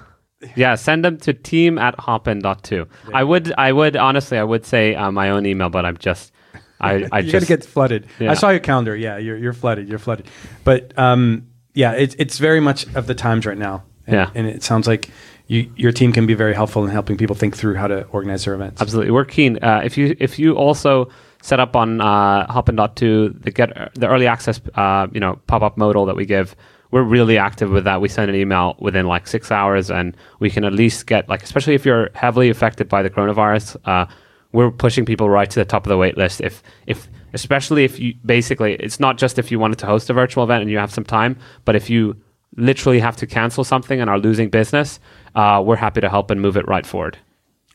yeah, 0.55 0.73
send 0.75 1.05
them 1.05 1.17
to 1.17 1.33
team 1.33 1.77
at 1.77 1.99
hopin.to. 1.99 2.87
I 3.13 3.23
would, 3.23 3.53
I 3.57 3.71
would, 3.71 3.95
honestly, 3.95 4.37
I 4.39 4.43
would 4.43 4.65
say 4.65 4.95
uh, 4.95 5.11
my 5.11 5.29
own 5.29 5.45
email, 5.45 5.69
but 5.69 5.85
I'm 5.85 5.97
just, 5.97 6.31
I, 6.79 7.07
I 7.11 7.19
you're 7.19 7.31
just, 7.31 7.47
gonna 7.47 7.59
get 7.59 7.65
flooded. 7.65 8.07
Yeah. 8.19 8.31
I 8.31 8.33
saw 8.33 8.49
your 8.49 8.59
calendar. 8.59 8.95
Yeah, 8.95 9.17
you're 9.17 9.37
you're 9.37 9.53
flooded. 9.53 9.87
You're 9.87 9.99
flooded. 9.99 10.25
But 10.63 10.97
um, 10.97 11.47
yeah, 11.75 11.91
it's 11.91 12.15
it's 12.17 12.39
very 12.39 12.59
much 12.59 12.87
of 12.95 13.05
the 13.05 13.13
times 13.13 13.45
right 13.45 13.57
now. 13.57 13.83
And, 14.07 14.15
Yeah. 14.15 14.31
and 14.33 14.47
it 14.47 14.63
sounds 14.63 14.87
like 14.87 15.11
you 15.51 15.69
your 15.75 15.91
team 15.91 16.13
can 16.13 16.25
be 16.25 16.33
very 16.33 16.53
helpful 16.53 16.85
in 16.85 16.91
helping 16.91 17.17
people 17.17 17.35
think 17.35 17.57
through 17.57 17.75
how 17.75 17.87
to 17.87 18.05
organize 18.07 18.45
their 18.45 18.53
events. 18.53 18.81
Absolutely, 18.81 19.11
we're 19.11 19.25
keen. 19.25 19.61
Uh, 19.61 19.81
if 19.83 19.97
you 19.97 20.15
if 20.17 20.39
you 20.39 20.55
also 20.55 21.09
set 21.41 21.59
up 21.59 21.75
on 21.75 21.99
uh, 21.99 22.49
Hopin.to 22.49 23.29
the 23.29 23.51
get 23.51 23.69
the 23.95 24.07
early 24.07 24.27
access 24.27 24.61
uh, 24.75 25.07
you 25.11 25.19
know 25.19 25.39
pop 25.47 25.61
up 25.61 25.77
modal 25.77 26.05
that 26.05 26.15
we 26.15 26.25
give, 26.25 26.55
we're 26.91 27.03
really 27.03 27.37
active 27.37 27.69
with 27.69 27.83
that. 27.83 27.99
We 27.99 28.07
send 28.07 28.29
an 28.29 28.35
email 28.35 28.77
within 28.79 29.07
like 29.07 29.27
six 29.27 29.51
hours, 29.51 29.91
and 29.91 30.15
we 30.39 30.49
can 30.49 30.63
at 30.63 30.71
least 30.71 31.05
get 31.05 31.27
like 31.27 31.43
especially 31.43 31.75
if 31.75 31.85
you're 31.85 32.09
heavily 32.15 32.49
affected 32.49 32.87
by 32.87 33.03
the 33.03 33.09
coronavirus. 33.09 33.75
Uh, 33.83 34.05
we're 34.53 34.71
pushing 34.71 35.05
people 35.05 35.29
right 35.29 35.49
to 35.49 35.59
the 35.59 35.65
top 35.65 35.85
of 35.85 35.89
the 35.89 35.97
wait 35.97 36.17
list. 36.17 36.39
If 36.39 36.63
if 36.87 37.09
especially 37.33 37.83
if 37.83 37.99
you 37.99 38.13
basically 38.25 38.75
it's 38.75 39.01
not 39.01 39.17
just 39.17 39.37
if 39.37 39.51
you 39.51 39.59
wanted 39.59 39.79
to 39.79 39.85
host 39.85 40.09
a 40.09 40.13
virtual 40.13 40.45
event 40.45 40.61
and 40.61 40.71
you 40.71 40.77
have 40.77 40.93
some 40.93 41.03
time, 41.03 41.35
but 41.65 41.75
if 41.75 41.89
you 41.89 42.15
literally 42.55 42.99
have 42.99 43.15
to 43.17 43.27
cancel 43.27 43.63
something 43.63 44.01
and 44.01 44.09
are 44.09 44.19
losing 44.19 44.49
business, 44.49 44.99
uh, 45.35 45.61
we're 45.65 45.75
happy 45.75 46.01
to 46.01 46.09
help 46.09 46.31
and 46.31 46.41
move 46.41 46.57
it 46.57 46.67
right 46.67 46.85
forward. 46.85 47.17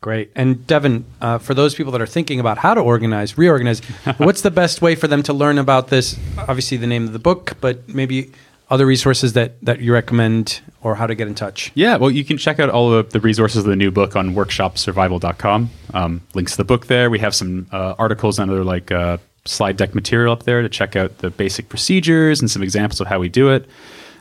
Great. 0.00 0.30
And 0.34 0.66
Devin, 0.66 1.04
uh, 1.20 1.38
for 1.38 1.54
those 1.54 1.74
people 1.74 1.90
that 1.92 2.00
are 2.00 2.06
thinking 2.06 2.38
about 2.38 2.58
how 2.58 2.74
to 2.74 2.80
organize, 2.80 3.38
reorganize, 3.38 3.80
what's 4.18 4.42
the 4.42 4.50
best 4.50 4.82
way 4.82 4.94
for 4.94 5.08
them 5.08 5.22
to 5.24 5.32
learn 5.32 5.58
about 5.58 5.88
this? 5.88 6.18
Obviously, 6.38 6.76
the 6.76 6.86
name 6.86 7.04
of 7.04 7.12
the 7.12 7.18
book, 7.18 7.56
but 7.60 7.88
maybe 7.88 8.30
other 8.68 8.84
resources 8.84 9.32
that 9.34 9.54
that 9.64 9.80
you 9.80 9.92
recommend 9.92 10.60
or 10.82 10.94
how 10.96 11.06
to 11.06 11.14
get 11.14 11.28
in 11.28 11.34
touch. 11.34 11.72
Yeah, 11.74 11.96
well, 11.96 12.10
you 12.10 12.24
can 12.24 12.36
check 12.36 12.60
out 12.60 12.68
all 12.68 12.92
of 12.92 13.10
the 13.10 13.20
resources 13.20 13.58
of 13.58 13.64
the 13.64 13.76
new 13.76 13.90
book 13.90 14.16
on 14.16 14.34
workshopsurvival.com. 14.34 15.70
Um, 15.94 16.20
links 16.34 16.52
to 16.52 16.58
the 16.58 16.64
book 16.64 16.86
there. 16.86 17.10
We 17.10 17.18
have 17.20 17.34
some 17.34 17.66
uh, 17.72 17.94
articles 17.98 18.38
and 18.38 18.50
other 18.50 18.64
like 18.64 18.92
uh, 18.92 19.18
slide 19.44 19.76
deck 19.76 19.94
material 19.94 20.32
up 20.32 20.44
there 20.44 20.62
to 20.62 20.68
check 20.68 20.96
out 20.96 21.18
the 21.18 21.30
basic 21.30 21.68
procedures 21.68 22.40
and 22.40 22.50
some 22.50 22.62
examples 22.62 23.00
of 23.00 23.06
how 23.06 23.18
we 23.18 23.28
do 23.28 23.50
it. 23.50 23.68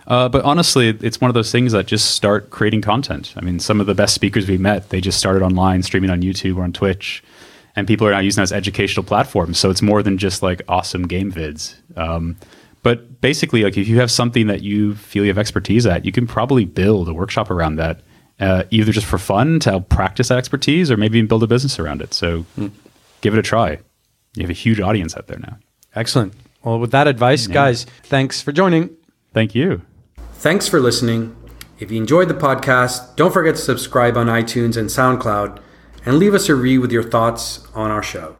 Uh, 0.08 0.30
but 0.30 0.44
honestly, 0.44 0.90
it's 1.02 1.20
one 1.20 1.30
of 1.30 1.36
those 1.36 1.52
things 1.52 1.72
that 1.72 1.88
just 1.88 2.12
start 2.12 2.52
creating 2.52 2.82
content. 2.82 3.34
I 3.36 3.42
mean, 3.42 3.60
some 3.60 3.82
of 3.82 3.88
the 3.88 3.96
best 3.96 4.14
speakers 4.14 4.48
we 4.48 4.58
met, 4.58 4.90
they 4.90 5.02
just 5.02 5.18
started 5.18 5.42
online, 5.42 5.82
streaming 5.82 6.12
on 6.12 6.22
YouTube 6.22 6.58
or 6.58 6.64
on 6.64 6.74
Twitch, 6.74 7.24
and 7.76 7.88
people 7.88 8.08
are 8.08 8.12
now 8.12 8.20
using 8.20 8.42
that 8.42 8.44
as 8.44 8.54
educational 8.54 9.04
platforms. 9.04 9.58
So 9.58 9.70
it's 9.70 9.82
more 9.82 10.04
than 10.04 10.18
just 10.18 10.44
like 10.44 10.62
awesome 10.68 11.08
game 11.08 11.32
vids. 11.32 11.76
Um, 11.98 12.38
but 12.84 13.20
basically, 13.20 13.64
like 13.64 13.78
if 13.78 13.88
you 13.88 14.00
have 14.00 14.12
something 14.12 14.46
that 14.46 14.62
you 14.62 14.94
feel 14.94 15.24
you 15.24 15.30
have 15.30 15.40
expertise 15.40 15.88
at, 15.88 16.06
you 16.06 16.12
can 16.12 16.28
probably 16.28 16.66
build 16.66 17.10
a 17.10 17.14
workshop 17.14 17.50
around 17.50 17.78
that, 17.78 18.02
uh, 18.40 18.64
either 18.70 18.92
just 18.92 19.08
for 19.08 19.18
fun 19.18 19.60
to 19.62 19.72
help 19.72 19.90
practice 19.90 20.28
that 20.28 20.38
expertise, 20.38 20.92
or 20.92 20.98
maybe 20.98 21.18
even 21.18 21.28
build 21.28 21.42
a 21.42 21.48
business 21.48 21.80
around 21.80 22.04
it. 22.04 22.14
So 22.14 22.46
give 23.22 23.34
it 23.34 23.40
a 23.40 23.42
try. 23.42 23.80
You 24.36 24.44
have 24.44 24.52
a 24.52 24.54
huge 24.54 24.80
audience 24.80 25.18
out 25.18 25.26
there 25.26 25.40
now. 25.40 25.58
Excellent. 25.96 26.34
Well, 26.64 26.78
with 26.78 26.92
that 26.92 27.08
advice, 27.08 27.48
guys, 27.48 27.86
thanks 28.04 28.42
for 28.42 28.52
joining. 28.52 28.90
Thank 29.34 29.56
you. 29.56 29.82
Thanks 30.38 30.68
for 30.68 30.80
listening. 30.80 31.36
If 31.78 31.92
you 31.92 31.98
enjoyed 31.98 32.30
the 32.30 32.34
podcast, 32.34 33.16
don't 33.16 33.34
forget 33.34 33.56
to 33.56 33.62
subscribe 33.62 34.16
on 34.16 34.28
iTunes 34.28 34.78
and 34.78 34.90
SoundCloud 34.90 35.60
and 36.06 36.18
leave 36.18 36.34
us 36.34 36.50
a 36.50 36.56
review 36.56 36.82
with 36.82 36.92
your 36.92 37.04
thoughts 37.04 37.68
on 37.76 37.92
our 37.92 38.02
show. 38.02 38.34